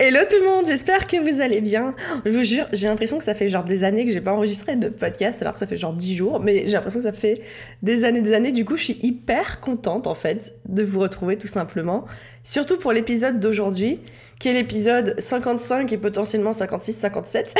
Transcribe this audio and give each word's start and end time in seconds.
Hello 0.00 0.18
tout 0.28 0.36
le 0.40 0.44
monde, 0.44 0.66
j'espère 0.66 1.06
que 1.06 1.16
vous 1.16 1.40
allez 1.40 1.60
bien. 1.60 1.94
Je 2.24 2.30
vous 2.32 2.42
jure, 2.42 2.66
j'ai 2.72 2.88
l'impression 2.88 3.16
que 3.18 3.22
ça 3.22 3.34
fait 3.34 3.48
genre 3.48 3.62
des 3.62 3.84
années 3.84 4.04
que 4.04 4.10
j'ai 4.10 4.20
pas 4.20 4.32
enregistré 4.32 4.74
de 4.74 4.88
podcast, 4.88 5.40
alors 5.40 5.52
que 5.52 5.58
ça 5.60 5.68
fait 5.68 5.76
genre 5.76 5.92
10 5.92 6.16
jours, 6.16 6.40
mais 6.40 6.64
j'ai 6.66 6.72
l'impression 6.72 6.98
que 6.98 7.06
ça 7.06 7.12
fait 7.12 7.40
des 7.82 8.02
années, 8.02 8.20
des 8.20 8.32
années. 8.32 8.50
Du 8.50 8.64
coup, 8.64 8.76
je 8.76 8.82
suis 8.82 8.98
hyper 9.02 9.60
contente 9.60 10.08
en 10.08 10.16
fait 10.16 10.54
de 10.68 10.82
vous 10.82 10.98
retrouver 10.98 11.36
tout 11.36 11.46
simplement. 11.46 12.06
Surtout 12.42 12.76
pour 12.76 12.92
l'épisode 12.92 13.38
d'aujourd'hui, 13.38 14.00
qui 14.40 14.48
est 14.48 14.52
l'épisode 14.52 15.14
55 15.18 15.92
et 15.92 15.98
potentiellement 15.98 16.52
56, 16.52 16.92
57. 16.94 17.54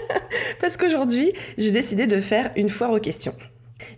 Parce 0.60 0.78
qu'aujourd'hui, 0.78 1.32
j'ai 1.58 1.72
décidé 1.72 2.06
de 2.06 2.20
faire 2.22 2.52
une 2.56 2.70
foire 2.70 2.92
aux 2.92 3.00
questions. 3.00 3.34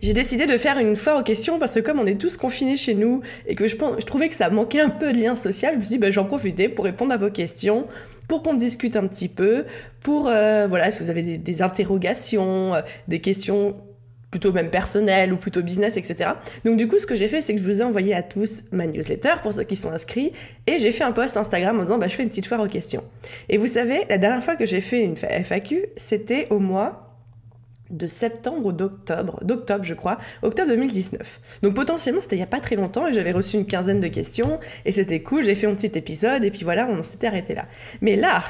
J'ai 0.01 0.13
décidé 0.13 0.45
de 0.45 0.57
faire 0.57 0.77
une 0.77 0.95
foire 0.95 1.17
aux 1.19 1.23
questions 1.23 1.59
parce 1.59 1.75
que 1.75 1.79
comme 1.79 1.99
on 1.99 2.05
est 2.05 2.19
tous 2.19 2.37
confinés 2.37 2.77
chez 2.77 2.95
nous 2.95 3.21
et 3.47 3.55
que 3.55 3.67
je, 3.67 3.75
je 3.75 4.05
trouvais 4.05 4.27
que 4.27 4.35
ça 4.35 4.49
manquait 4.49 4.81
un 4.81 4.89
peu 4.89 5.13
de 5.13 5.19
lien 5.19 5.35
social, 5.35 5.73
je 5.73 5.79
me 5.79 5.83
suis 5.83 5.93
dit 5.95 5.97
bah, 5.97 6.11
j'en 6.11 6.25
profitais 6.25 6.69
pour 6.69 6.85
répondre 6.85 7.13
à 7.13 7.17
vos 7.17 7.29
questions, 7.29 7.87
pour 8.27 8.43
qu'on 8.43 8.53
discute 8.53 8.95
un 8.95 9.07
petit 9.07 9.29
peu, 9.29 9.65
pour 10.01 10.27
euh, 10.27 10.67
voilà 10.67 10.91
si 10.91 11.01
vous 11.01 11.09
avez 11.09 11.21
des, 11.37 11.61
interrogations, 11.61 12.75
euh, 12.75 12.81
des 13.07 13.19
questions 13.19 13.75
plutôt 14.31 14.53
même 14.53 14.69
personnelles 14.69 15.33
ou 15.33 15.37
plutôt 15.37 15.63
business, 15.63 15.97
etc. 15.97 16.31
Donc 16.63 16.77
du 16.77 16.87
coup, 16.87 16.99
ce 16.99 17.07
que 17.07 17.15
j'ai 17.15 17.27
fait, 17.27 17.41
c'est 17.41 17.55
que 17.55 17.59
je 17.59 17.65
vous 17.65 17.79
ai 17.79 17.83
envoyé 17.83 18.13
à 18.13 18.21
tous 18.21 18.65
ma 18.71 18.85
newsletter 18.85 19.35
pour 19.41 19.53
ceux 19.53 19.63
qui 19.63 19.75
sont 19.75 19.91
inscrits 19.91 20.33
et 20.67 20.77
j'ai 20.77 20.91
fait 20.91 21.03
un 21.03 21.11
post 21.11 21.35
Instagram 21.35 21.79
en 21.79 21.83
disant 21.83 21.97
bah, 21.97 22.07
je 22.07 22.15
fais 22.15 22.23
une 22.23 22.29
petite 22.29 22.45
foire 22.45 22.61
aux 22.61 22.67
questions. 22.67 23.03
Et 23.49 23.57
vous 23.57 23.67
savez, 23.67 24.05
la 24.09 24.17
dernière 24.17 24.43
fois 24.43 24.55
que 24.55 24.65
j'ai 24.65 24.81
fait 24.81 25.01
une 25.01 25.15
FAQ, 25.15 25.87
c'était 25.97 26.47
au 26.51 26.59
mois 26.59 27.08
de 27.89 28.07
septembre 28.07 28.67
ou 28.67 28.71
d'octobre, 28.71 29.39
d'octobre 29.43 29.83
je 29.83 29.93
crois, 29.93 30.17
octobre 30.41 30.69
2019. 30.69 31.41
Donc 31.63 31.73
potentiellement 31.73 32.21
c'était 32.21 32.35
il 32.35 32.39
y 32.39 32.43
a 32.43 32.47
pas 32.47 32.59
très 32.59 32.75
longtemps 32.75 33.07
et 33.07 33.13
j'avais 33.13 33.31
reçu 33.31 33.57
une 33.57 33.65
quinzaine 33.65 33.99
de 33.99 34.07
questions 34.07 34.59
et 34.85 34.91
c'était 34.91 35.21
cool, 35.21 35.43
j'ai 35.43 35.55
fait 35.55 35.67
un 35.67 35.75
petit 35.75 35.91
épisode 35.97 36.43
et 36.43 36.51
puis 36.51 36.63
voilà, 36.63 36.87
on 36.87 37.03
s'était 37.03 37.27
arrêté 37.27 37.53
là. 37.53 37.65
Mais 38.01 38.15
là, 38.15 38.43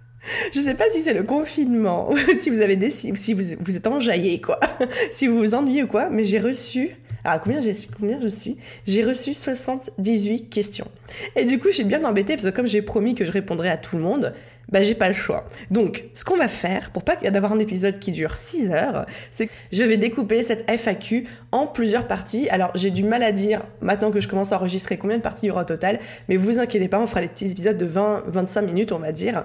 je 0.54 0.60
sais 0.60 0.74
pas 0.74 0.88
si 0.88 1.00
c'est 1.00 1.14
le 1.14 1.22
confinement 1.22 2.10
si 2.36 2.50
vous 2.50 2.60
avez 2.60 2.76
des, 2.76 2.90
si 2.90 3.34
vous, 3.34 3.42
vous 3.60 3.76
êtes 3.76 3.86
enjaillé 3.86 4.40
quoi, 4.40 4.60
si 5.10 5.26
vous 5.26 5.38
vous 5.38 5.54
ennuyez 5.54 5.82
ou 5.82 5.88
quoi, 5.88 6.10
mais 6.10 6.24
j'ai 6.24 6.40
reçu 6.40 6.96
alors, 7.24 7.40
combien, 7.40 7.62
j'ai, 7.62 7.74
combien 7.98 8.20
je 8.20 8.28
suis? 8.28 8.58
J'ai 8.86 9.02
reçu 9.02 9.32
78 9.32 10.50
questions. 10.50 10.88
Et 11.36 11.46
du 11.46 11.58
coup, 11.58 11.68
j'ai 11.72 11.84
bien 11.84 12.04
embêté 12.04 12.34
parce 12.34 12.44
que 12.50 12.54
comme 12.54 12.66
j'ai 12.66 12.82
promis 12.82 13.14
que 13.14 13.24
je 13.24 13.32
répondrais 13.32 13.70
à 13.70 13.78
tout 13.78 13.96
le 13.96 14.02
monde, 14.02 14.34
bah 14.74 14.82
j'ai 14.82 14.96
pas 14.96 15.06
le 15.06 15.14
choix. 15.14 15.46
Donc, 15.70 16.06
ce 16.14 16.24
qu'on 16.24 16.36
va 16.36 16.48
faire, 16.48 16.90
pour 16.90 17.04
pas 17.04 17.14
d'avoir 17.14 17.52
un 17.52 17.60
épisode 17.60 18.00
qui 18.00 18.10
dure 18.10 18.36
6 18.36 18.70
heures, 18.72 19.06
c'est 19.30 19.46
que 19.46 19.52
je 19.70 19.84
vais 19.84 19.96
découper 19.96 20.42
cette 20.42 20.68
FAQ 20.68 21.28
en 21.52 21.68
plusieurs 21.68 22.08
parties. 22.08 22.48
Alors, 22.48 22.72
j'ai 22.74 22.90
du 22.90 23.04
mal 23.04 23.22
à 23.22 23.30
dire, 23.30 23.62
maintenant 23.80 24.10
que 24.10 24.20
je 24.20 24.26
commence 24.26 24.50
à 24.50 24.56
enregistrer, 24.56 24.98
combien 24.98 25.18
de 25.18 25.22
parties 25.22 25.46
il 25.46 25.50
y 25.50 25.52
aura 25.52 25.62
au 25.62 25.64
total, 25.64 26.00
mais 26.28 26.36
vous 26.36 26.58
inquiétez 26.58 26.88
pas, 26.88 26.98
on 26.98 27.06
fera 27.06 27.20
des 27.20 27.28
petits 27.28 27.52
épisodes 27.52 27.76
de 27.76 27.86
20-25 27.86 28.62
minutes, 28.62 28.90
on 28.90 28.98
va 28.98 29.12
dire. 29.12 29.44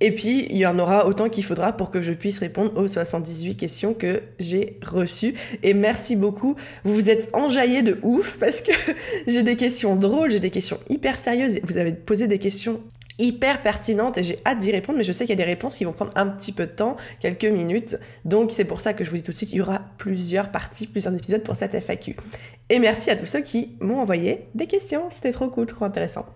Et 0.00 0.10
puis, 0.10 0.48
il 0.50 0.56
y 0.56 0.66
en 0.66 0.80
aura 0.80 1.06
autant 1.06 1.28
qu'il 1.28 1.44
faudra 1.44 1.72
pour 1.72 1.90
que 1.90 2.02
je 2.02 2.12
puisse 2.12 2.40
répondre 2.40 2.76
aux 2.76 2.88
78 2.88 3.54
questions 3.54 3.94
que 3.94 4.24
j'ai 4.40 4.80
reçues. 4.82 5.34
Et 5.62 5.74
merci 5.74 6.16
beaucoup. 6.16 6.56
Vous 6.82 6.92
vous 6.92 7.08
êtes 7.08 7.30
enjaillés 7.34 7.82
de 7.82 8.00
ouf 8.02 8.36
parce 8.40 8.62
que 8.62 8.72
j'ai 9.28 9.44
des 9.44 9.54
questions 9.54 9.94
drôles, 9.94 10.32
j'ai 10.32 10.40
des 10.40 10.50
questions 10.50 10.80
hyper 10.90 11.16
sérieuses. 11.16 11.60
Vous 11.62 11.76
avez 11.76 11.92
posé 11.92 12.26
des 12.26 12.40
questions 12.40 12.80
hyper 13.18 13.62
pertinentes 13.62 14.18
et 14.18 14.22
j'ai 14.22 14.38
hâte 14.46 14.58
d'y 14.58 14.72
répondre, 14.72 14.98
mais 14.98 15.04
je 15.04 15.12
sais 15.12 15.24
qu'il 15.24 15.38
y 15.38 15.40
a 15.40 15.44
des 15.44 15.50
réponses 15.50 15.76
qui 15.76 15.84
vont 15.84 15.92
prendre 15.92 16.12
un 16.16 16.26
petit 16.26 16.52
peu 16.52 16.66
de 16.66 16.72
temps, 16.72 16.96
quelques 17.20 17.44
minutes. 17.44 17.98
Donc 18.24 18.52
c'est 18.52 18.64
pour 18.64 18.80
ça 18.80 18.92
que 18.94 19.04
je 19.04 19.10
vous 19.10 19.16
dis 19.16 19.22
tout 19.22 19.32
de 19.32 19.36
suite, 19.36 19.52
il 19.52 19.56
y 19.56 19.60
aura 19.60 19.80
plusieurs 19.98 20.50
parties, 20.50 20.86
plusieurs 20.86 21.14
épisodes 21.14 21.42
pour 21.42 21.56
cette 21.56 21.74
FAQ. 21.74 22.16
Et 22.68 22.78
merci 22.78 23.10
à 23.10 23.16
tous 23.16 23.26
ceux 23.26 23.40
qui 23.40 23.76
m'ont 23.80 24.00
envoyé 24.00 24.46
des 24.54 24.66
questions, 24.66 25.10
c'était 25.10 25.32
trop 25.32 25.48
cool, 25.48 25.66
trop 25.66 25.84
intéressant. 25.84 26.26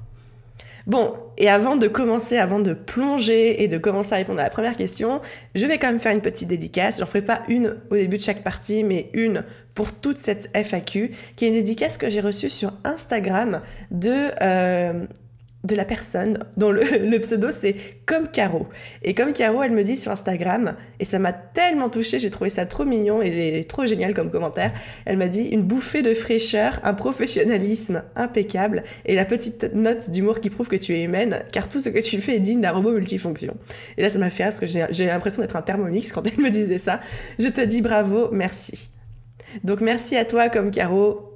Bon, 0.87 1.13
et 1.37 1.49
avant 1.49 1.77
de 1.77 1.89
commencer, 1.89 2.39
avant 2.39 2.59
de 2.59 2.73
plonger 2.73 3.63
et 3.63 3.69
de 3.69 3.77
commencer 3.77 4.15
à 4.15 4.17
répondre 4.17 4.41
à 4.41 4.45
la 4.45 4.51
première 4.51 4.77
question, 4.77 5.21
je 5.55 5.67
vais 5.67 5.79
quand 5.79 5.89
même 5.89 6.01
faire 6.01 6.13
une 6.13 6.23
petite 6.23 6.49
dédicace. 6.49 6.99
J'en 6.99 7.07
ferai 7.07 7.23
pas 7.23 7.43
une 7.49 7.77
au 7.91 7.97
début 7.97 8.17
de 8.17 8.23
chaque 8.23 8.43
partie, 8.43 8.83
mais 8.83 9.11
une 9.13 9.45
pour 9.75 9.93
toute 9.93 10.17
cette 10.17 10.51
FAQ, 10.55 11.13
qui 11.37 11.45
est 11.45 11.49
une 11.49 11.55
dédicace 11.55 11.99
que 11.99 12.09
j'ai 12.09 12.21
reçue 12.21 12.49
sur 12.49 12.73
Instagram 12.85 13.61
de 13.91 14.31
euh, 14.43 15.07
de 15.65 15.75
la 15.75 15.85
personne 15.85 16.39
dont 16.57 16.71
le, 16.73 17.19
pseudo 17.19 17.49
c'est 17.53 17.77
comme 18.07 18.29
Caro. 18.29 18.69
Et 19.03 19.15
comme 19.15 19.33
Caro, 19.33 19.63
elle 19.63 19.73
me 19.73 19.85
dit 19.85 19.97
sur 19.97 20.13
Instagram, 20.13 20.75
et 20.99 21.05
ça 21.05 21.19
m'a 21.19 21.33
tellement 21.33 21.89
touchée, 21.89 22.19
j'ai 22.19 22.31
trouvé 22.31 22.51
ça 22.51 22.67
trop 22.67 22.85
mignon 22.85 23.23
et 23.23 23.65
trop 23.69 23.85
génial 23.85 24.15
comme 24.15 24.31
commentaire. 24.31 24.73
Elle 25.05 25.19
m'a 25.19 25.29
dit 25.29 25.45
une 25.45 25.63
bouffée 25.63 26.03
de 26.03 26.15
fraîcheur, 26.15 26.81
un 26.83 26.95
professionnalisme 26.95 28.03
impeccable 28.17 28.85
et 29.05 29.15
la 29.15 29.25
petite 29.25 29.75
note 29.75 30.11
d'humour 30.11 30.41
qui 30.41 30.51
prouve 30.51 30.69
que 30.69 30.77
tu 30.77 30.95
es 30.95 31.03
humaine, 31.03 31.43
car 31.53 31.69
tout 31.69 31.81
ce 31.81 31.89
que 31.89 31.99
tu 31.99 32.21
fais 32.21 32.37
est 32.37 32.41
digne 32.41 32.61
d'un 32.61 32.73
robot 32.73 32.93
multifonction. 32.93 33.57
Et 33.97 34.03
là, 34.03 34.09
ça 34.09 34.19
m'a 34.19 34.31
fait 34.31 34.45
rire 34.45 34.53
parce 34.53 34.61
que 34.61 34.67
j'ai 34.91 35.07
l'impression 35.07 35.43
d'être 35.43 35.57
un 35.57 35.63
thermomix 35.63 36.13
quand 36.13 36.27
elle 36.27 36.43
me 36.43 36.51
disait 36.51 36.79
ça. 36.79 37.01
Je 37.39 37.49
te 37.49 37.61
dis 37.61 37.83
bravo, 37.83 38.29
merci. 38.33 38.91
Donc 39.65 39.81
merci 39.81 40.17
à 40.17 40.25
toi 40.25 40.49
comme 40.49 40.71
Caro, 40.71 41.30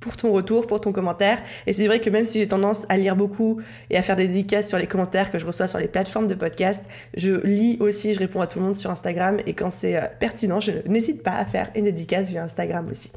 pour 0.00 0.16
ton 0.16 0.32
retour, 0.32 0.66
pour 0.66 0.80
ton 0.80 0.92
commentaire. 0.92 1.42
Et 1.66 1.72
c'est 1.72 1.86
vrai 1.86 2.00
que 2.00 2.10
même 2.10 2.24
si 2.24 2.38
j'ai 2.38 2.48
tendance 2.48 2.86
à 2.88 2.96
lire 2.96 3.16
beaucoup 3.16 3.60
et 3.90 3.96
à 3.96 4.02
faire 4.02 4.16
des 4.16 4.28
dédicaces 4.28 4.68
sur 4.68 4.78
les 4.78 4.86
commentaires 4.86 5.30
que 5.30 5.38
je 5.38 5.46
reçois 5.46 5.66
sur 5.66 5.78
les 5.78 5.88
plateformes 5.88 6.26
de 6.26 6.34
podcast, 6.34 6.84
je 7.16 7.44
lis 7.44 7.76
aussi, 7.80 8.14
je 8.14 8.18
réponds 8.18 8.40
à 8.40 8.46
tout 8.46 8.58
le 8.58 8.64
monde 8.64 8.76
sur 8.76 8.90
Instagram 8.90 9.38
et 9.46 9.54
quand 9.54 9.70
c'est 9.70 9.96
euh, 9.96 10.06
pertinent, 10.18 10.60
je 10.60 10.72
n'hésite 10.86 11.22
pas 11.22 11.36
à 11.36 11.44
faire 11.44 11.70
une 11.74 11.84
dédicace 11.84 12.28
via 12.28 12.42
Instagram 12.42 12.86
aussi. 12.90 13.12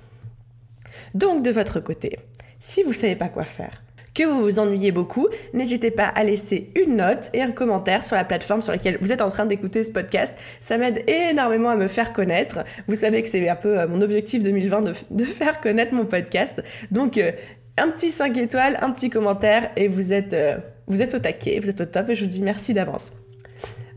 Donc 1.13 1.43
de 1.43 1.51
votre 1.51 1.79
côté, 1.79 2.19
si 2.59 2.83
vous 2.83 2.93
savez 2.93 3.15
pas 3.15 3.29
quoi 3.29 3.43
faire, 3.43 3.80
que 4.13 4.23
vous 4.23 4.41
vous 4.41 4.59
ennuyez 4.59 4.91
beaucoup, 4.91 5.27
n'hésitez 5.53 5.91
pas 5.91 6.05
à 6.05 6.23
laisser 6.23 6.71
une 6.75 6.97
note 6.97 7.29
et 7.33 7.41
un 7.41 7.51
commentaire 7.51 8.03
sur 8.03 8.15
la 8.15 8.23
plateforme 8.23 8.61
sur 8.61 8.71
laquelle 8.71 8.97
vous 9.01 9.11
êtes 9.11 9.21
en 9.21 9.29
train 9.29 9.45
d'écouter 9.45 9.83
ce 9.83 9.91
podcast. 9.91 10.37
Ça 10.59 10.77
m'aide 10.77 11.03
énormément 11.09 11.69
à 11.69 11.75
me 11.75 11.87
faire 11.87 12.13
connaître. 12.13 12.59
Vous 12.87 12.95
savez 12.95 13.21
que 13.21 13.27
c'est 13.27 13.47
un 13.47 13.55
peu 13.55 13.79
euh, 13.79 13.87
mon 13.87 14.01
objectif 14.01 14.43
2020 14.43 14.81
de, 15.11 15.23
faire 15.23 15.61
connaître 15.61 15.93
mon 15.93 16.05
podcast. 16.05 16.61
Donc, 16.91 17.17
euh, 17.17 17.31
un 17.77 17.89
petit 17.89 18.09
5 18.09 18.37
étoiles, 18.37 18.77
un 18.81 18.91
petit 18.91 19.09
commentaire 19.09 19.71
et 19.75 19.87
vous 19.87 20.13
êtes, 20.13 20.33
euh, 20.33 20.57
vous 20.87 21.01
êtes 21.01 21.13
au 21.13 21.19
taquet, 21.19 21.59
vous 21.61 21.69
êtes 21.69 21.81
au 21.81 21.85
top 21.85 22.09
et 22.09 22.15
je 22.15 22.25
vous 22.25 22.29
dis 22.29 22.43
merci 22.43 22.73
d'avance. 22.73 23.13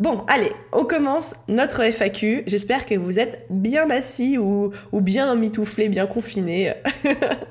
Bon, 0.00 0.24
allez, 0.26 0.50
on 0.72 0.84
commence 0.84 1.36
notre 1.48 1.82
FAQ. 1.84 2.42
J'espère 2.46 2.84
que 2.84 2.96
vous 2.96 3.20
êtes 3.20 3.46
bien 3.48 3.88
assis 3.90 4.38
ou, 4.38 4.72
bien 4.92 5.34
mitouflés, 5.36 5.88
bien 5.88 6.06
confinés. 6.06 6.74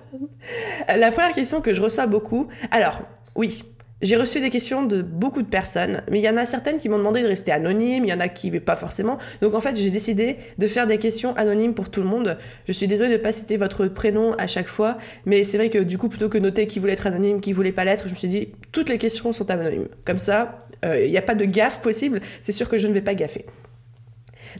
La 0.88 1.12
première 1.12 1.34
question 1.34 1.62
que 1.62 1.74
je 1.74 1.82
reçois 1.82 2.06
beaucoup. 2.06 2.48
Alors, 2.72 3.02
oui, 3.36 3.64
j'ai 4.02 4.18
reçu 4.18 4.42
des 4.42 4.50
questions 4.50 4.84
de 4.86 5.02
beaucoup 5.02 5.42
de 5.42 5.48
personnes, 5.48 6.02
mais 6.12 6.20
il 6.20 6.26
y 6.26 6.30
en 6.30 6.36
a 6.36 6.46
certaines 6.46 6.78
qui 6.78 6.90
m'ont 6.90 6.98
demandé 6.98 7.22
de 7.22 7.28
rester 7.28 7.54
anonyme, 7.54 8.04
il 8.04 8.10
y 8.10 8.14
en 8.14 8.20
a 8.20 8.28
qui 8.28 8.52
pas 8.60 8.76
forcément. 8.76 9.18
Donc 9.42 9.54
en 9.54 9.62
fait, 9.62 9.78
j'ai 9.78 9.92
décidé 9.92 10.38
de 10.58 10.68
faire 10.68 10.86
des 10.86 10.98
questions 10.98 11.34
anonymes 11.38 11.74
pour 11.74 11.90
tout 11.90 12.02
le 12.02 12.08
monde. 12.08 12.38
Je 12.68 12.74
suis 12.74 12.88
désolée 12.88 13.12
de 13.12 13.18
ne 13.18 13.24
pas 13.24 13.32
citer 13.32 13.56
votre 13.56 13.88
prénom 13.88 14.34
à 14.34 14.48
chaque 14.48 14.68
fois, 14.68 14.98
mais 15.26 15.46
c'est 15.46 15.56
vrai 15.56 15.70
que 15.70 15.80
du 15.80 15.98
coup, 15.98 16.10
plutôt 16.10 16.28
que 16.28 16.38
noter 16.38 16.68
qui 16.68 16.80
voulait 16.80 16.94
être 16.94 17.08
anonyme, 17.08 17.40
qui 17.40 17.54
voulait 17.54 17.72
pas 17.72 17.86
l'être, 17.86 18.08
je 18.08 18.10
me 18.10 18.16
suis 18.16 18.28
dit 18.28 18.50
toutes 18.74 18.90
les 18.90 18.98
questions 18.98 19.32
sont 19.32 19.50
anonymes. 19.50 19.88
Comme 20.04 20.20
ça, 20.20 20.60
il 20.84 21.12
n'y 21.12 21.18
a 21.18 21.22
pas 21.22 21.36
de 21.36 21.46
gaffe 21.46 21.82
possible. 21.82 22.22
C'est 22.42 22.52
sûr 22.52 22.70
que 22.70 22.78
je 22.78 22.88
ne 22.88 22.94
vais 22.94 23.02
pas 23.02 23.16
gaffer. 23.16 23.46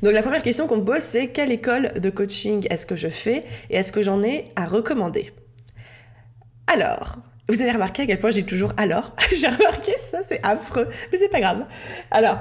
Donc 0.02 0.14
la 0.14 0.22
première 0.22 0.44
question 0.44 0.68
qu'on 0.68 0.78
me 0.78 0.86
pose, 0.86 1.02
c'est 1.02 1.28
quelle 1.28 1.52
école 1.52 1.94
de 2.00 2.10
coaching 2.10 2.66
est-ce 2.70 2.86
que 2.86 2.96
je 2.96 3.10
fais 3.10 3.44
et 3.70 3.78
est-ce 3.78 3.92
que 3.92 4.02
j'en 4.02 4.24
ai 4.24 4.46
à 4.56 4.66
recommander? 4.66 5.32
Alors, 6.68 7.18
vous 7.50 7.62
avez 7.62 7.72
remarqué 7.72 8.04
à 8.04 8.06
quel 8.06 8.20
point 8.20 8.32
j'ai 8.32 8.44
toujours 8.44 8.72
alors 8.78 9.16
J'ai 9.36 9.48
remarqué 9.48 9.94
ça, 10.00 10.24
c'est 10.24 10.40
affreux, 10.44 10.88
mais 11.12 11.18
c'est 11.18 11.30
pas 11.30 11.40
grave. 11.40 11.66
Alors, 12.10 12.40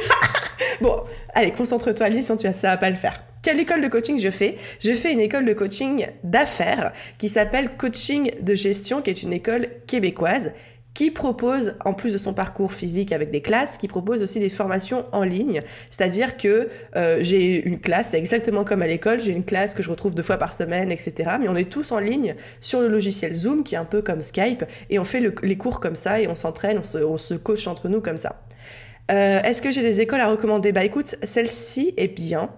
bon, 0.80 0.96
allez, 1.34 1.52
concentre-toi, 1.52 2.06
Alice, 2.06 2.26
sinon 2.26 2.36
tu 2.36 2.46
vas, 2.46 2.52
ça 2.52 2.68
va 2.68 2.76
pas 2.76 2.90
le 2.90 2.96
faire. 2.96 3.22
Quelle 3.42 3.60
école 3.60 3.82
de 3.82 3.88
coaching 3.88 4.18
je 4.18 4.30
fais? 4.30 4.56
Je 4.80 4.92
fais 4.92 5.12
une 5.12 5.20
école 5.20 5.44
de 5.44 5.52
coaching 5.52 6.06
d'affaires 6.22 6.92
qui 7.18 7.28
s'appelle 7.28 7.76
Coaching 7.76 8.30
de 8.40 8.54
gestion, 8.54 9.02
qui 9.02 9.10
est 9.10 9.22
une 9.22 9.34
école 9.34 9.68
québécoise 9.86 10.54
qui 10.94 11.10
propose, 11.10 11.74
en 11.84 11.92
plus 11.92 12.12
de 12.12 12.18
son 12.18 12.32
parcours 12.32 12.72
physique 12.72 13.12
avec 13.12 13.30
des 13.30 13.40
classes, 13.40 13.76
qui 13.76 13.88
propose 13.88 14.22
aussi 14.22 14.38
des 14.38 14.48
formations 14.48 15.04
en 15.12 15.24
ligne. 15.24 15.62
C'est-à-dire 15.90 16.36
que 16.36 16.68
euh, 16.96 17.18
j'ai 17.20 17.66
une 17.66 17.80
classe, 17.80 18.10
c'est 18.10 18.18
exactement 18.18 18.64
comme 18.64 18.80
à 18.80 18.86
l'école, 18.86 19.18
j'ai 19.18 19.32
une 19.32 19.44
classe 19.44 19.74
que 19.74 19.82
je 19.82 19.90
retrouve 19.90 20.14
deux 20.14 20.22
fois 20.22 20.36
par 20.36 20.52
semaine, 20.52 20.92
etc. 20.92 21.32
Mais 21.40 21.48
on 21.48 21.56
est 21.56 21.70
tous 21.70 21.90
en 21.90 21.98
ligne 21.98 22.36
sur 22.60 22.80
le 22.80 22.88
logiciel 22.88 23.34
Zoom, 23.34 23.64
qui 23.64 23.74
est 23.74 23.78
un 23.78 23.84
peu 23.84 24.02
comme 24.02 24.22
Skype, 24.22 24.64
et 24.88 24.98
on 25.00 25.04
fait 25.04 25.20
les 25.42 25.58
cours 25.58 25.80
comme 25.80 25.96
ça, 25.96 26.20
et 26.20 26.28
on 26.28 26.36
s'entraîne, 26.36 26.78
on 26.78 26.82
se, 27.18 27.34
on 27.34 27.38
coach 27.38 27.66
entre 27.66 27.88
nous 27.88 28.00
comme 28.00 28.16
ça. 28.16 28.40
Euh, 29.10 29.42
Est-ce 29.42 29.60
que 29.60 29.70
j'ai 29.70 29.82
des 29.82 30.00
écoles 30.00 30.20
à 30.20 30.28
recommander? 30.28 30.72
Bah 30.72 30.84
écoute, 30.84 31.16
celle-ci 31.22 31.92
est 31.96 32.08
bien. 32.08 32.50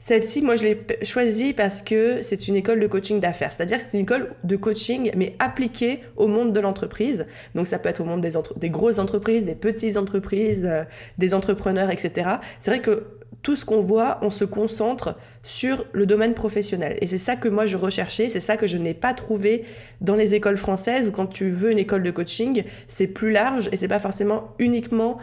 Celle-ci, 0.00 0.42
moi, 0.42 0.54
je 0.54 0.62
l'ai 0.62 0.86
choisie 1.02 1.52
parce 1.52 1.82
que 1.82 2.22
c'est 2.22 2.46
une 2.46 2.54
école 2.54 2.78
de 2.78 2.86
coaching 2.86 3.18
d'affaires. 3.18 3.52
C'est-à-dire 3.52 3.78
que 3.78 3.82
c'est 3.82 3.94
une 3.94 4.04
école 4.04 4.30
de 4.44 4.54
coaching, 4.54 5.10
mais 5.16 5.34
appliquée 5.40 6.02
au 6.16 6.28
monde 6.28 6.52
de 6.52 6.60
l'entreprise. 6.60 7.26
Donc, 7.56 7.66
ça 7.66 7.80
peut 7.80 7.88
être 7.88 8.00
au 8.00 8.04
monde 8.04 8.20
des, 8.20 8.34
des 8.56 8.70
grosses 8.70 9.00
entreprises, 9.00 9.44
des 9.44 9.56
petites 9.56 9.96
entreprises, 9.96 10.64
euh, 10.64 10.84
des 11.18 11.34
entrepreneurs, 11.34 11.90
etc. 11.90 12.30
C'est 12.60 12.70
vrai 12.70 12.80
que 12.80 13.06
tout 13.42 13.56
ce 13.56 13.64
qu'on 13.64 13.82
voit, 13.82 14.18
on 14.22 14.30
se 14.30 14.44
concentre 14.44 15.16
sur 15.42 15.84
le 15.92 16.06
domaine 16.06 16.34
professionnel. 16.34 16.96
Et 17.00 17.06
c'est 17.06 17.18
ça 17.18 17.36
que 17.36 17.48
moi 17.48 17.66
je 17.66 17.76
recherchais, 17.76 18.30
c'est 18.30 18.40
ça 18.40 18.56
que 18.56 18.66
je 18.66 18.76
n'ai 18.78 18.94
pas 18.94 19.14
trouvé 19.14 19.64
dans 20.00 20.16
les 20.16 20.34
écoles 20.34 20.56
françaises 20.56 21.08
où 21.08 21.12
quand 21.12 21.26
tu 21.26 21.50
veux 21.50 21.70
une 21.70 21.78
école 21.78 22.02
de 22.02 22.10
coaching, 22.10 22.64
c'est 22.88 23.06
plus 23.06 23.30
large 23.30 23.68
et 23.72 23.76
c'est 23.76 23.88
pas 23.88 24.00
forcément 24.00 24.54
uniquement 24.58 25.18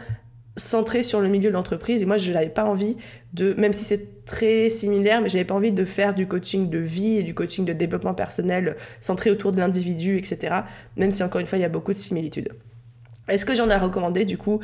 centré 0.56 1.02
sur 1.02 1.20
le 1.20 1.28
milieu 1.28 1.50
de 1.50 1.54
l'entreprise. 1.54 2.02
Et 2.02 2.06
moi, 2.06 2.16
je 2.16 2.32
n'avais 2.32 2.48
pas 2.48 2.64
envie 2.64 2.96
de, 3.32 3.54
même 3.54 3.72
si 3.72 3.84
c'est 3.84 4.24
très 4.24 4.70
similaire, 4.70 5.20
mais 5.20 5.28
j'avais 5.28 5.44
pas 5.44 5.54
envie 5.54 5.72
de 5.72 5.84
faire 5.84 6.14
du 6.14 6.26
coaching 6.26 6.70
de 6.70 6.78
vie 6.78 7.18
et 7.18 7.22
du 7.22 7.34
coaching 7.34 7.64
de 7.64 7.72
développement 7.72 8.14
personnel 8.14 8.76
centré 9.00 9.30
autour 9.30 9.52
de 9.52 9.58
l'individu, 9.58 10.18
etc. 10.18 10.56
Même 10.96 11.12
si 11.12 11.22
encore 11.22 11.40
une 11.40 11.46
fois, 11.46 11.58
il 11.58 11.62
y 11.62 11.64
a 11.64 11.68
beaucoup 11.68 11.92
de 11.92 11.98
similitudes. 11.98 12.52
Est-ce 13.28 13.44
que 13.44 13.54
j'en 13.54 13.68
ai 13.70 13.76
recommandé 13.76 14.24
du 14.24 14.38
coup? 14.38 14.60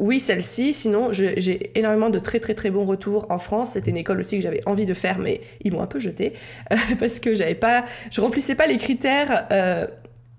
Oui, 0.00 0.18
celle-ci. 0.18 0.72
Sinon, 0.72 1.12
j'ai 1.12 1.78
énormément 1.78 2.08
de 2.08 2.18
très 2.18 2.40
très 2.40 2.54
très 2.54 2.70
bons 2.70 2.86
retours 2.86 3.26
en 3.28 3.38
France. 3.38 3.72
C'était 3.72 3.90
une 3.90 3.98
école 3.98 4.18
aussi 4.20 4.36
que 4.36 4.42
j'avais 4.42 4.66
envie 4.66 4.86
de 4.86 4.94
faire, 4.94 5.18
mais 5.18 5.42
ils 5.62 5.72
m'ont 5.72 5.82
un 5.82 5.86
peu 5.86 5.98
jeté 5.98 6.32
parce 6.98 7.20
que 7.20 7.34
j'avais 7.34 7.54
pas, 7.54 7.84
je 8.10 8.22
remplissais 8.22 8.54
pas 8.54 8.66
les 8.66 8.78
critères 8.78 9.46
euh, 9.52 9.86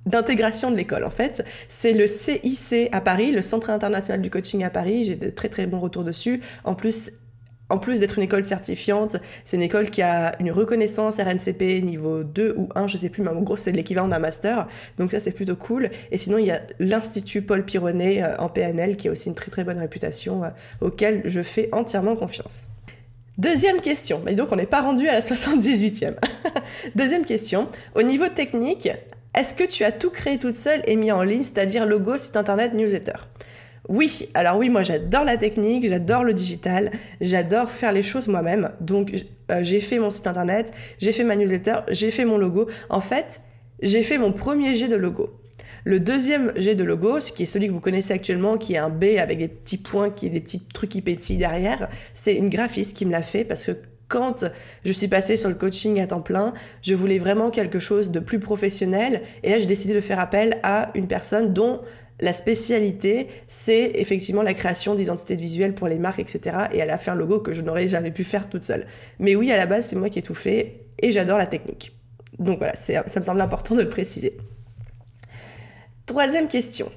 d'intégration 0.06 0.72
de 0.72 0.76
l'école 0.76 1.04
en 1.04 1.10
fait. 1.10 1.44
C'est 1.70 1.92
le 1.92 2.08
CIC 2.08 2.90
à 2.92 3.02
Paris, 3.02 3.32
le 3.32 3.42
Centre 3.42 3.70
international 3.70 4.22
du 4.22 4.30
coaching 4.30 4.64
à 4.64 4.70
Paris. 4.70 5.06
J'ai 5.06 5.16
de 5.16 5.30
très 5.30 5.50
très 5.50 5.68
bons 5.68 5.80
retours 5.80 6.04
dessus. 6.04 6.42
En 6.64 6.76
plus, 6.76 7.12
en 7.72 7.78
plus 7.78 8.00
d'être 8.00 8.18
une 8.18 8.26
école 8.26 8.44
certifiante, 8.44 9.16
c'est 9.46 9.56
une 9.56 9.64
école 9.64 9.90
qui 9.90 10.02
a 10.02 10.34
une 10.40 10.52
reconnaissance 10.52 11.16
RNCP 11.18 11.82
niveau 11.82 12.24
2 12.24 12.56
ou 12.58 12.68
1, 12.76 12.88
je 12.88 12.98
sais 12.98 13.10
plus, 13.10 13.24
mais 13.24 13.30
en 13.30 13.42
gros 13.42 13.56
c'est 13.56 13.72
l'équivalent 13.72 14.10
d'un 14.10 14.20
master. 14.20 14.68
Donc 14.98 15.12
ça 15.12 15.20
c'est 15.22 15.32
plutôt 15.32 15.56
cool. 15.56 15.90
Et 16.12 16.18
sinon 16.18 16.38
il 16.38 16.46
y 16.48 16.52
a 16.52 16.62
l'Institut 16.80 17.42
Paul 17.42 17.64
Pironnet 17.64 18.22
euh, 18.22 18.36
en 18.40 18.50
PNL 18.50 18.98
qui 18.98 19.08
a 19.08 19.12
aussi 19.12 19.30
une 19.30 19.36
très 19.36 19.52
très 19.52 19.64
bonne 19.64 19.80
réputation 19.80 20.44
euh, 20.44 20.50
auquel 20.82 21.22
je 21.26 21.42
fais 21.42 21.70
entièrement 21.72 22.16
confiance. 22.16 22.66
Deuxième 23.38 23.80
question, 23.80 24.22
mais 24.26 24.36
donc 24.36 24.52
on 24.52 24.58
n'est 24.58 24.66
pas 24.66 24.82
rendu 24.82 25.08
à 25.08 25.14
la 25.14 25.22
78e. 25.22 26.16
Deuxième 26.96 27.24
question, 27.24 27.68
au 27.96 28.02
niveau 28.02 28.28
technique, 28.28 28.90
est-ce 29.34 29.56
que 29.56 29.64
tu 29.64 29.84
as 29.84 29.92
tout 29.92 30.10
créé 30.10 30.38
toute 30.38 30.56
seule 30.56 30.82
et 30.86 30.96
mis 30.96 31.12
en 31.12 31.24
ligne, 31.24 31.44
c'est-à-dire 31.44 31.86
logo, 31.86 32.18
site 32.18 32.36
internet, 32.36 32.74
newsletter? 32.74 33.14
Oui, 33.88 34.30
alors 34.34 34.58
oui, 34.58 34.70
moi 34.70 34.84
j'adore 34.84 35.24
la 35.24 35.38
technique, 35.38 35.88
j'adore 35.88 36.24
le 36.24 36.34
digital, 36.34 36.92
j'adore 37.20 37.72
faire 37.72 37.92
les 37.92 38.04
choses 38.04 38.28
moi-même. 38.28 38.72
Donc 38.80 39.14
euh, 39.52 39.64
j'ai 39.64 39.82
fait 39.82 40.00
mon 40.00 40.12
site 40.12 40.28
internet, 40.28 40.72
j'ai 41.00 41.12
fait 41.12 41.24
ma 41.24 41.36
newsletter, 41.36 41.78
j'ai 41.90 42.12
fait 42.12 42.26
mon 42.26 42.38
logo. 42.38 42.70
En 42.90 43.02
fait, 43.02 43.42
j'ai 43.82 44.04
fait 44.04 44.18
mon 44.18 44.32
premier 44.32 44.76
jet 44.76 44.88
de 44.88 44.96
logo. 44.96 45.30
Le 45.84 46.00
deuxième 46.00 46.54
jet 46.58 46.76
de 46.76 46.84
logo, 46.84 47.20
ce 47.20 47.32
qui 47.32 47.44
est 47.44 47.48
celui 47.48 47.68
que 47.68 47.74
vous 47.74 47.80
connaissez 47.80 48.14
actuellement, 48.14 48.58
qui 48.58 48.76
est 48.76 48.78
un 48.78 48.90
B 48.90 49.18
avec 49.18 49.40
des 49.40 49.48
petits 49.48 49.80
points, 49.80 50.12
qui 50.12 50.28
est 50.28 50.30
des 50.30 50.42
petits 50.42 50.62
trucs 50.74 50.92
qui 50.92 51.02
pétillent 51.02 51.38
derrière, 51.38 51.90
c'est 52.14 52.36
une 52.36 52.50
graphiste 52.50 52.96
qui 52.96 53.06
me 53.06 53.12
l'a 53.12 53.24
fait 53.24 53.44
parce 53.44 53.66
que 53.66 53.72
quand 54.12 54.46
je 54.84 54.92
suis 54.92 55.08
passée 55.08 55.38
sur 55.38 55.50
le 55.50 55.56
coaching 55.56 56.00
à 56.02 56.08
temps 56.08 56.22
plein, 56.22 56.54
je 56.82 56.94
voulais 56.94 57.18
vraiment 57.18 57.50
quelque 57.50 57.80
chose 57.80 58.12
de 58.12 58.20
plus 58.20 58.40
professionnel. 58.40 59.22
Et 59.44 59.50
là, 59.50 59.58
j'ai 59.58 59.66
décidé 59.66 59.94
de 59.94 60.02
faire 60.02 60.20
appel 60.20 60.60
à 60.64 60.92
une 60.96 61.08
personne 61.08 61.54
dont 61.54 61.82
la 62.20 62.34
spécialité, 62.34 63.28
c'est 63.48 63.94
effectivement 63.96 64.44
la 64.44 64.54
création 64.54 64.94
d'identités 64.94 65.36
visuelles 65.36 65.74
pour 65.74 65.88
les 65.88 65.98
marques, 65.98 66.20
etc. 66.20 66.58
Et 66.74 66.78
elle 66.78 66.92
a 66.92 66.98
fait 66.98 67.10
un 67.10 67.16
logo 67.16 67.40
que 67.40 67.54
je 67.54 67.62
n'aurais 67.62 67.88
jamais 67.88 68.12
pu 68.12 68.24
faire 68.24 68.50
toute 68.50 68.64
seule. 68.64 68.86
Mais 69.18 69.36
oui, 69.36 69.52
à 69.52 69.58
la 69.58 69.66
base, 69.66 69.88
c'est 69.88 69.96
moi 69.96 70.10
qui 70.10 70.20
ai 70.20 70.22
tout 70.22 70.36
fait 70.36 70.86
et 71.00 71.12
j'adore 71.12 71.38
la 71.38 71.48
technique. 71.48 71.98
Donc 72.38 72.60
voilà, 72.60 72.76
ça 72.76 73.04
me 73.18 73.24
semble 73.24 73.42
important 73.42 73.76
de 73.76 73.82
le 73.82 73.90
préciser. 73.90 74.38
Troisième 76.06 76.48
question. 76.48 76.92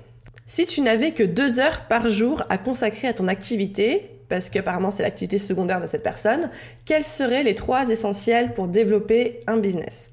Si 0.46 0.67
tu 0.67 0.82
n'avais 0.82 1.12
que 1.12 1.22
deux 1.22 1.58
heures 1.58 1.87
par 1.87 2.10
jour 2.10 2.43
à 2.50 2.58
consacrer 2.58 3.08
à 3.08 3.14
ton 3.14 3.28
activité, 3.28 4.10
parce 4.28 4.50
qu'apparemment 4.50 4.90
c'est 4.90 5.02
l'activité 5.02 5.38
secondaire 5.38 5.80
de 5.80 5.86
cette 5.86 6.02
personne, 6.02 6.50
quels 6.84 7.04
seraient 7.04 7.42
les 7.42 7.54
trois 7.54 7.88
essentiels 7.88 8.54
pour 8.54 8.68
développer 8.68 9.40
un 9.46 9.58
business? 9.58 10.12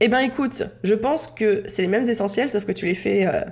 Eh 0.00 0.08
ben 0.08 0.20
écoute, 0.20 0.64
je 0.82 0.94
pense 0.94 1.26
que 1.26 1.62
c'est 1.66 1.82
les 1.82 1.88
mêmes 1.88 2.08
essentiels, 2.08 2.48
sauf 2.48 2.64
que 2.64 2.72
tu 2.72 2.86
les 2.86 2.94
fais 2.94 3.26
euh, 3.26 3.42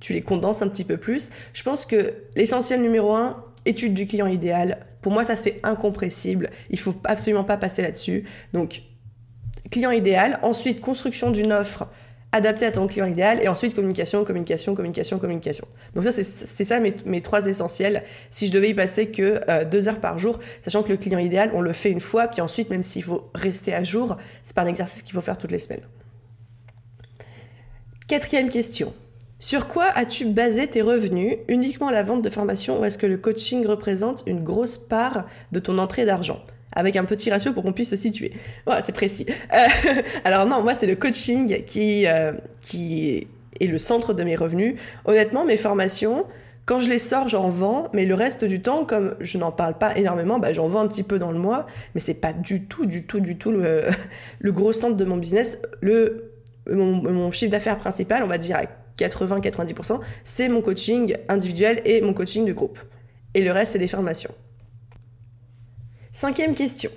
tu 0.00 0.12
les 0.12 0.22
condenses 0.22 0.62
un 0.62 0.68
petit 0.68 0.84
peu 0.84 0.96
plus. 0.96 1.30
Je 1.52 1.62
pense 1.62 1.84
que 1.84 2.14
l'essentiel 2.36 2.80
numéro 2.82 3.14
un, 3.14 3.44
étude 3.64 3.94
du 3.94 4.06
client 4.06 4.26
idéal. 4.26 4.86
Pour 5.02 5.12
moi, 5.12 5.24
ça 5.24 5.36
c'est 5.36 5.60
incompressible. 5.62 6.50
Il 6.70 6.78
faut 6.78 6.94
absolument 7.04 7.44
pas 7.44 7.56
passer 7.56 7.82
là-dessus. 7.82 8.24
Donc, 8.52 8.82
client 9.70 9.90
idéal. 9.90 10.38
Ensuite, 10.42 10.80
construction 10.80 11.30
d'une 11.30 11.52
offre 11.52 11.88
adaptée 12.32 12.66
à 12.66 12.72
ton 12.72 12.86
client 12.86 13.06
idéal. 13.06 13.40
Et 13.42 13.48
ensuite, 13.48 13.74
communication, 13.74 14.24
communication, 14.24 14.74
communication, 14.74 15.18
communication. 15.18 15.66
Donc 15.94 16.04
ça, 16.04 16.12
c'est 16.12 16.64
ça 16.64 16.80
mes, 16.80 17.22
trois 17.22 17.46
essentiels. 17.46 18.02
Si 18.30 18.46
je 18.46 18.52
devais 18.52 18.70
y 18.70 18.74
passer 18.74 19.08
que 19.08 19.40
euh, 19.48 19.64
deux 19.64 19.88
heures 19.88 20.00
par 20.00 20.18
jour, 20.18 20.38
sachant 20.60 20.82
que 20.82 20.90
le 20.90 20.96
client 20.96 21.18
idéal, 21.18 21.50
on 21.54 21.60
le 21.60 21.72
fait 21.72 21.90
une 21.90 22.00
fois, 22.00 22.28
puis 22.28 22.40
ensuite, 22.40 22.70
même 22.70 22.82
s'il 22.82 23.02
faut 23.02 23.30
rester 23.34 23.74
à 23.74 23.84
jour, 23.84 24.16
c'est 24.42 24.54
pas 24.54 24.62
un 24.62 24.66
exercice 24.66 25.02
qu'il 25.02 25.14
faut 25.14 25.20
faire 25.20 25.38
toutes 25.38 25.52
les 25.52 25.58
semaines. 25.58 25.82
Quatrième 28.06 28.48
question. 28.48 28.94
Sur 29.40 29.68
quoi 29.68 29.86
as-tu 29.94 30.24
basé 30.24 30.66
tes 30.66 30.82
revenus? 30.82 31.36
Uniquement 31.46 31.90
la 31.90 32.02
vente 32.02 32.24
de 32.24 32.30
formation 32.30 32.80
ou 32.80 32.84
est-ce 32.84 32.98
que 32.98 33.06
le 33.06 33.18
coaching 33.18 33.66
représente 33.66 34.24
une 34.26 34.42
grosse 34.42 34.76
part 34.76 35.26
de 35.52 35.60
ton 35.60 35.78
entrée 35.78 36.04
d'argent? 36.04 36.42
Avec 36.72 36.96
un 36.96 37.04
petit 37.04 37.30
ratio 37.30 37.52
pour 37.52 37.62
qu'on 37.62 37.72
puisse 37.72 37.90
se 37.90 37.96
situer. 37.96 38.32
Voilà, 38.66 38.82
c'est 38.82 38.92
précis. 38.92 39.26
Euh, 39.52 40.02
alors 40.24 40.46
non, 40.46 40.62
moi 40.62 40.74
c'est 40.74 40.86
le 40.86 40.96
coaching 40.96 41.64
qui, 41.64 42.06
euh, 42.06 42.32
qui 42.60 43.26
est 43.60 43.66
le 43.66 43.78
centre 43.78 44.14
de 44.14 44.22
mes 44.24 44.36
revenus. 44.36 44.74
Honnêtement, 45.04 45.44
mes 45.44 45.56
formations, 45.56 46.26
quand 46.68 46.80
je 46.80 46.90
les 46.90 46.98
sors, 46.98 47.28
j'en 47.28 47.48
vends, 47.48 47.88
mais 47.94 48.04
le 48.04 48.14
reste 48.14 48.44
du 48.44 48.60
temps, 48.60 48.84
comme 48.84 49.16
je 49.20 49.38
n'en 49.38 49.50
parle 49.50 49.78
pas 49.78 49.96
énormément, 49.96 50.38
bah, 50.38 50.52
j'en 50.52 50.68
vends 50.68 50.80
un 50.80 50.88
petit 50.88 51.02
peu 51.02 51.18
dans 51.18 51.32
le 51.32 51.38
mois, 51.38 51.66
mais 51.94 52.00
c'est 52.02 52.12
pas 52.12 52.34
du 52.34 52.66
tout, 52.66 52.84
du 52.84 53.06
tout, 53.06 53.20
du 53.20 53.38
tout 53.38 53.50
le, 53.50 53.84
le 54.38 54.52
gros 54.52 54.74
centre 54.74 54.94
de 54.94 55.04
mon 55.06 55.16
business. 55.16 55.58
Le, 55.80 56.34
mon, 56.68 57.30
chiffre 57.30 57.50
d'affaires 57.50 57.78
principal, 57.78 58.22
on 58.22 58.26
va 58.26 58.36
dire 58.36 58.58
80-90%, 58.98 60.00
c'est 60.24 60.48
mon 60.48 60.60
coaching 60.60 61.16
individuel 61.28 61.80
et 61.86 62.02
mon 62.02 62.12
coaching 62.12 62.44
de 62.44 62.52
groupe. 62.52 62.78
Et 63.32 63.40
le 63.40 63.50
reste, 63.50 63.72
c'est 63.72 63.78
des 63.78 63.88
formations. 63.88 64.34
Cinquième 66.20 66.56
question. 66.56 66.90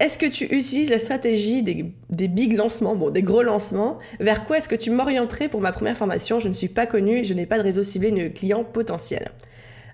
Est-ce 0.00 0.18
que 0.18 0.26
tu 0.26 0.44
utilises 0.44 0.90
la 0.90 0.98
stratégie 0.98 1.62
des, 1.62 2.28
big 2.28 2.58
lancements, 2.58 2.94
bon, 2.94 3.08
des 3.08 3.22
gros 3.22 3.42
lancements? 3.42 3.96
Vers 4.20 4.44
quoi 4.44 4.58
est-ce 4.58 4.68
que 4.68 4.74
tu 4.74 4.90
m'orienterais 4.90 5.48
pour 5.48 5.62
ma 5.62 5.72
première 5.72 5.96
formation? 5.96 6.38
Je 6.38 6.48
ne 6.48 6.52
suis 6.52 6.68
pas 6.68 6.84
connue, 6.84 7.24
je 7.24 7.32
n'ai 7.32 7.46
pas 7.46 7.56
de 7.56 7.62
réseau 7.62 7.82
ciblé 7.82 8.10
de 8.10 8.28
clients 8.28 8.64
potentiels. 8.64 9.30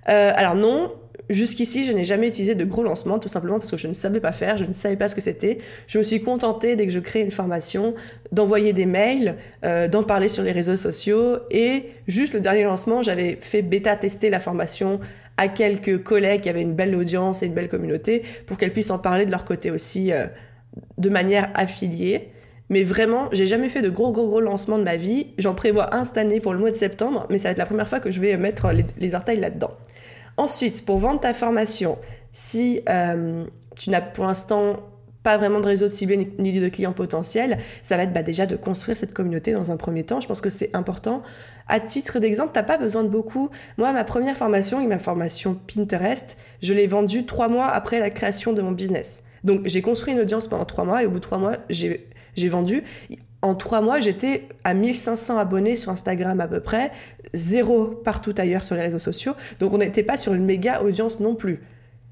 Euh, 0.09 0.33
alors 0.35 0.57
non, 0.57 0.91
Jusqu'ici, 1.31 1.87
je 1.87 1.93
n'ai 1.93 2.05
jamais 2.05 2.29
utilisé 2.29 2.55
de 2.55 2.65
gros 2.67 2.83
lancements, 2.83 3.19
tout 3.19 3.29
simplement 3.29 3.59
parce 3.59 3.71
que 3.71 3.79
je 3.79 3.89
ne 3.89 3.95
savais 3.95 4.21
pas 4.21 4.33
faire, 4.33 4.59
je 4.59 4.67
ne 4.67 4.73
savais 4.73 4.97
pas 4.97 5.09
ce 5.09 5.15
que 5.15 5.23
c'était. 5.23 5.59
Je 5.87 5.97
me 5.97 6.03
suis 6.03 6.21
contentée, 6.21 6.77
dès 6.77 6.87
que 6.87 6.93
je 6.93 6.99
crée 6.99 7.21
une 7.21 7.31
formation, 7.31 7.95
d'envoyer 8.31 8.75
des 8.75 8.85
mails, 8.85 9.37
euh, 9.65 9.89
d'en 9.89 10.03
parler 10.03 10.29
sur 10.29 10.43
les 10.43 10.53
réseaux 10.53 10.77
sociaux. 10.77 11.39
Et 11.51 11.87
juste 12.07 12.35
le 12.35 12.41
dernier 12.41 12.65
lancement, 12.65 13.01
j'avais 13.01 13.39
fait 13.41 13.63
bêta-tester 13.63 14.29
la 14.29 14.39
formation 14.39 15.01
à 15.37 15.49
quelques 15.49 16.03
collègues 16.03 16.43
qui 16.43 16.49
avaient 16.49 16.63
une 16.63 16.75
belle 16.75 16.95
audience 16.95 17.43
et 17.43 17.47
une 17.47 17.55
belle 17.55 17.69
communauté 17.69 18.23
pour 18.47 18.59
qu'elles 18.59 18.73
puissent 18.73 18.91
en 18.91 18.99
parler 18.99 19.27
de 19.27 19.31
leur 19.31 19.45
côté 19.45 19.71
aussi 19.71 20.13
euh, 20.13 20.27
de 20.99 21.09
manière 21.09 21.51
affiliée. 21.55 22.31
Mais 22.71 22.83
vraiment, 22.83 23.29
j'ai 23.33 23.47
jamais 23.47 23.69
fait 23.69 23.83
de 23.83 23.91
gros 23.91 24.11
gros 24.13 24.27
gros 24.27 24.41
lancements 24.41 24.79
de 24.79 24.85
ma 24.85 24.97
vie. 24.97 25.29
J'en 25.39 25.55
prévois 25.55 25.95
un 25.95 26.05
cette 26.05 26.17
année 26.19 26.41
pour 26.41 26.55
le 26.55 26.61
mois 26.61 26.71
de 26.71 26.77
septembre, 26.77 27.27
mais 27.31 27.39
ça 27.39 27.49
va 27.49 27.53
être 27.53 27.59
la 27.59 27.67
première 27.67 27.89
fois 27.89 28.01
que 28.01 28.11
je 28.11 28.21
vais 28.21 28.37
mettre 28.37 28.71
les, 28.73 28.87
les 28.99 29.15
orteils 29.15 29.41
là-dedans. 29.41 29.73
Ensuite, 30.37 30.85
pour 30.85 30.99
vendre 30.99 31.21
ta 31.21 31.35
formation, 31.35 31.99
si 32.33 32.81
euh, 32.89 33.45
tu 33.77 33.91
n'as 33.91 34.01
pour 34.01 34.25
l'instant 34.25 34.81
pas 35.25 35.39
vraiment 35.39 35.59
de 35.59 35.67
réseau 35.67 35.89
ciblé 35.89 36.31
ni 36.39 36.61
de 36.61 36.69
clients 36.69 36.93
potentiels, 36.93 37.59
ça 37.83 37.97
va 37.97 38.05
être 38.05 38.13
bah, 38.13 38.23
déjà 38.23 38.47
de 38.47 38.55
construire 38.55 38.97
cette 38.97 39.13
communauté 39.15 39.53
dans 39.53 39.73
un 39.73 39.77
premier 39.77 40.05
temps. 40.05 40.21
Je 40.21 40.29
pense 40.29 40.41
que 40.41 40.51
c'est 40.51 40.77
important. 40.77 41.23
À 41.67 41.81
titre 41.81 42.21
d'exemple, 42.21 42.51
t'as 42.53 42.63
pas 42.63 42.77
besoin 42.79 43.03
de 43.03 43.09
beaucoup. 43.09 43.49
Moi, 43.79 43.93
ma 43.93 44.05
première 44.05 44.37
formation 44.37 44.81
et 44.81 44.87
ma 44.87 44.99
formation 44.99 45.59
Pinterest, 45.67 46.37
je 46.63 46.75
l'ai 46.75 46.87
vendue 46.87 47.25
trois 47.25 47.49
mois 47.49 47.67
après 47.67 47.99
la 47.99 48.11
création 48.11 48.53
de 48.53 48.63
mon 48.63 48.73
business. 48.73 49.25
Donc 49.43 49.63
j'ai 49.65 49.83
construit 49.83 50.13
une 50.13 50.21
audience 50.21 50.47
pendant 50.47 50.67
trois 50.67 50.85
mois 50.85 51.03
et 51.03 51.07
au 51.07 51.11
bout 51.11 51.19
de 51.19 51.25
trois 51.25 51.39
mois, 51.39 51.57
j'ai 51.71 52.49
vendu 52.49 52.85
en 53.45 53.55
trois 53.55 53.83
mois, 53.83 54.01
j'étais 54.01 54.49
à 54.65 54.73
1500 54.73 55.37
abonnés 55.37 55.77
sur 55.77 55.93
Instagram 55.93 56.41
à 56.41 56.49
peu 56.49 56.61
près, 56.61 56.93
zéro 57.35 57.87
partout 57.87 58.35
ailleurs 58.39 58.65
sur 58.65 58.75
les 58.75 58.81
réseaux 58.83 58.99
sociaux. 58.99 59.35
Donc 59.61 59.75
on 59.75 59.79
n'était 59.79 60.03
pas 60.03 60.17
sur 60.17 60.33
une 60.33 60.47
méga 60.47 60.81
audience 60.83 61.21
non 61.21 61.35
plus. 61.35 61.61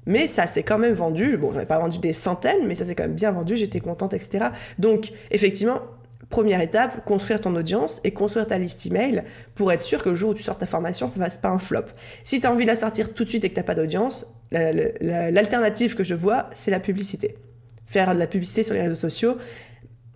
Mais 0.05 0.27
ça 0.27 0.47
s'est 0.47 0.63
quand 0.63 0.77
même 0.77 0.93
vendu. 0.93 1.37
Bon, 1.37 1.51
j'en 1.51 1.59
ai 1.59 1.65
pas 1.65 1.79
vendu 1.79 1.99
des 1.99 2.13
centaines, 2.13 2.65
mais 2.67 2.75
ça 2.75 2.85
s'est 2.85 2.95
quand 2.95 3.03
même 3.03 3.15
bien 3.15 3.31
vendu. 3.31 3.55
J'étais 3.55 3.79
contente, 3.79 4.13
etc. 4.13 4.47
Donc, 4.79 5.11
effectivement, 5.31 5.81
première 6.29 6.61
étape, 6.61 7.05
construire 7.05 7.39
ton 7.39 7.55
audience 7.55 8.01
et 8.03 8.11
construire 8.11 8.47
ta 8.47 8.57
liste 8.57 8.85
email 8.85 9.23
pour 9.55 9.71
être 9.71 9.81
sûr 9.81 10.01
que 10.01 10.09
le 10.09 10.15
jour 10.15 10.31
où 10.31 10.33
tu 10.33 10.43
sors 10.43 10.57
ta 10.57 10.65
formation, 10.65 11.07
ça 11.07 11.19
ne 11.19 11.23
fasse 11.23 11.37
pas 11.37 11.49
un 11.49 11.59
flop. 11.59 11.85
Si 12.23 12.41
tu 12.41 12.47
as 12.47 12.51
envie 12.51 12.63
de 12.63 12.69
la 12.69 12.75
sortir 12.75 13.13
tout 13.13 13.23
de 13.23 13.29
suite 13.29 13.45
et 13.45 13.49
que 13.49 13.53
tu 13.53 13.59
n'as 13.59 13.65
pas 13.65 13.75
d'audience, 13.75 14.25
l'alternative 14.51 15.95
que 15.95 16.03
je 16.03 16.15
vois, 16.15 16.49
c'est 16.53 16.71
la 16.71 16.79
publicité. 16.79 17.37
Faire 17.85 18.13
de 18.13 18.19
la 18.19 18.27
publicité 18.27 18.63
sur 18.63 18.73
les 18.73 18.81
réseaux 18.81 18.95
sociaux. 18.95 19.37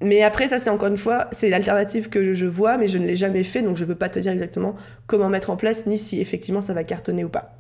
Mais 0.02 0.22
après, 0.22 0.48
ça, 0.48 0.60
c'est 0.60 0.70
encore 0.70 0.90
une 0.90 0.98
fois, 0.98 1.28
c'est 1.32 1.50
l'alternative 1.50 2.10
que 2.10 2.34
je 2.34 2.46
vois, 2.46 2.78
mais 2.78 2.88
je 2.88 2.98
ne 2.98 3.06
l'ai 3.08 3.16
jamais 3.16 3.44
fait, 3.44 3.62
donc 3.62 3.76
je 3.78 3.84
ne 3.84 3.90
peux 3.90 3.96
pas 3.96 4.10
te 4.10 4.20
dire 4.20 4.32
exactement 4.32 4.76
comment 5.08 5.30
mettre 5.30 5.50
en 5.50 5.56
place, 5.58 5.88
ni 5.88 5.98
si 5.98 6.22
effectivement 6.22 6.62
ça 6.62 6.74
va 6.74 6.84
cartonner 6.84 7.24
ou 7.24 7.30
pas. 7.30 7.57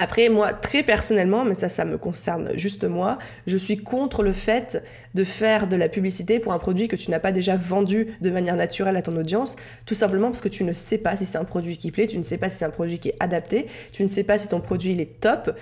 Après, 0.00 0.28
moi, 0.28 0.52
très 0.52 0.84
personnellement, 0.84 1.44
mais 1.44 1.54
ça, 1.54 1.68
ça 1.68 1.84
me 1.84 1.98
concerne 1.98 2.52
juste 2.54 2.84
moi, 2.84 3.18
je 3.48 3.56
suis 3.56 3.78
contre 3.78 4.22
le 4.22 4.32
fait 4.32 4.80
de 5.14 5.24
faire 5.24 5.66
de 5.66 5.74
la 5.74 5.88
publicité 5.88 6.38
pour 6.38 6.52
un 6.52 6.60
produit 6.60 6.86
que 6.86 6.94
tu 6.94 7.10
n'as 7.10 7.18
pas 7.18 7.32
déjà 7.32 7.56
vendu 7.56 8.16
de 8.20 8.30
manière 8.30 8.54
naturelle 8.54 8.96
à 8.96 9.02
ton 9.02 9.16
audience, 9.16 9.56
tout 9.86 9.96
simplement 9.96 10.28
parce 10.28 10.40
que 10.40 10.48
tu 10.48 10.62
ne 10.62 10.72
sais 10.72 10.98
pas 10.98 11.16
si 11.16 11.26
c'est 11.26 11.36
un 11.36 11.44
produit 11.44 11.76
qui 11.76 11.90
plaît, 11.90 12.06
tu 12.06 12.16
ne 12.16 12.22
sais 12.22 12.38
pas 12.38 12.48
si 12.48 12.58
c'est 12.58 12.64
un 12.64 12.70
produit 12.70 13.00
qui 13.00 13.08
est 13.08 13.16
adapté, 13.18 13.66
tu 13.90 14.04
ne 14.04 14.08
sais 14.08 14.22
pas 14.22 14.38
si 14.38 14.46
ton 14.46 14.60
produit 14.60 15.00
est 15.00 15.18
top. 15.20 15.58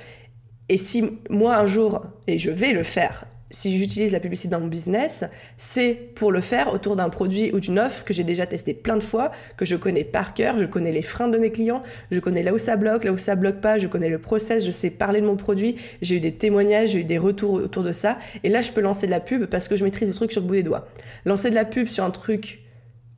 Et 0.68 0.76
si 0.76 1.18
moi 1.30 1.56
un 1.56 1.66
jour, 1.66 2.04
et 2.26 2.36
je 2.36 2.50
vais 2.50 2.72
le 2.72 2.82
faire, 2.82 3.24
si 3.50 3.78
j'utilise 3.78 4.12
la 4.12 4.20
publicité 4.20 4.48
dans 4.48 4.60
mon 4.60 4.66
business, 4.66 5.24
c'est 5.56 5.94
pour 6.14 6.32
le 6.32 6.40
faire 6.40 6.72
autour 6.72 6.96
d'un 6.96 7.08
produit 7.08 7.52
ou 7.52 7.60
d'une 7.60 7.78
offre 7.78 8.04
que 8.04 8.12
j'ai 8.12 8.24
déjà 8.24 8.46
testé 8.46 8.74
plein 8.74 8.96
de 8.96 9.02
fois, 9.02 9.30
que 9.56 9.64
je 9.64 9.76
connais 9.76 10.04
par 10.04 10.34
cœur, 10.34 10.58
je 10.58 10.64
connais 10.64 10.90
les 10.90 11.02
freins 11.02 11.28
de 11.28 11.38
mes 11.38 11.52
clients, 11.52 11.82
je 12.10 12.18
connais 12.18 12.42
là 12.42 12.52
où 12.52 12.58
ça 12.58 12.76
bloque, 12.76 13.04
là 13.04 13.12
où 13.12 13.18
ça 13.18 13.36
bloque 13.36 13.60
pas, 13.60 13.78
je 13.78 13.86
connais 13.86 14.08
le 14.08 14.18
process, 14.18 14.64
je 14.64 14.72
sais 14.72 14.90
parler 14.90 15.20
de 15.20 15.26
mon 15.26 15.36
produit, 15.36 15.76
j'ai 16.02 16.16
eu 16.16 16.20
des 16.20 16.32
témoignages, 16.32 16.90
j'ai 16.90 17.00
eu 17.00 17.04
des 17.04 17.18
retours 17.18 17.52
autour 17.52 17.84
de 17.84 17.92
ça, 17.92 18.18
et 18.42 18.48
là 18.48 18.62
je 18.62 18.72
peux 18.72 18.80
lancer 18.80 19.06
de 19.06 19.12
la 19.12 19.20
pub 19.20 19.46
parce 19.46 19.68
que 19.68 19.76
je 19.76 19.84
maîtrise 19.84 20.08
le 20.08 20.14
truc 20.14 20.32
sur 20.32 20.40
le 20.40 20.46
bout 20.46 20.54
des 20.54 20.62
doigts. 20.62 20.88
Lancer 21.24 21.50
de 21.50 21.54
la 21.54 21.64
pub 21.64 21.88
sur 21.88 22.04
un 22.04 22.10
truc 22.10 22.62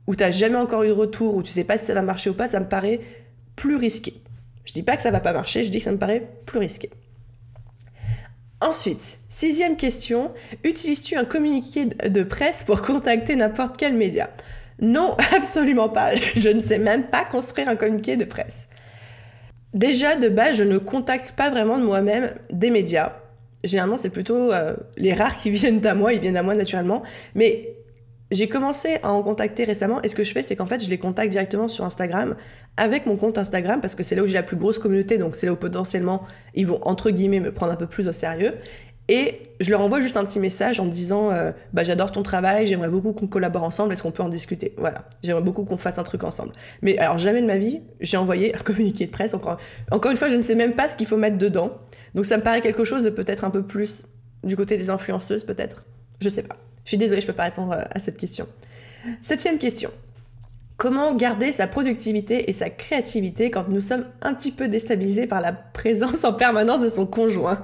où 0.05 0.15
tu 0.15 0.23
n'as 0.23 0.31
jamais 0.31 0.57
encore 0.57 0.83
eu 0.83 0.87
de 0.87 0.93
retour, 0.93 1.35
où 1.35 1.43
tu 1.43 1.51
sais 1.51 1.63
pas 1.63 1.77
si 1.77 1.85
ça 1.85 1.93
va 1.93 2.01
marcher 2.01 2.29
ou 2.29 2.33
pas, 2.33 2.47
ça 2.47 2.59
me 2.59 2.67
paraît 2.67 2.99
plus 3.55 3.75
risqué. 3.75 4.13
Je 4.65 4.73
dis 4.73 4.83
pas 4.83 4.95
que 4.95 5.01
ça 5.01 5.11
va 5.11 5.19
pas 5.19 5.33
marcher, 5.33 5.63
je 5.63 5.71
dis 5.71 5.79
que 5.79 5.83
ça 5.83 5.91
me 5.91 5.97
paraît 5.97 6.27
plus 6.45 6.59
risqué. 6.59 6.89
Ensuite, 8.61 9.19
sixième 9.29 9.77
question, 9.77 10.31
utilises-tu 10.65 11.15
un 11.15 11.23
communiqué 11.23 11.85
de 11.85 12.23
presse 12.23 12.65
pour 12.65 12.81
contacter 12.81 13.37
n'importe 13.37 13.77
quel 13.77 13.93
média? 13.93 14.29
Non, 14.81 15.15
absolument 15.35 15.89
pas. 15.89 16.15
Je 16.35 16.49
ne 16.49 16.59
sais 16.59 16.79
même 16.79 17.07
pas 17.07 17.23
construire 17.23 17.69
un 17.69 17.77
communiqué 17.77 18.17
de 18.17 18.25
presse. 18.25 18.67
Déjà, 19.73 20.15
de 20.15 20.27
base, 20.29 20.57
je 20.57 20.63
ne 20.63 20.77
contacte 20.77 21.33
pas 21.37 21.49
vraiment 21.49 21.77
de 21.77 21.83
moi-même 21.83 22.33
des 22.51 22.69
médias. 22.69 23.13
Généralement, 23.63 23.97
c'est 23.97 24.09
plutôt 24.09 24.51
euh, 24.51 24.75
les 24.97 25.13
rares 25.13 25.37
qui 25.37 25.49
viennent 25.51 25.85
à 25.85 25.93
moi, 25.93 26.11
ils 26.11 26.19
viennent 26.19 26.37
à 26.37 26.43
moi 26.43 26.55
naturellement. 26.55 27.03
Mais 27.35 27.75
j'ai 28.31 28.47
commencé 28.47 28.99
à 29.01 29.11
en 29.11 29.23
contacter 29.23 29.63
récemment 29.63 30.01
et 30.03 30.07
ce 30.07 30.15
que 30.15 30.23
je 30.23 30.31
fais, 30.31 30.43
c'est 30.43 30.55
qu'en 30.55 30.65
fait, 30.65 30.83
je 30.83 30.89
les 30.89 30.99
contacte 30.99 31.31
directement 31.31 31.67
sur 31.67 31.83
Instagram 31.85 32.35
avec 32.77 33.05
mon 33.05 33.17
compte 33.17 33.37
Instagram 33.37 33.81
parce 33.81 33.95
que 33.95 34.03
c'est 34.03 34.15
là 34.15 34.23
où 34.23 34.27
j'ai 34.27 34.33
la 34.33 34.43
plus 34.43 34.57
grosse 34.57 34.77
communauté, 34.77 35.17
donc 35.17 35.35
c'est 35.35 35.47
là 35.47 35.53
où 35.53 35.57
potentiellement 35.57 36.23
ils 36.53 36.67
vont 36.67 36.79
entre 36.83 37.09
guillemets 37.09 37.39
me 37.39 37.51
prendre 37.51 37.71
un 37.71 37.75
peu 37.75 37.87
plus 37.87 38.07
au 38.07 38.11
sérieux. 38.11 38.53
Et 39.11 39.41
je 39.59 39.71
leur 39.71 39.81
envoie 39.81 40.01
juste 40.01 40.17
un 40.17 40.23
petit 40.23 40.39
message 40.39 40.79
en 40.79 40.85
disant 40.85 41.31
euh, 41.31 41.51
bah, 41.73 41.83
J'adore 41.83 42.11
ton 42.11 42.21
travail, 42.21 42.67
j'aimerais 42.67 42.89
beaucoup 42.89 43.11
qu'on 43.11 43.25
collabore 43.25 43.63
ensemble, 43.63 43.91
est-ce 43.91 44.03
qu'on 44.03 44.11
peut 44.11 44.21
en 44.21 44.29
discuter? 44.29 44.75
Voilà, 44.77 45.05
j'aimerais 45.23 45.41
beaucoup 45.41 45.65
qu'on 45.65 45.77
fasse 45.77 45.97
un 45.97 46.03
truc 46.03 46.23
ensemble. 46.23 46.51
Mais 46.83 46.95
alors, 46.99 47.17
jamais 47.17 47.41
de 47.41 47.47
ma 47.47 47.57
vie, 47.57 47.81
j'ai 47.99 48.17
envoyé 48.17 48.55
un 48.55 48.59
communiqué 48.63 49.07
de 49.07 49.11
presse. 49.11 49.33
Encore, 49.33 49.57
encore 49.89 50.11
une 50.11 50.17
fois, 50.17 50.29
je 50.29 50.35
ne 50.35 50.41
sais 50.41 50.53
même 50.53 50.75
pas 50.75 50.89
ce 50.89 50.95
qu'il 50.95 51.07
faut 51.07 51.17
mettre 51.17 51.39
dedans. 51.39 51.79
Donc 52.13 52.25
ça 52.25 52.37
me 52.37 52.43
paraît 52.43 52.61
quelque 52.61 52.83
chose 52.83 53.01
de 53.01 53.09
peut-être 53.09 53.43
un 53.45 53.49
peu 53.49 53.63
plus 53.63 54.05
du 54.43 54.55
côté 54.55 54.77
des 54.77 54.91
influenceuses, 54.91 55.43
peut-être? 55.43 55.85
Je 56.21 56.29
sais 56.29 56.43
pas. 56.43 56.55
Je 56.89 56.95
suis 56.95 56.97
désolée, 56.97 57.21
je 57.21 57.27
ne 57.27 57.31
peux 57.31 57.37
pas 57.37 57.43
répondre 57.43 57.73
euh, 57.73 57.83
à 57.93 57.99
cette 57.99 58.17
question. 58.17 58.47
Septième 59.21 59.59
question. 59.59 59.91
Comment 60.75 61.13
garder 61.13 61.51
sa 61.51 61.67
productivité 61.67 62.49
et 62.49 62.51
sa 62.51 62.71
créativité 62.71 63.51
quand 63.51 63.69
nous 63.69 63.79
sommes 63.79 64.05
un 64.23 64.33
petit 64.33 64.51
peu 64.51 64.67
déstabilisés 64.67 65.27
par 65.27 65.39
la 65.39 65.53
présence 65.53 66.23
en 66.23 66.33
permanence 66.33 66.81
de 66.81 66.89
son 66.89 67.05
conjoint 67.05 67.61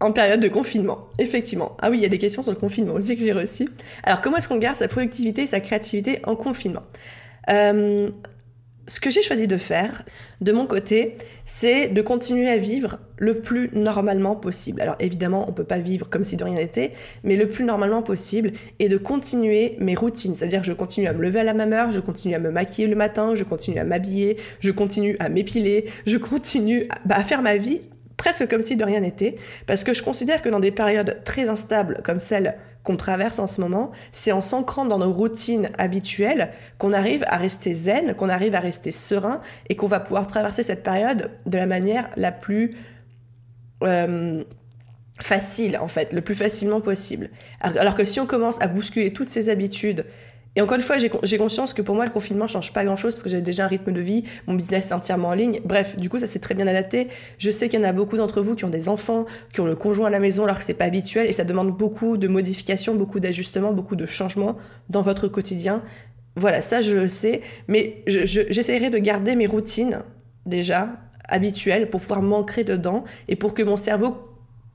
en 0.00 0.12
période 0.12 0.40
de 0.40 0.48
confinement? 0.48 1.08
Effectivement. 1.18 1.74
Ah 1.80 1.88
oui, 1.88 1.96
il 1.96 2.02
y 2.02 2.04
a 2.04 2.10
des 2.10 2.18
questions 2.18 2.42
sur 2.42 2.52
le 2.52 2.58
confinement 2.58 2.92
aussi 2.92 3.16
que 3.16 3.24
j'ai 3.24 3.32
reçues. 3.32 3.68
Alors, 4.02 4.20
comment 4.20 4.36
est-ce 4.36 4.48
qu'on 4.48 4.58
garde 4.58 4.76
sa 4.76 4.88
productivité 4.88 5.44
et 5.44 5.46
sa 5.46 5.60
créativité 5.60 6.20
en 6.26 6.36
confinement? 6.36 6.82
Euh, 7.48 8.10
ce 8.86 9.00
que 9.00 9.10
j'ai 9.10 9.22
choisi 9.22 9.46
de 9.46 9.56
faire, 9.56 10.02
de 10.40 10.52
mon 10.52 10.66
côté, 10.66 11.14
c'est 11.44 11.88
de 11.88 12.02
continuer 12.02 12.48
à 12.50 12.58
vivre 12.58 12.98
le 13.16 13.40
plus 13.40 13.70
normalement 13.72 14.36
possible. 14.36 14.82
Alors 14.82 14.96
évidemment, 15.00 15.46
on 15.48 15.52
peut 15.52 15.64
pas 15.64 15.78
vivre 15.78 16.08
comme 16.10 16.24
si 16.24 16.36
de 16.36 16.44
rien 16.44 16.56
n'était, 16.56 16.92
mais 17.22 17.36
le 17.36 17.48
plus 17.48 17.64
normalement 17.64 18.02
possible 18.02 18.52
et 18.78 18.88
de 18.88 18.96
continuer 18.96 19.76
mes 19.78 19.94
routines. 19.94 20.34
C'est-à-dire 20.34 20.60
que 20.60 20.66
je 20.66 20.72
continue 20.72 21.06
à 21.06 21.12
me 21.12 21.22
lever 21.22 21.40
à 21.40 21.44
la 21.44 21.54
même 21.54 21.72
heure, 21.72 21.90
je 21.90 22.00
continue 22.00 22.34
à 22.34 22.38
me 22.38 22.50
maquiller 22.50 22.88
le 22.88 22.96
matin, 22.96 23.34
je 23.34 23.44
continue 23.44 23.78
à 23.78 23.84
m'habiller, 23.84 24.36
je 24.60 24.70
continue 24.70 25.16
à 25.18 25.28
m'épiler, 25.28 25.86
je 26.06 26.18
continue 26.18 26.84
à, 26.90 26.96
bah, 27.06 27.16
à 27.16 27.24
faire 27.24 27.42
ma 27.42 27.56
vie 27.56 27.80
presque 28.16 28.48
comme 28.48 28.62
si 28.62 28.76
de 28.76 28.84
rien 28.84 29.00
n'était, 29.00 29.36
parce 29.66 29.82
que 29.82 29.92
je 29.92 30.02
considère 30.02 30.40
que 30.40 30.48
dans 30.48 30.60
des 30.60 30.70
périodes 30.70 31.22
très 31.24 31.48
instables 31.48 32.00
comme 32.04 32.20
celle 32.20 32.56
qu'on 32.84 32.96
traverse 32.96 33.38
en 33.38 33.46
ce 33.46 33.60
moment, 33.60 33.90
c'est 34.12 34.30
en 34.30 34.42
s'ancrant 34.42 34.84
dans 34.84 34.98
nos 34.98 35.12
routines 35.12 35.70
habituelles 35.78 36.52
qu'on 36.78 36.92
arrive 36.92 37.24
à 37.28 37.38
rester 37.38 37.74
zen, 37.74 38.14
qu'on 38.14 38.28
arrive 38.28 38.54
à 38.54 38.60
rester 38.60 38.92
serein 38.92 39.40
et 39.68 39.74
qu'on 39.74 39.88
va 39.88 40.00
pouvoir 40.00 40.26
traverser 40.26 40.62
cette 40.62 40.84
période 40.84 41.30
de 41.46 41.56
la 41.56 41.66
manière 41.66 42.10
la 42.16 42.30
plus 42.30 42.76
euh, 43.82 44.44
facile 45.18 45.78
en 45.78 45.88
fait, 45.88 46.12
le 46.12 46.20
plus 46.20 46.34
facilement 46.34 46.82
possible. 46.82 47.30
Alors 47.60 47.94
que 47.94 48.04
si 48.04 48.20
on 48.20 48.26
commence 48.26 48.60
à 48.60 48.68
bousculer 48.68 49.12
toutes 49.12 49.30
ces 49.30 49.48
habitudes 49.48 50.04
et 50.56 50.60
encore 50.60 50.76
une 50.76 50.82
fois, 50.82 50.96
j'ai 50.98 51.38
conscience 51.38 51.74
que 51.74 51.82
pour 51.82 51.96
moi, 51.96 52.04
le 52.04 52.12
confinement 52.12 52.46
change 52.46 52.72
pas 52.72 52.84
grand 52.84 52.96
chose 52.96 53.12
parce 53.12 53.24
que 53.24 53.28
j'avais 53.28 53.42
déjà 53.42 53.64
un 53.64 53.68
rythme 53.68 53.90
de 53.90 54.00
vie, 54.00 54.22
mon 54.46 54.54
business 54.54 54.90
est 54.90 54.94
entièrement 54.94 55.28
en 55.28 55.34
ligne. 55.34 55.60
Bref, 55.64 55.98
du 55.98 56.08
coup, 56.08 56.20
ça 56.20 56.28
s'est 56.28 56.38
très 56.38 56.54
bien 56.54 56.68
adapté. 56.68 57.08
Je 57.38 57.50
sais 57.50 57.68
qu'il 57.68 57.80
y 57.80 57.82
en 57.82 57.88
a 57.88 57.92
beaucoup 57.92 58.16
d'entre 58.16 58.40
vous 58.40 58.54
qui 58.54 58.64
ont 58.64 58.70
des 58.70 58.88
enfants, 58.88 59.24
qui 59.52 59.60
ont 59.60 59.66
le 59.66 59.74
conjoint 59.74 60.06
à 60.06 60.10
la 60.10 60.20
maison 60.20 60.44
alors 60.44 60.58
que 60.58 60.64
c'est 60.64 60.74
pas 60.74 60.84
habituel 60.84 61.28
et 61.28 61.32
ça 61.32 61.42
demande 61.42 61.76
beaucoup 61.76 62.16
de 62.16 62.28
modifications, 62.28 62.94
beaucoup 62.94 63.18
d'ajustements, 63.18 63.72
beaucoup 63.72 63.96
de 63.96 64.06
changements 64.06 64.56
dans 64.90 65.02
votre 65.02 65.26
quotidien. 65.26 65.82
Voilà, 66.36 66.62
ça 66.62 66.82
je 66.82 66.96
le 66.96 67.08
sais, 67.08 67.40
mais 67.66 68.02
j'essaierai 68.06 68.90
de 68.90 68.98
garder 68.98 69.34
mes 69.34 69.46
routines 69.46 70.02
déjà 70.46 71.00
habituelles 71.28 71.90
pour 71.90 72.00
pouvoir 72.00 72.22
m'ancrer 72.22 72.62
dedans 72.62 73.04
et 73.26 73.34
pour 73.34 73.54
que 73.54 73.62
mon 73.62 73.76
cerveau 73.76 74.16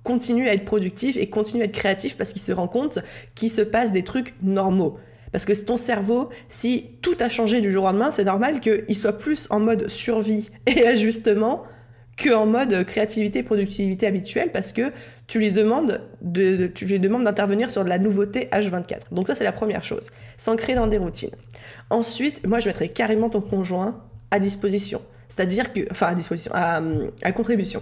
continue 0.04 0.50
à 0.50 0.54
être 0.54 0.66
productif 0.66 1.16
et 1.16 1.30
continue 1.30 1.62
à 1.62 1.66
être 1.66 1.74
créatif 1.74 2.18
parce 2.18 2.34
qu'il 2.34 2.42
se 2.42 2.52
rend 2.52 2.68
compte 2.68 3.00
qu'il 3.36 3.50
se 3.50 3.62
passe 3.62 3.92
des 3.92 4.04
trucs 4.04 4.34
normaux. 4.42 4.98
Parce 5.32 5.46
que 5.46 5.54
ton 5.66 5.78
cerveau, 5.78 6.30
si 6.48 6.98
tout 7.02 7.18
a 7.20 7.30
changé 7.30 7.62
du 7.62 7.72
jour 7.72 7.84
au 7.84 7.88
lendemain, 7.88 8.12
c'est 8.12 8.24
normal 8.24 8.60
qu'il 8.60 8.96
soit 8.96 9.18
plus 9.18 9.48
en 9.50 9.60
mode 9.60 9.88
survie 9.88 10.50
et 10.66 10.86
ajustement 10.86 11.64
qu'en 12.22 12.46
mode 12.46 12.84
créativité, 12.84 13.44
productivité 13.44 14.06
habituelle, 14.06 14.52
parce 14.52 14.74
que 14.74 14.92
tu 15.28 15.40
lui 15.40 15.52
demandes 15.52 16.02
de, 16.22 16.68
tu 16.68 16.86
lui 16.86 17.00
demandes 17.00 17.24
d'intervenir 17.24 17.70
sur 17.70 17.84
de 17.84 17.90
la 17.90 17.98
nouveauté 17.98 18.50
H24. 18.52 19.14
Donc 19.14 19.28
ça, 19.28 19.36
c'est 19.36 19.44
la 19.44 19.54
première 19.54 19.84
chose. 19.84 20.12
S'ancrer 20.36 20.76
dans 20.76 20.88
des 20.88 20.98
routines. 20.98 21.32
Ensuite, 21.90 22.46
moi, 22.46 22.60
je 22.60 22.68
mettrais 22.68 22.90
carrément 22.90 23.30
ton 23.30 23.42
conjoint 23.42 24.04
à 24.32 24.40
disposition. 24.40 25.02
C'est-à-dire 25.30 25.72
que, 25.72 25.82
enfin, 25.92 26.08
à 26.08 26.14
disposition, 26.16 26.52
à, 26.54 26.82
à 27.24 27.32
contribution. 27.32 27.82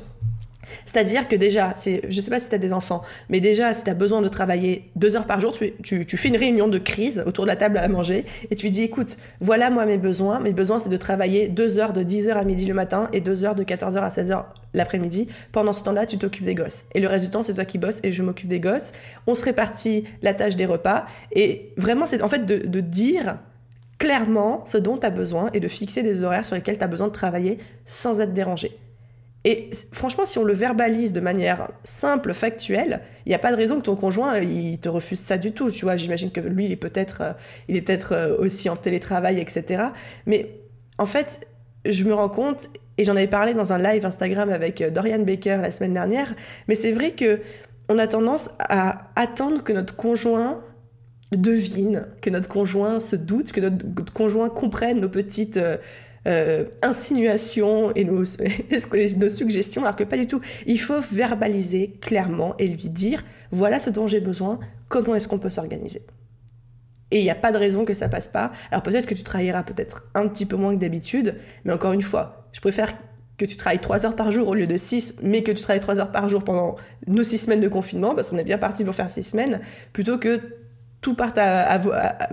C'est-à-dire 0.86 1.28
que 1.28 1.36
déjà, 1.36 1.74
je 1.84 2.06
ne 2.06 2.12
sais 2.12 2.30
pas 2.30 2.40
si 2.40 2.50
tu 2.50 2.56
as 2.56 2.60
des 2.60 2.74
enfants, 2.74 3.02
mais 3.30 3.40
déjà, 3.40 3.74
si 3.74 3.84
tu 3.84 3.90
as 3.90 3.94
besoin 3.94 4.22
de 4.22 4.28
travailler 4.28 4.90
deux 4.96 5.16
heures 5.16 5.28
par 5.28 5.40
jour, 5.40 5.54
tu, 5.54 6.06
fais 6.18 6.28
une 6.28 6.38
réunion 6.38 6.68
de 6.68 6.78
crise 6.78 7.24
autour 7.26 7.46
de 7.46 7.50
la 7.50 7.56
table 7.56 7.78
à 7.78 7.88
manger 7.88 8.26
et 8.50 8.56
tu 8.56 8.70
dis, 8.70 8.84
écoute, 8.84 9.18
voilà 9.40 9.70
moi 9.70 9.86
mes 9.86 9.98
besoins. 9.98 10.40
Mes 10.40 10.54
besoins, 10.54 10.80
c'est 10.80 10.90
de 10.90 10.98
travailler 10.98 11.48
deux 11.48 11.78
heures 11.78 11.94
de 11.94 12.04
10h 12.04 12.32
à 12.32 12.44
midi 12.44 12.66
le 12.66 12.74
matin 12.74 13.10
et 13.14 13.22
deux 13.22 13.44
heures 13.44 13.56
de 13.56 13.64
14h 13.64 13.98
à 13.98 14.10
16h 14.10 14.46
l'après-midi. 14.74 15.28
Pendant 15.52 15.74
ce 15.74 15.84
temps-là, 15.84 16.06
tu 16.06 16.18
t'occupes 16.18 16.46
des 16.46 16.56
gosses. 16.56 16.86
Et 16.94 17.00
le 17.00 17.08
temps, 17.30 17.44
c'est 17.44 17.54
toi 17.54 17.66
qui 17.66 17.78
bosses 17.78 18.00
et 18.04 18.12
je 18.12 18.24
m'occupe 18.24 18.48
des 18.48 18.60
gosses. 18.60 18.94
On 19.26 19.36
se 19.36 19.44
répartit 19.44 20.06
la 20.22 20.34
tâche 20.34 20.56
des 20.56 20.66
repas. 20.66 21.06
Et 21.32 21.74
vraiment, 21.78 22.06
c'est 22.06 22.22
en 22.22 22.30
fait 22.30 22.46
de, 22.46 22.68
de 22.68 22.80
dire 22.80 23.40
clairement 23.98 24.64
ce 24.66 24.78
dont 24.78 24.98
tu 24.98 25.06
as 25.06 25.12
besoin 25.12 25.50
et 25.54 25.60
de 25.60 25.68
fixer 25.68 26.04
des 26.04 26.24
horaires 26.24 26.46
sur 26.46 26.56
lesquels 26.56 26.78
tu 26.78 26.84
as 26.84 26.88
besoin 26.88 27.08
de 27.08 27.14
travailler 27.14 27.58
sans 27.86 28.22
être 28.22 28.34
dérangé. 28.34 28.78
Et 29.50 29.70
franchement, 29.94 30.25
si 30.25 30.38
on 30.39 30.44
le 30.44 30.54
verbalise 30.54 31.13
de 31.13 31.22
manière 31.22 31.70
simple, 31.86 32.34
factuelle, 32.34 33.00
il 33.25 33.30
n'y 33.30 33.36
a 33.36 33.39
pas 33.39 33.51
de 33.51 33.56
raison 33.56 33.77
que 33.77 33.84
ton 33.84 33.96
conjoint 33.96 34.39
il 34.39 34.77
te 34.77 34.89
refuse 34.89 35.22
ça 35.22 35.38
du 35.38 35.54
tout. 35.54 35.72
Tu 35.72 35.86
vois, 35.86 35.96
j'imagine 35.96 36.32
que 36.32 36.42
lui, 36.42 36.66
il 36.66 36.72
est 36.74 36.75
peut-être, 36.75 37.22
euh, 37.22 38.12
euh, 38.12 38.38
aussi 38.39 38.68
en 38.68 38.75
télétravail, 38.75 39.39
etc. 39.39 39.86
Mais 40.25 40.60
en 40.98 41.06
fait, 41.06 41.48
je 41.86 42.04
me 42.04 42.13
rends 42.13 42.27
compte, 42.27 42.70
et 42.98 43.06
j'en 43.06 43.16
avais 43.16 43.27
parlé 43.27 43.54
dans 43.54 43.72
un 43.72 43.77
live 43.77 44.06
Instagram 44.06 44.50
avec 44.50 44.82
euh, 44.82 44.89
Dorian 44.89 45.20
Baker 45.20 45.60
la 45.62 45.72
semaine 45.72 45.94
dernière, 45.94 46.36
mais 46.68 46.75
c'est 46.75 46.92
vrai 46.92 47.12
que 47.12 47.39
on 47.88 48.00
a 48.00 48.08
tendance 48.08 48.50
à 48.60 49.08
attendre 49.16 49.63
que 49.63 49.72
notre 49.72 49.96
conjoint 49.96 50.60
devine, 51.32 52.08
que 52.22 52.30
notre 52.30 52.50
conjoint 52.50 53.00
se 53.00 53.16
doute, 53.16 53.54
que 53.54 53.62
notre 53.62 54.12
conjoint 54.12 54.50
comprenne 54.50 55.00
nos 55.00 55.08
petites 55.08 55.58
euh, 56.27 56.65
insinuations 56.81 57.93
et 57.96 58.03
nos, 58.05 58.25
suggestions, 58.25 59.84
alors 59.84 59.96
que 59.96 60.03
pas 60.03 60.17
du 60.17 60.27
tout. 60.27 60.41
Il 60.65 60.79
faut 60.79 61.00
verbaliser 61.00 61.98
clairement 62.01 62.55
et 62.60 62.67
lui 62.67 62.89
dire 62.89 63.24
voilà 63.51 63.79
ce 63.79 63.89
dont 63.89 64.07
j'ai 64.07 64.19
besoin, 64.19 64.60
comment 64.89 65.15
est-ce 65.15 65.27
qu'on 65.27 65.39
peut 65.39 65.50
s'organiser. 65.50 66.01
Et 67.12 67.19
il 67.19 67.24
n'y 67.24 67.29
a 67.29 67.36
pas 67.36 67.53
de 67.53 67.57
raison 67.57 67.86
que 67.86 67.93
ça 67.93 68.10
passe 68.10 68.27
pas. 68.27 68.51
Alors 68.72 68.84
peut-être 68.84 69.05
que 69.05 69.13
tu 69.13 69.24
travailleras 69.24 69.63
peut-être 69.63 70.03
un 70.13 70.27
petit 70.27 70.46
peu 70.46 70.57
moins 70.57 70.75
que 70.75 70.81
d'habitude, 70.81 71.36
mais 71.63 71.72
encore 71.72 71.93
une 71.93 72.01
fois, 72.01 72.50
je 72.51 72.60
préfère 72.60 72.93
que 73.38 73.46
tu 73.46 73.55
travailles 73.55 73.79
3 73.79 74.05
heures 74.05 74.15
par 74.15 74.31
jour 74.31 74.48
au 74.48 74.53
lieu 74.53 74.67
de 74.67 74.77
6, 74.77 75.17
mais 75.22 75.43
que 75.43 75.51
tu 75.51 75.62
travailles 75.62 75.79
3 75.79 76.00
heures 76.00 76.12
par 76.12 76.27
jour 76.27 76.43
pendant 76.43 76.75
nos 77.05 77.24
6 77.24 77.38
semaines 77.38 77.62
de 77.62 77.67
confinement, 77.67 78.15
parce 78.15 78.29
qu'on 78.29 78.38
est 78.38 78.43
bien 78.43 78.57
parti 78.57 78.84
pour 78.84 78.96
faire 78.96 79.10
6 79.10 79.24
semaines, 79.24 79.62
plutôt 79.93 80.17
que 80.17 80.41
tout 81.08 81.14
parte 81.14 81.38
à, 81.38 81.80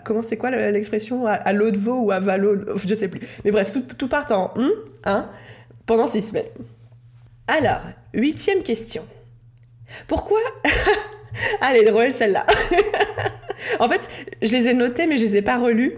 comment 0.02 0.24
c'est 0.24 0.36
quoi 0.36 0.50
l'expression? 0.50 1.28
À, 1.28 1.52
l'eau 1.52 1.70
de 1.70 1.78
veau 1.78 2.06
ou 2.06 2.10
à 2.10 2.18
valo 2.18 2.56
je 2.84 2.92
sais 2.92 3.06
plus. 3.06 3.20
Mais 3.44 3.52
bref 3.52 3.72
tout, 3.72 3.82
tout 3.96 4.08
part 4.08 4.26
en 4.32 4.52
hum, 4.56 4.72
hein, 5.04 5.30
pendant 5.86 6.08
6 6.08 6.22
semaines. 6.22 6.44
Alors 7.46 7.82
huitième 8.12 8.64
question. 8.64 9.04
Pourquoi? 10.08 10.40
Allez 11.60 11.84
drôle 11.84 12.12
celle-là. 12.12 12.44
En 13.80 13.88
fait, 13.88 14.08
je 14.42 14.52
les 14.52 14.68
ai 14.68 14.74
notés, 14.74 15.06
mais 15.06 15.16
je 15.16 15.24
les 15.24 15.36
ai 15.36 15.42
pas 15.42 15.58
relus. 15.58 15.94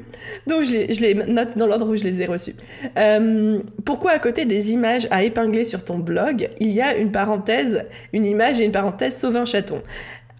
Donc, 0.46 0.64
je 0.64 1.00
les, 1.00 1.14
note 1.14 1.58
dans 1.58 1.66
l'ordre 1.66 1.88
où 1.88 1.96
je 1.96 2.04
les 2.04 2.22
ai 2.22 2.26
reçus. 2.26 2.54
Euh, 2.96 3.60
pourquoi, 3.84 4.12
à 4.12 4.18
côté 4.18 4.44
des 4.44 4.72
images 4.72 5.08
à 5.10 5.24
épingler 5.24 5.64
sur 5.64 5.84
ton 5.84 5.98
blog, 5.98 6.48
il 6.60 6.70
y 6.70 6.80
a 6.80 6.96
une 6.96 7.10
parenthèse, 7.10 7.84
une 8.12 8.24
image 8.24 8.60
et 8.60 8.64
une 8.64 8.72
parenthèse 8.72 9.18
sauve 9.18 9.36
un 9.36 9.46
chaton? 9.46 9.82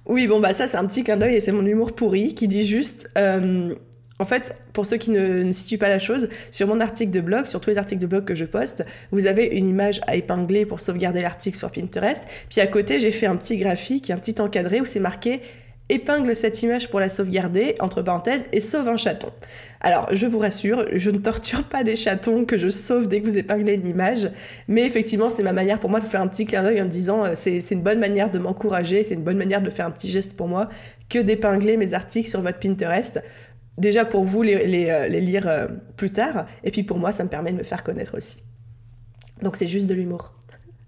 Oui, 0.07 0.27
bon, 0.27 0.41
bah, 0.41 0.55
ça, 0.55 0.67
c'est 0.67 0.77
un 0.77 0.87
petit 0.87 1.05
clin 1.05 1.17
d'œil 1.17 1.37
et 1.37 1.41
c'est 1.41 1.53
mon 1.53 1.67
humour 1.67 1.93
pourri 1.95 2.35
qui 2.35 2.49
dit 2.49 2.65
juste. 2.65 3.11
Euh, 3.19 3.75
en 4.19 4.25
fait, 4.25 4.57
pour 4.73 4.87
ceux 4.87 4.97
qui 4.97 5.11
ne, 5.11 5.43
ne, 5.43 5.53
situent 5.53 5.79
pas 5.79 5.89
la 5.89 5.99
chose, 5.99 6.29
sur 6.51 6.67
mon 6.69 6.81
article 6.81 7.11
de 7.11 7.21
blog, 7.21 7.47
sur 7.47 7.61
tous 7.61 7.71
les 7.71 7.79
articles 7.79 8.01
de 8.01 8.07
blog 8.07 8.25
que 8.25 8.35
je 8.35 8.47
poste, 8.47 8.87
vous 9.11 9.27
avez 9.27 9.45
une 9.45 9.69
image 9.69 10.01
à 10.07 10.17
épingler 10.17 10.65
pour 10.65 10.81
sauvegarder 10.81 11.21
l'article 11.21 11.59
sur 11.59 11.71
Pinterest. 11.71 12.25
Puis 12.49 12.61
à 12.61 12.67
côté, 12.67 12.99
j'ai 12.99 13.13
fait 13.13 13.27
un 13.27 13.37
petit 13.37 13.59
graphique, 13.59 14.11
un 14.11 14.17
petit 14.17 14.41
encadré 14.41 14.81
où 14.81 14.87
c'est 14.87 15.01
marqué 15.01 15.43
épingle 15.89 16.35
cette 16.35 16.63
image 16.63 16.91
pour 16.91 17.01
la 17.01 17.09
sauvegarder, 17.09 17.75
entre 17.81 18.03
parenthèses, 18.03 18.47
et 18.53 18.61
sauve 18.61 18.89
un 18.89 18.97
chaton. 18.97 19.31
Alors, 19.81 20.09
je 20.13 20.27
vous 20.27 20.39
rassure, 20.39 20.85
je 20.93 21.11
ne 21.11 21.19
torture 21.19 21.65
pas 21.65 21.85
des 21.85 21.97
chatons 21.97 22.45
que 22.45 22.59
je 22.59 22.71
sauve 22.71 23.07
dès 23.07 23.21
que 23.21 23.27
vous 23.27 23.37
épinglez 23.37 23.75
une 23.75 23.87
image, 23.87 24.31
mais 24.69 24.85
effectivement, 24.85 25.31
c'est 25.31 25.43
ma 25.43 25.53
manière 25.53 25.79
pour 25.79 25.91
moi 25.91 26.01
de 26.01 26.07
faire 26.07 26.21
un 26.21 26.29
petit 26.29 26.45
clin 26.45 26.63
d'œil 26.63 26.81
en 26.81 26.85
me 26.85 26.91
disant, 26.91 27.25
euh, 27.25 27.33
c'est 27.35 27.71
une 27.71 27.83
bonne 27.83 28.01
manière 28.01 28.31
de 28.31 28.39
m'encourager, 28.39 29.05
c'est 29.05 29.15
une 29.15 29.23
bonne 29.23 29.39
manière 29.39 29.63
de 29.63 29.71
faire 29.71 29.87
un 29.87 29.91
petit 29.91 30.11
geste 30.11 30.37
pour 30.37 30.49
moi, 30.49 30.69
que 31.09 31.19
d'épingler 31.19 31.77
mes 31.77 31.95
articles 31.95 32.29
sur 32.29 32.43
votre 32.43 32.59
Pinterest. 32.59 33.23
Déjà 33.79 34.05
pour 34.05 34.25
vous 34.25 34.43
les, 34.43 34.67
les, 34.67 34.91
euh, 34.91 35.07
lire 35.09 35.47
euh, 35.47 35.67
plus 35.97 36.11
tard, 36.11 36.47
et 36.65 36.71
puis 36.71 36.83
pour 36.83 36.99
moi, 36.99 37.13
ça 37.13 37.23
me 37.23 37.29
permet 37.29 37.53
de 37.53 37.59
me 37.59 37.63
faire 37.63 37.85
connaître 37.85 38.17
aussi. 38.17 38.39
Donc 39.43 39.57
c'est 39.57 39.67
juste 39.67 39.87
de 39.87 39.95
l'humour. 39.95 40.35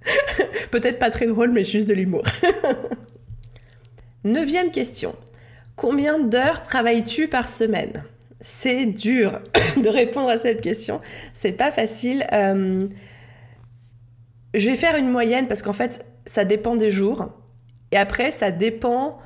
Peut-être 0.71 0.99
pas 0.99 1.11
très 1.11 1.27
drôle, 1.27 1.53
mais 1.53 1.65
juste 1.65 1.89
de 1.89 1.95
l'humour. 1.95 2.23
Neuvième 4.29 4.71
question. 4.71 5.17
Combien 5.75 6.19
d'heures 6.19 6.61
travailles-tu 6.61 7.29
par 7.29 7.49
semaine? 7.49 8.05
C'est 8.43 8.85
dur 8.85 9.41
de 9.83 9.89
répondre 9.89 10.29
à 10.29 10.37
cette 10.37 10.61
question. 10.61 11.01
C'est 11.33 11.53
pas 11.53 11.73
facile. 11.73 12.27
Euh, 12.35 12.87
je 14.53 14.69
vais 14.69 14.77
faire 14.77 14.97
une 14.97 15.09
moyenne 15.09 15.49
parce 15.49 15.63
qu'en 15.63 15.73
fait, 15.73 16.05
ça 16.27 16.45
dépend 16.45 16.75
des 16.75 16.91
jours. 16.91 17.31
Et 17.91 17.97
après, 17.97 18.31
ça 18.31 18.51
dépend 18.51 19.19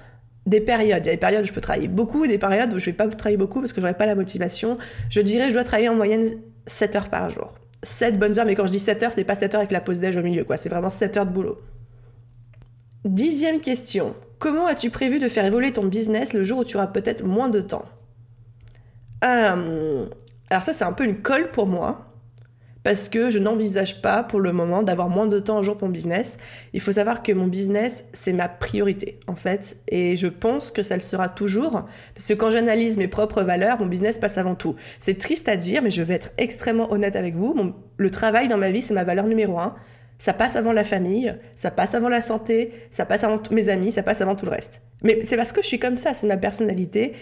des 0.47 0.61
périodes. 0.61 1.05
Il 1.05 1.09
y 1.09 1.11
a 1.11 1.15
des 1.15 1.21
périodes 1.21 1.43
où 1.43 1.49
je 1.49 1.53
peux 1.53 1.61
travailler 1.61 1.89
beaucoup, 1.89 2.29
des 2.29 2.39
périodes 2.39 2.73
où 2.73 2.79
je 2.79 2.87
vais 2.87 2.97
pas 2.97 3.09
travailler 3.09 3.37
beaucoup 3.37 3.59
parce 3.59 3.73
que 3.73 3.81
j'aurai 3.81 3.95
pas 3.95 4.07
la 4.07 4.15
motivation. 4.15 4.79
Je 5.11 5.21
dirais, 5.21 5.49
je 5.49 5.55
dois 5.55 5.65
travailler 5.65 5.89
en 5.89 5.97
moyenne 5.97 6.29
7 6.67 6.95
heures 6.95 7.09
par 7.09 7.29
jour. 7.29 7.55
7 7.83 8.21
bonnes 8.21 8.39
heures, 8.39 8.47
mais 8.47 8.55
quand 8.55 8.67
je 8.67 8.73
dis 8.73 8.79
7 8.79 9.03
heures, 9.03 9.13
c'est 9.13 9.25
pas 9.25 9.35
7 9.35 9.57
heures 9.57 9.61
avec 9.63 9.73
la 9.73 9.81
pause 9.81 9.99
déj 9.99 10.17
au 10.17 10.23
milieu. 10.23 10.47
C'est 10.57 10.69
vraiment 10.69 10.89
7 10.89 11.17
heures 11.17 11.27
de 11.27 11.33
boulot. 11.33 11.59
Dixième 13.05 13.61
question. 13.61 14.15
Comment 14.39 14.67
as-tu 14.67 14.89
prévu 14.91 15.19
de 15.19 15.27
faire 15.27 15.45
évoluer 15.45 15.73
ton 15.73 15.85
business 15.85 16.35
le 16.35 16.45
jour 16.45 16.61
où 16.61 16.65
tu 16.65 16.77
auras 16.77 16.87
peut-être 16.87 17.25
moins 17.25 17.49
de 17.49 17.61
temps 17.61 17.85
euh, 19.25 20.07
Alors 20.51 20.63
ça, 20.63 20.73
c'est 20.73 20.85
un 20.85 20.93
peu 20.93 21.05
une 21.05 21.21
colle 21.21 21.51
pour 21.51 21.67
moi. 21.67 22.13
Parce 22.85 23.09
que 23.09 23.31
je 23.31 23.39
n'envisage 23.39 24.03
pas 24.03 24.23
pour 24.23 24.41
le 24.41 24.53
moment 24.53 24.83
d'avoir 24.83 25.09
moins 25.09 25.27
de 25.27 25.39
temps 25.39 25.59
un 25.59 25.63
jour 25.63 25.77
pour 25.77 25.89
mon 25.89 25.93
business. 25.93 26.39
Il 26.73 26.81
faut 26.81 26.93
savoir 26.93 27.23
que 27.23 27.33
mon 27.33 27.47
business, 27.47 28.07
c'est 28.13 28.33
ma 28.33 28.49
priorité, 28.49 29.19
en 29.29 29.37
fait. 29.37 29.79
Et 29.89 30.17
je 30.17 30.27
pense 30.27 30.71
que 30.71 30.83
ça 30.83 30.97
le 30.97 31.03
sera 31.03 31.29
toujours. 31.29 31.85
Parce 32.15 32.29
que 32.29 32.35
quand 32.35 32.51
j'analyse 32.51 32.97
mes 32.97 33.09
propres 33.09 33.43
valeurs, 33.43 33.81
mon 33.81 33.87
business 33.87 34.19
passe 34.19 34.39
avant 34.39 34.57
tout. 34.57 34.77
C'est 34.99 35.19
triste 35.19 35.49
à 35.49 35.57
dire, 35.57 35.83
mais 35.83 35.91
je 35.91 36.03
vais 36.03 36.15
être 36.15 36.33
extrêmement 36.39 36.93
honnête 36.93 37.17
avec 37.17 37.35
vous. 37.35 37.75
le 37.97 38.11
travail 38.11 38.49
dans 38.49 38.59
ma 38.59 38.71
vie, 38.71 38.83
c'est 38.83 38.95
ma 38.95 39.05
valeur 39.05 39.27
numéro 39.27 39.59
un. 39.59 39.75
Ça 40.23 40.33
passe 40.33 40.55
avant 40.55 40.73
la 40.73 40.85
famille, 40.85 41.35
ça 41.57 41.73
passe 41.73 41.97
avant 41.97 42.09
la 42.09 42.23
santé, 42.23 42.71
ça 42.93 43.05
passe 43.05 43.25
avant 43.25 43.43
mes 43.51 43.69
amis, 43.69 43.91
ça 43.91 44.05
passe 44.05 44.21
avant 44.21 44.37
tout 44.37 44.45
le 44.45 44.53
reste. 44.53 44.81
Mais 45.03 45.19
c'est 45.25 45.37
parce 45.37 45.51
que 45.51 45.63
je 45.63 45.67
suis 45.67 45.81
comme 45.81 45.97
ça, 45.97 46.15
c'est 46.15 46.29
ma 46.29 46.37
personnalité. 46.37 47.15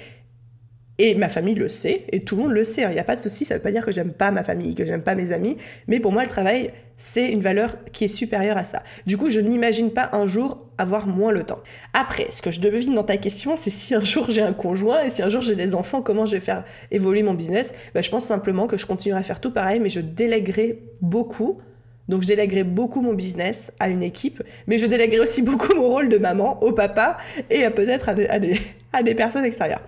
Et 0.98 1.14
ma 1.14 1.30
famille 1.30 1.54
le 1.54 1.70
sait, 1.70 2.04
et 2.12 2.24
tout 2.24 2.36
le 2.36 2.42
monde 2.42 2.52
le 2.52 2.62
sait. 2.62 2.82
Il 2.82 2.90
n'y 2.90 2.98
a 2.98 3.04
pas 3.04 3.16
de 3.16 3.20
souci, 3.22 3.46
ça 3.46 3.54
ne 3.54 3.58
veut 3.58 3.62
pas 3.62 3.72
dire 3.72 3.86
que 3.86 3.90
j'aime 3.90 4.12
pas 4.12 4.32
ma 4.32 4.44
famille, 4.44 4.74
que 4.74 4.84
j'aime 4.84 5.00
pas 5.00 5.14
mes 5.14 5.32
amis. 5.32 5.56
Mais 5.88 5.98
pour 5.98 6.12
moi, 6.12 6.24
le 6.24 6.28
travail, 6.28 6.72
c'est 6.98 7.32
une 7.32 7.40
valeur 7.40 7.78
qui 7.90 8.04
est 8.04 8.08
supérieure 8.08 8.58
à 8.58 8.64
ça. 8.64 8.82
Du 9.06 9.16
coup, 9.16 9.30
je 9.30 9.40
n'imagine 9.40 9.92
pas 9.92 10.10
un 10.12 10.26
jour 10.26 10.68
avoir 10.76 11.06
moins 11.06 11.32
le 11.32 11.44
temps. 11.44 11.60
Après, 11.94 12.26
ce 12.30 12.42
que 12.42 12.50
je 12.50 12.60
devine 12.60 12.94
dans 12.94 13.02
ta 13.02 13.16
question, 13.16 13.56
c'est 13.56 13.70
si 13.70 13.94
un 13.94 14.04
jour 14.04 14.26
j'ai 14.28 14.42
un 14.42 14.52
conjoint 14.52 15.04
et 15.04 15.08
si 15.08 15.22
un 15.22 15.30
jour 15.30 15.40
j'ai 15.40 15.56
des 15.56 15.74
enfants, 15.74 16.02
comment 16.02 16.26
je 16.26 16.32
vais 16.32 16.40
faire 16.40 16.64
évoluer 16.90 17.22
mon 17.22 17.32
business? 17.32 17.72
Bah, 17.94 18.02
Je 18.02 18.10
pense 18.10 18.26
simplement 18.26 18.66
que 18.66 18.76
je 18.76 18.84
continuerai 18.84 19.20
à 19.20 19.24
faire 19.24 19.40
tout 19.40 19.52
pareil, 19.54 19.80
mais 19.80 19.88
je 19.88 20.00
délèguerai 20.00 20.82
beaucoup 21.00 21.62
donc 22.10 22.22
je 22.22 22.26
délèguerai 22.26 22.64
beaucoup 22.64 23.00
mon 23.00 23.14
business 23.14 23.72
à 23.78 23.88
une 23.88 24.02
équipe, 24.02 24.42
mais 24.66 24.76
je 24.76 24.84
délèguerai 24.84 25.20
aussi 25.20 25.42
beaucoup 25.50 25.74
mon 25.74 25.88
rôle 25.88 26.08
de 26.08 26.18
maman 26.18 26.62
au 26.62 26.72
papa 26.72 27.16
et 27.48 27.68
peut-être 27.70 28.08
à, 28.92 29.02
des, 29.02 29.14
personnes 29.14 29.44
extérieures. 29.44 29.82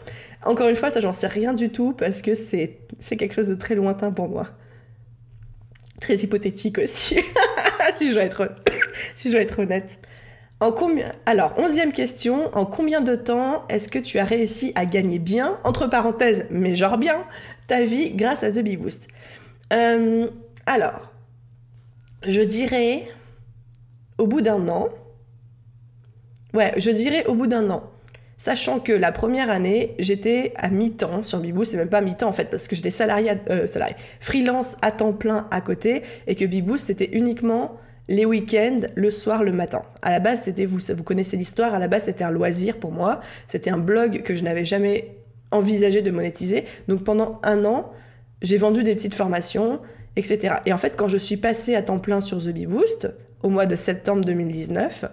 Encore 0.44 0.68
une 0.68 0.76
fois, 0.76 0.90
ça 0.90 1.00
j'en 1.00 1.12
sais 1.12 1.26
rien 1.26 1.52
du 1.52 1.70
tout 1.70 1.92
parce 1.92 2.22
que 2.22 2.34
c'est 2.34 2.78
quelque 3.18 3.34
chose 3.34 3.48
de 3.48 3.54
très 3.54 3.74
lointain 3.74 4.12
pour 4.12 4.28
moi. 4.28 4.48
Très 6.00 6.14
hypothétique 6.14 6.78
aussi, 6.78 7.16
si, 7.96 8.08
je 8.08 8.14
dois 8.14 8.24
être, 8.24 8.52
si 9.14 9.28
je 9.28 9.32
dois 9.34 9.42
être 9.42 9.58
honnête. 9.58 9.98
En 10.60 10.70
combien... 10.70 11.10
Alors, 11.26 11.54
onzième 11.58 11.92
question, 11.92 12.48
en 12.56 12.66
combien 12.66 13.00
de 13.00 13.16
temps 13.16 13.64
est-ce 13.68 13.88
que 13.88 13.98
tu 13.98 14.20
as 14.20 14.24
réussi 14.24 14.70
à 14.76 14.86
gagner 14.86 15.18
bien, 15.18 15.58
entre 15.64 15.88
parenthèses, 15.88 16.46
mais 16.50 16.76
genre 16.76 16.98
bien, 16.98 17.24
ta 17.66 17.82
vie 17.82 18.12
grâce 18.12 18.44
à 18.44 18.52
The 18.52 18.60
Bee 18.60 18.76
Boost? 18.76 19.08
Euh, 19.72 20.28
Alors, 20.66 21.11
je 22.26 22.40
dirais 22.42 23.08
au 24.18 24.26
bout 24.26 24.40
d'un 24.40 24.68
an. 24.68 24.88
Ouais, 26.54 26.72
je 26.76 26.90
dirais 26.90 27.24
au 27.26 27.34
bout 27.34 27.46
d'un 27.46 27.70
an. 27.70 27.82
Sachant 28.36 28.80
que 28.80 28.92
la 28.92 29.12
première 29.12 29.50
année, 29.50 29.94
j'étais 30.00 30.52
à 30.56 30.68
mi-temps 30.68 31.22
sur 31.22 31.38
Bibou, 31.38 31.64
c'est 31.64 31.76
même 31.76 31.88
pas 31.88 32.00
mi-temps 32.00 32.28
en 32.28 32.32
fait, 32.32 32.50
parce 32.50 32.66
que 32.66 32.74
j'étais 32.74 32.90
salarié, 32.90 33.34
euh, 33.50 33.66
freelance 34.18 34.76
à 34.82 34.90
temps 34.90 35.12
plein 35.12 35.46
à 35.52 35.60
côté, 35.60 36.02
et 36.26 36.34
que 36.34 36.44
Bibou 36.44 36.76
c'était 36.76 37.10
uniquement 37.12 37.76
les 38.08 38.24
week-ends, 38.24 38.80
le 38.96 39.10
soir, 39.12 39.44
le 39.44 39.52
matin. 39.52 39.82
À 40.02 40.10
la 40.10 40.18
base, 40.18 40.42
c'était, 40.42 40.64
vous, 40.64 40.80
vous 40.94 41.04
connaissez 41.04 41.36
l'histoire, 41.36 41.72
à 41.72 41.78
la 41.78 41.86
base 41.86 42.06
c'était 42.06 42.24
un 42.24 42.32
loisir 42.32 42.78
pour 42.78 42.90
moi, 42.90 43.20
c'était 43.46 43.70
un 43.70 43.78
blog 43.78 44.22
que 44.22 44.34
je 44.34 44.42
n'avais 44.42 44.64
jamais 44.64 45.16
envisagé 45.52 46.02
de 46.02 46.10
monétiser. 46.10 46.64
Donc 46.88 47.04
pendant 47.04 47.40
un 47.44 47.64
an, 47.64 47.92
j'ai 48.42 48.56
vendu 48.56 48.82
des 48.82 48.96
petites 48.96 49.14
formations, 49.14 49.80
etc. 50.16 50.56
Et 50.66 50.72
en 50.72 50.78
fait, 50.78 50.96
quand 50.96 51.08
je 51.08 51.16
suis 51.16 51.36
passée 51.36 51.74
à 51.74 51.82
temps 51.82 51.98
plein 51.98 52.20
sur 52.20 52.38
The 52.38 52.48
Bee 52.48 52.66
Boost, 52.66 53.14
au 53.42 53.48
mois 53.48 53.66
de 53.66 53.76
septembre 53.76 54.24
2019, 54.24 55.06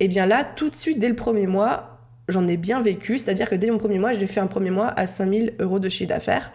eh 0.00 0.08
bien 0.08 0.26
là, 0.26 0.44
tout 0.44 0.70
de 0.70 0.76
suite, 0.76 0.98
dès 0.98 1.08
le 1.08 1.16
premier 1.16 1.46
mois, 1.46 1.98
j'en 2.28 2.46
ai 2.46 2.56
bien 2.56 2.80
vécu. 2.82 3.18
C'est-à-dire 3.18 3.48
que 3.48 3.54
dès 3.54 3.70
mon 3.70 3.78
premier 3.78 3.98
mois, 3.98 4.12
j'ai 4.12 4.26
fait 4.26 4.40
un 4.40 4.46
premier 4.46 4.70
mois 4.70 4.88
à 4.88 5.06
5000 5.06 5.54
euros 5.58 5.78
de 5.78 5.88
chiffre 5.88 6.10
d'affaires. 6.10 6.52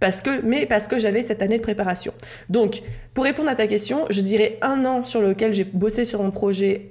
Parce 0.00 0.20
que, 0.20 0.42
mais 0.42 0.66
parce 0.66 0.86
que 0.86 0.98
j'avais 0.98 1.22
cette 1.22 1.40
année 1.42 1.56
de 1.56 1.62
préparation. 1.62 2.12
Donc, 2.50 2.82
pour 3.14 3.24
répondre 3.24 3.48
à 3.48 3.54
ta 3.54 3.66
question, 3.66 4.04
je 4.10 4.20
dirais 4.20 4.58
un 4.60 4.84
an 4.84 5.04
sur 5.04 5.22
lequel 5.22 5.54
j'ai 5.54 5.64
bossé 5.64 6.04
sur 6.04 6.22
mon 6.22 6.30
projet 6.30 6.90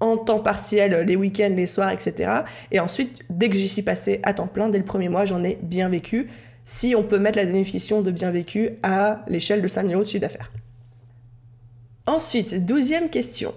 en 0.00 0.16
temps 0.16 0.40
partiel, 0.40 1.04
les 1.06 1.16
week-ends, 1.16 1.52
les 1.54 1.66
soirs, 1.66 1.90
etc. 1.90 2.30
Et 2.70 2.80
ensuite, 2.80 3.20
dès 3.30 3.48
que 3.48 3.56
j'y 3.56 3.68
suis 3.68 3.82
passée 3.82 4.20
à 4.22 4.34
temps 4.34 4.46
plein, 4.46 4.68
dès 4.68 4.78
le 4.78 4.84
premier 4.84 5.08
mois, 5.08 5.24
j'en 5.24 5.42
ai 5.42 5.58
bien 5.62 5.88
vécu 5.88 6.28
si 6.66 6.94
on 6.94 7.04
peut 7.04 7.18
mettre 7.18 7.38
la 7.38 7.46
définition 7.46 8.02
de 8.02 8.10
bien 8.10 8.30
vécu 8.30 8.72
à 8.82 9.24
l'échelle 9.28 9.62
de 9.62 9.68
5 9.68 9.90
euros 9.90 10.02
de 10.02 10.08
chiffre 10.08 10.20
d'affaires. 10.20 10.50
Ensuite, 12.06 12.66
douzième 12.66 13.08
question. 13.08 13.54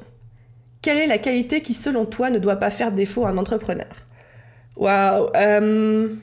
Quelle 0.81 0.97
est 0.97 1.07
la 1.07 1.17
qualité 1.17 1.61
qui, 1.61 1.73
selon 1.73 2.05
toi, 2.05 2.29
ne 2.29 2.39
doit 2.39 2.55
pas 2.55 2.71
faire 2.71 2.91
défaut 2.91 3.25
à 3.25 3.29
un 3.29 3.37
entrepreneur? 3.37 3.87
Waouh 4.77 5.29
euh, 5.35 6.15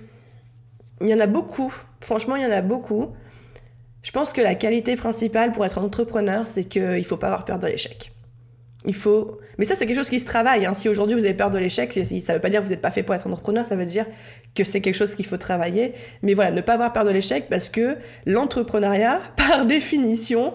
Il 1.01 1.09
y 1.09 1.15
en 1.15 1.21
a 1.21 1.27
beaucoup. 1.27 1.75
Franchement, 2.01 2.37
il 2.37 2.43
y 2.43 2.47
en 2.47 2.51
a 2.51 2.63
beaucoup. 2.63 3.13
Je 4.03 4.13
pense 4.13 4.33
que 4.33 4.41
la 4.41 4.55
qualité 4.55 4.95
principale 4.95 5.53
pour 5.53 5.67
être 5.67 5.79
entrepreneur, 5.79 6.47
c'est 6.47 6.65
qu'il 6.65 6.83
ne 6.83 7.03
faut 7.03 7.17
pas 7.17 7.27
avoir 7.27 7.45
peur 7.45 7.59
de 7.59 7.67
l'échec. 7.67 8.13
Il 8.85 8.95
faut. 8.95 9.41
Mais 9.59 9.65
ça, 9.65 9.75
c'est 9.75 9.87
quelque 9.87 9.97
chose 9.97 10.11
qui 10.11 10.21
se 10.21 10.27
travaille. 10.27 10.67
Hein. 10.67 10.75
Si 10.75 10.89
aujourd'hui 10.89 11.15
vous 11.15 11.25
avez 11.25 11.35
peur 11.35 11.51
de 11.51 11.59
l'échec, 11.59 11.93
ça 11.93 12.01
ne 12.01 12.35
veut 12.35 12.41
pas 12.41 12.51
dire 12.51 12.61
que 12.61 12.67
vous 12.67 12.71
n'êtes 12.71 12.83
pas 12.83 12.91
fait 12.91 13.03
pour 13.03 13.15
être 13.15 13.27
entrepreneur, 13.27 13.67
ça 13.67 13.75
veut 13.75 13.85
dire 13.85 14.07
que 14.55 14.65
c'est 14.65 14.81
quelque 14.81 14.95
chose 14.95 15.15
qu'il 15.15 15.27
faut 15.27 15.39
travailler. 15.39 15.95
Mais 16.23 16.35
voilà, 16.35 16.51
ne 16.51 16.61
pas 16.61 16.75
avoir 16.75 16.93
peur 16.93 17.05
de 17.05 17.11
l'échec 17.11 17.47
parce 17.49 17.69
que 17.69 17.97
l'entrepreneuriat, 18.27 19.21
par 19.37 19.67
définition, 19.67 20.55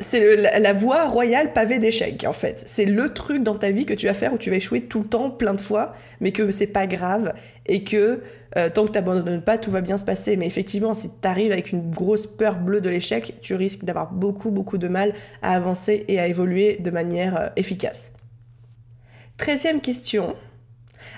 c'est 0.00 0.36
la, 0.58 0.72
voie 0.72 1.08
royale 1.08 1.52
pavée 1.52 1.78
d'échecs 1.78 2.24
en 2.26 2.32
fait. 2.32 2.62
C'est 2.66 2.84
le 2.84 3.14
truc 3.14 3.44
dans 3.44 3.54
ta 3.54 3.70
vie 3.70 3.86
que 3.86 3.94
tu 3.94 4.06
vas 4.06 4.14
faire 4.14 4.32
où 4.32 4.38
tu 4.38 4.50
vas 4.50 4.56
échouer 4.56 4.80
tout 4.80 5.00
le 5.00 5.06
temps, 5.06 5.30
plein 5.30 5.54
de 5.54 5.60
fois, 5.60 5.94
mais 6.20 6.32
que 6.32 6.50
c'est 6.50 6.66
pas 6.66 6.88
grave 6.88 7.32
et 7.66 7.84
que 7.84 8.22
euh, 8.58 8.70
tant 8.70 8.86
que 8.86 8.90
tu 8.90 8.94
n'abandonnes 8.94 9.42
pas, 9.42 9.56
tout 9.56 9.70
va 9.70 9.80
bien 9.82 9.96
se 9.96 10.04
passer. 10.04 10.36
Mais 10.36 10.46
effectivement, 10.46 10.94
si 10.94 11.10
tu 11.10 11.28
arrives 11.28 11.52
avec 11.52 11.70
une 11.70 11.92
grosse 11.92 12.26
peur 12.26 12.58
bleue 12.58 12.80
de 12.80 12.88
l'échec, 12.88 13.34
tu 13.40 13.54
risques 13.54 13.84
d'avoir 13.84 14.12
beaucoup 14.12 14.50
beaucoup 14.50 14.78
de 14.78 14.88
mal 14.88 15.14
à 15.42 15.54
avancer 15.54 16.04
et 16.08 16.18
à 16.18 16.26
évoluer 16.26 16.76
de 16.80 16.90
manière 16.90 17.36
euh, 17.36 17.48
efficace. 17.54 18.12
Treizième 19.36 19.80
question. 19.80 20.34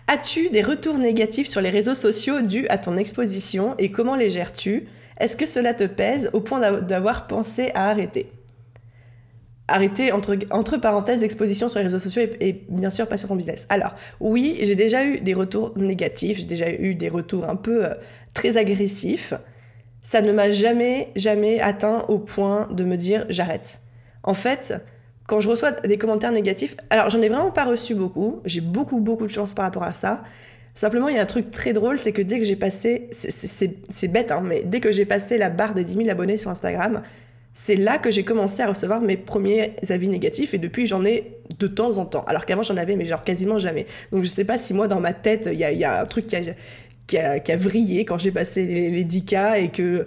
As-tu 0.06 0.50
des 0.50 0.62
retours 0.62 0.98
négatifs 0.98 1.48
sur 1.48 1.62
les 1.62 1.70
réseaux 1.70 1.94
sociaux 1.94 2.42
dus 2.42 2.66
à 2.68 2.76
ton 2.76 2.98
exposition 2.98 3.74
et 3.78 3.90
comment 3.90 4.16
les 4.16 4.30
gères-tu? 4.30 4.86
Est-ce 5.18 5.36
que 5.36 5.46
cela 5.46 5.72
te 5.72 5.84
pèse 5.84 6.28
au 6.34 6.40
point 6.40 6.80
d'avoir 6.82 7.26
pensé 7.26 7.70
à 7.74 7.88
arrêter? 7.88 8.30
Arrêter 9.68 10.12
entre, 10.12 10.76
parenthèses 10.76 11.22
l'exposition 11.22 11.68
sur 11.68 11.78
les 11.78 11.84
réseaux 11.84 11.98
sociaux 11.98 12.22
et, 12.40 12.64
bien 12.68 12.90
sûr 12.90 13.08
pas 13.08 13.16
sur 13.16 13.28
ton 13.28 13.36
business. 13.36 13.66
Alors 13.68 13.94
oui, 14.20 14.58
j'ai 14.62 14.76
déjà 14.76 15.04
eu 15.04 15.20
des 15.20 15.34
retours 15.34 15.76
négatifs, 15.76 16.38
j'ai 16.38 16.44
déjà 16.44 16.70
eu 16.70 16.94
des 16.94 17.08
retours 17.08 17.48
un 17.48 17.56
peu 17.56 17.84
euh, 17.84 17.94
très 18.34 18.56
agressifs. 18.56 19.34
Ça 20.02 20.20
ne 20.20 20.30
m'a 20.30 20.50
jamais, 20.52 21.10
jamais 21.16 21.60
atteint 21.60 22.04
au 22.08 22.18
point 22.18 22.68
de 22.70 22.84
me 22.84 22.96
dire 22.96 23.26
j'arrête. 23.28 23.80
En 24.22 24.34
fait, 24.34 24.74
quand 25.26 25.40
je 25.40 25.48
reçois 25.48 25.72
des 25.72 25.98
commentaires 25.98 26.32
négatifs, 26.32 26.76
alors 26.90 27.10
j'en 27.10 27.20
ai 27.20 27.28
vraiment 27.28 27.50
pas 27.50 27.64
reçu 27.64 27.94
beaucoup, 27.96 28.40
j'ai 28.44 28.60
beaucoup, 28.60 29.00
beaucoup 29.00 29.24
de 29.24 29.30
chance 29.30 29.54
par 29.54 29.64
rapport 29.64 29.82
à 29.82 29.92
ça. 29.92 30.22
Simplement, 30.76 31.08
il 31.08 31.16
y 31.16 31.18
a 31.18 31.22
un 31.22 31.26
truc 31.26 31.50
très 31.50 31.72
drôle, 31.72 31.98
c'est 31.98 32.12
que 32.12 32.22
dès 32.22 32.38
que 32.38 32.44
j'ai 32.44 32.54
passé, 32.54 33.08
c'est 33.10 34.08
bête, 34.08 34.30
hein, 34.30 34.42
mais 34.44 34.62
dès 34.62 34.80
que 34.80 34.92
j'ai 34.92 35.06
passé 35.06 35.38
la 35.38 35.48
barre 35.48 35.72
des 35.72 35.84
10 35.84 35.94
000 35.94 36.08
abonnés 36.10 36.36
sur 36.36 36.50
Instagram, 36.50 37.02
c'est 37.58 37.74
là 37.74 37.96
que 37.96 38.10
j'ai 38.10 38.22
commencé 38.22 38.62
à 38.62 38.68
recevoir 38.68 39.00
mes 39.00 39.16
premiers 39.16 39.76
avis 39.88 40.08
négatifs 40.08 40.52
et 40.52 40.58
depuis 40.58 40.86
j'en 40.86 41.06
ai 41.06 41.38
de 41.58 41.66
temps 41.66 41.96
en 41.96 42.04
temps. 42.04 42.22
Alors 42.24 42.44
qu'avant 42.44 42.62
j'en 42.62 42.76
avais 42.76 42.96
mais 42.96 43.06
genre 43.06 43.24
quasiment 43.24 43.56
jamais. 43.56 43.86
Donc 44.12 44.22
je 44.22 44.28
sais 44.28 44.44
pas 44.44 44.58
si 44.58 44.74
moi 44.74 44.88
dans 44.88 45.00
ma 45.00 45.14
tête 45.14 45.48
il 45.50 45.58
y 45.58 45.84
a, 45.84 46.02
un 46.02 46.04
truc 46.04 46.26
qui 46.26 46.36
a, 46.36 46.40
qui 47.06 47.16
a, 47.16 47.40
qui 47.40 47.52
a 47.52 47.56
vrillé 47.56 48.04
quand 48.04 48.18
j'ai 48.18 48.30
passé 48.30 48.66
les, 48.66 48.90
les 48.90 49.04
10K 49.06 49.64
et 49.64 49.68
que 49.68 50.04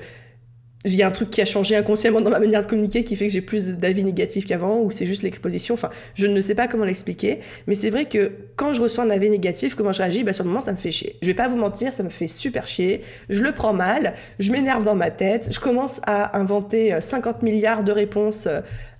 il 0.85 0.95
y 0.95 1.03
a 1.03 1.07
un 1.07 1.11
truc 1.11 1.29
qui 1.29 1.41
a 1.41 1.45
changé 1.45 1.75
inconsciemment 1.75 2.21
dans 2.21 2.29
ma 2.29 2.39
manière 2.39 2.61
de 2.61 2.67
communiquer 2.67 3.03
qui 3.03 3.17
fait 3.17 3.27
que 3.27 3.33
j'ai 3.33 3.41
plus 3.41 3.67
d'avis 3.67 4.03
négatifs 4.03 4.45
qu'avant 4.45 4.79
ou 4.79 4.91
c'est 4.91 5.05
juste 5.05 5.23
l'exposition. 5.23 5.73
Enfin, 5.73 5.89
je 6.15 6.25
ne 6.25 6.39
sais 6.39 6.55
pas 6.55 6.67
comment 6.67 6.85
l'expliquer, 6.85 7.39
mais 7.67 7.75
c'est 7.75 7.89
vrai 7.89 8.05
que 8.05 8.31
quand 8.55 8.71
je 8.71 8.81
reçois 8.81 9.03
un 9.03 9.09
avis 9.09 9.29
négatif, 9.29 9.75
comment 9.75 9.91
je 9.91 10.01
réagis 10.01 10.23
bah, 10.23 10.31
Sur 10.31 10.45
le 10.45 10.49
moment, 10.49 10.61
ça 10.61 10.71
me 10.71 10.77
fait 10.77 10.91
chier. 10.91 11.17
Je 11.21 11.27
vais 11.27 11.33
pas 11.33 11.49
vous 11.49 11.57
mentir, 11.57 11.91
ça 11.93 12.03
me 12.03 12.09
fait 12.09 12.27
super 12.27 12.65
chier. 12.65 13.01
Je 13.29 13.43
le 13.43 13.51
prends 13.51 13.73
mal, 13.73 14.13
je 14.39 14.51
m'énerve 14.51 14.85
dans 14.85 14.95
ma 14.95 15.11
tête, 15.11 15.49
je 15.51 15.59
commence 15.59 15.99
à 16.05 16.37
inventer 16.37 16.99
50 17.01 17.35
euh, 17.35 17.45
milliards 17.45 17.83
de 17.83 17.91
réponses. 17.91 18.47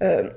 Euh, 0.03 0.29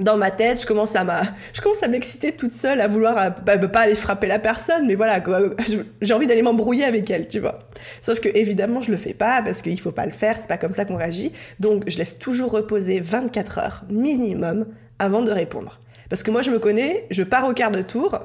dans 0.00 0.16
ma 0.16 0.30
tête, 0.30 0.62
je 0.62 0.66
commence 0.66 0.96
à 0.96 1.02
à 1.02 1.88
m'exciter 1.88 2.32
toute 2.32 2.52
seule, 2.52 2.80
à 2.80 2.88
vouloir 2.88 3.18
euh, 3.18 3.30
bah, 3.44 3.56
bah, 3.56 3.68
pas 3.68 3.80
aller 3.80 3.94
frapper 3.94 4.26
la 4.26 4.38
personne, 4.38 4.86
mais 4.86 4.94
voilà, 4.94 5.22
j'ai 6.00 6.14
envie 6.14 6.26
d'aller 6.26 6.42
m'embrouiller 6.42 6.84
avec 6.84 7.10
elle, 7.10 7.28
tu 7.28 7.40
vois. 7.40 7.68
Sauf 8.00 8.20
que 8.20 8.28
évidemment, 8.34 8.80
je 8.80 8.90
le 8.90 8.96
fais 8.96 9.12
pas 9.12 9.42
parce 9.42 9.60
qu'il 9.60 9.78
faut 9.78 9.92
pas 9.92 10.06
le 10.06 10.12
faire, 10.12 10.36
c'est 10.38 10.48
pas 10.48 10.56
comme 10.56 10.72
ça 10.72 10.84
qu'on 10.84 10.96
réagit. 10.96 11.32
Donc, 11.60 11.84
je 11.88 11.98
laisse 11.98 12.18
toujours 12.18 12.52
reposer 12.52 13.00
24 13.00 13.58
heures 13.58 13.84
minimum 13.90 14.66
avant 14.98 15.22
de 15.22 15.30
répondre. 15.30 15.80
Parce 16.08 16.22
que 16.22 16.30
moi, 16.30 16.42
je 16.42 16.50
me 16.50 16.58
connais, 16.58 17.06
je 17.10 17.22
pars 17.22 17.46
au 17.46 17.52
quart 17.52 17.70
de 17.70 17.82
tour, 17.82 18.18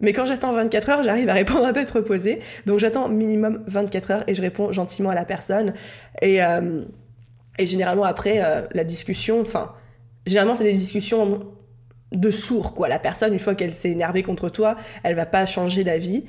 mais 0.00 0.12
quand 0.12 0.26
j'attends 0.26 0.52
24 0.52 0.88
heures, 0.90 1.02
j'arrive 1.02 1.28
à 1.28 1.34
répondre 1.34 1.66
à 1.66 1.72
tête 1.72 1.90
reposée. 1.90 2.40
Donc, 2.66 2.78
j'attends 2.78 3.08
minimum 3.08 3.64
24 3.66 4.10
heures 4.12 4.24
et 4.28 4.34
je 4.34 4.42
réponds 4.42 4.70
gentiment 4.70 5.10
à 5.10 5.14
la 5.14 5.24
personne. 5.24 5.74
Et, 6.22 6.42
euh, 6.42 6.82
généralement 7.58 8.04
après 8.04 8.40
euh, 8.44 8.62
la 8.72 8.84
discussion, 8.84 9.40
enfin 9.40 9.72
généralement, 10.28 10.54
c'est 10.54 10.64
des 10.64 10.72
discussions 10.72 11.40
de 12.12 12.30
sourds, 12.30 12.74
quoi. 12.74 12.88
La 12.88 12.98
personne, 12.98 13.32
une 13.32 13.38
fois 13.38 13.54
qu'elle 13.54 13.72
s'est 13.72 13.90
énervée 13.90 14.22
contre 14.22 14.48
toi, 14.48 14.76
elle 15.02 15.16
va 15.16 15.26
pas 15.26 15.46
changer 15.46 15.84
d'avis. 15.84 16.24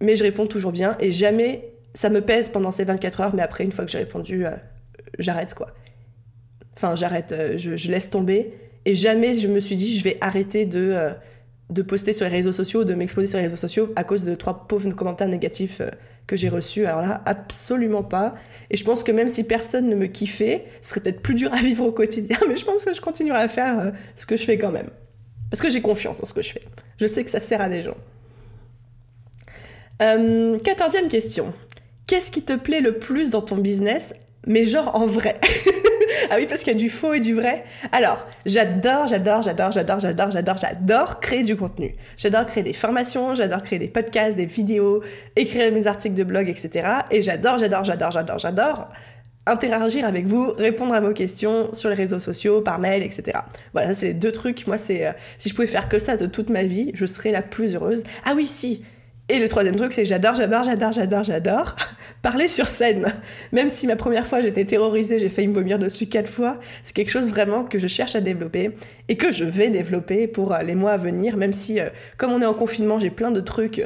Mais 0.00 0.16
je 0.16 0.24
réponds 0.24 0.46
toujours 0.46 0.72
bien 0.72 0.96
et 0.98 1.12
jamais 1.12 1.72
ça 1.94 2.10
me 2.10 2.20
pèse 2.20 2.48
pendant 2.48 2.70
ces 2.70 2.84
24 2.84 3.20
heures, 3.20 3.34
mais 3.34 3.42
après, 3.42 3.64
une 3.64 3.72
fois 3.72 3.84
que 3.84 3.90
j'ai 3.90 3.98
répondu, 3.98 4.46
euh, 4.46 4.50
j'arrête, 5.18 5.54
quoi. 5.54 5.74
Enfin, 6.76 6.96
j'arrête, 6.96 7.32
euh, 7.32 7.56
je, 7.58 7.90
laisse 7.90 8.10
tomber. 8.10 8.54
Et 8.84 8.96
jamais 8.96 9.34
je 9.34 9.46
me 9.46 9.60
suis 9.60 9.76
dit, 9.76 9.96
je 9.96 10.02
vais 10.02 10.18
arrêter 10.20 10.64
de, 10.64 10.80
euh, 10.80 11.12
de 11.70 11.82
poster 11.82 12.12
sur 12.12 12.24
les 12.26 12.32
réseaux 12.32 12.52
sociaux, 12.52 12.84
de 12.84 12.94
m'exposer 12.94 13.28
sur 13.28 13.38
les 13.38 13.44
réseaux 13.44 13.56
sociaux 13.56 13.92
à 13.94 14.02
cause 14.02 14.24
de 14.24 14.34
trois 14.34 14.66
pauvres 14.66 14.90
commentaires 14.90 15.28
négatifs 15.28 15.80
que 16.26 16.36
j'ai 16.36 16.48
reçus. 16.48 16.86
Alors 16.86 17.02
là, 17.02 17.22
absolument 17.26 18.02
pas. 18.02 18.34
Et 18.70 18.76
je 18.76 18.84
pense 18.84 19.04
que 19.04 19.12
même 19.12 19.28
si 19.28 19.44
personne 19.44 19.88
ne 19.88 19.94
me 19.94 20.06
kiffait, 20.06 20.66
ce 20.80 20.90
serait 20.90 21.00
peut-être 21.00 21.20
plus 21.20 21.34
dur 21.34 21.52
à 21.52 21.58
vivre 21.58 21.84
au 21.84 21.92
quotidien, 21.92 22.38
mais 22.48 22.56
je 22.56 22.64
pense 22.64 22.84
que 22.84 22.94
je 22.94 23.00
continuerai 23.00 23.42
à 23.42 23.48
faire 23.48 23.78
euh, 23.78 23.90
ce 24.16 24.26
que 24.26 24.36
je 24.36 24.44
fais 24.44 24.58
quand 24.58 24.72
même. 24.72 24.90
Parce 25.50 25.60
que 25.60 25.68
j'ai 25.70 25.82
confiance 25.82 26.22
en 26.22 26.24
ce 26.24 26.32
que 26.32 26.42
je 26.42 26.52
fais. 26.52 26.62
Je 26.98 27.06
sais 27.06 27.24
que 27.24 27.30
ça 27.30 27.40
sert 27.40 27.60
à 27.60 27.68
des 27.68 27.82
gens. 27.82 27.96
Euh, 30.00 30.58
quatorzième 30.58 31.08
question. 31.08 31.52
Qu'est-ce 32.06 32.30
qui 32.30 32.42
te 32.42 32.54
plaît 32.54 32.80
le 32.80 32.98
plus 32.98 33.30
dans 33.30 33.42
ton 33.42 33.56
business, 33.56 34.14
mais 34.46 34.64
genre 34.64 34.96
en 34.96 35.06
vrai? 35.06 35.38
Ah 36.30 36.34
oui, 36.36 36.46
parce 36.46 36.62
qu'il 36.62 36.72
y 36.72 36.76
a 36.76 36.78
du 36.78 36.90
faux 36.90 37.14
et 37.14 37.20
du 37.20 37.34
vrai. 37.34 37.64
Alors, 37.92 38.26
j'adore, 38.46 39.06
j'adore, 39.06 39.42
j'adore, 39.42 39.72
j'adore, 39.72 40.00
j'adore, 40.00 40.30
j'adore, 40.30 40.56
j'adore 40.58 41.20
créer 41.20 41.42
du 41.42 41.56
contenu. 41.56 41.94
J'adore 42.16 42.46
créer 42.46 42.62
des 42.62 42.72
formations, 42.72 43.34
j'adore 43.34 43.62
créer 43.62 43.78
des 43.78 43.88
podcasts, 43.88 44.36
des 44.36 44.46
vidéos, 44.46 45.02
écrire 45.36 45.72
mes 45.72 45.86
articles 45.86 46.14
de 46.14 46.24
blog, 46.24 46.48
etc. 46.48 46.88
Et 47.10 47.22
j'adore, 47.22 47.58
j'adore, 47.58 47.84
j'adore, 47.84 48.10
j'adore, 48.10 48.38
j'adore 48.38 48.88
interagir 49.44 50.06
avec 50.06 50.26
vous, 50.26 50.52
répondre 50.52 50.94
à 50.94 51.00
vos 51.00 51.12
questions 51.12 51.72
sur 51.74 51.88
les 51.88 51.96
réseaux 51.96 52.20
sociaux, 52.20 52.60
par 52.60 52.78
mail, 52.78 53.02
etc. 53.02 53.38
Voilà, 53.72 53.92
c'est 53.92 54.14
deux 54.14 54.30
trucs. 54.30 54.66
Moi, 54.68 54.78
c'est 54.78 55.06
euh, 55.06 55.12
si 55.36 55.48
je 55.48 55.54
pouvais 55.54 55.66
faire 55.66 55.88
que 55.88 55.98
ça 55.98 56.16
de 56.16 56.26
toute 56.26 56.48
ma 56.48 56.62
vie, 56.62 56.92
je 56.94 57.06
serais 57.06 57.32
la 57.32 57.42
plus 57.42 57.74
heureuse. 57.74 58.04
Ah 58.24 58.34
oui, 58.36 58.46
si, 58.46 58.84
et 59.28 59.38
le 59.38 59.48
troisième 59.48 59.76
truc, 59.76 59.92
c'est 59.92 60.04
j'adore, 60.04 60.34
j'adore, 60.34 60.62
j'adore, 60.62 60.92
j'adore, 60.92 61.24
j'adore 61.24 61.76
parler 62.22 62.48
sur 62.48 62.66
scène. 62.66 63.12
Même 63.52 63.68
si 63.68 63.86
ma 63.86 63.96
première 63.96 64.26
fois 64.26 64.40
j'étais 64.40 64.64
terrorisée, 64.64 65.18
j'ai 65.18 65.28
failli 65.28 65.48
me 65.48 65.54
vomir 65.54 65.78
dessus 65.78 66.06
quatre 66.06 66.30
fois, 66.30 66.58
c'est 66.82 66.94
quelque 66.94 67.10
chose 67.10 67.28
vraiment 67.30 67.64
que 67.64 67.78
je 67.78 67.88
cherche 67.88 68.14
à 68.14 68.20
développer 68.20 68.76
et 69.08 69.16
que 69.16 69.32
je 69.32 69.44
vais 69.44 69.68
développer 69.68 70.28
pour 70.28 70.54
euh, 70.54 70.62
les 70.62 70.76
mois 70.76 70.92
à 70.92 70.96
venir, 70.96 71.36
même 71.36 71.52
si, 71.52 71.80
euh, 71.80 71.90
comme 72.16 72.32
on 72.32 72.40
est 72.40 72.46
en 72.46 72.54
confinement, 72.54 72.98
j'ai 72.98 73.10
plein 73.10 73.32
de 73.32 73.40
trucs 73.40 73.84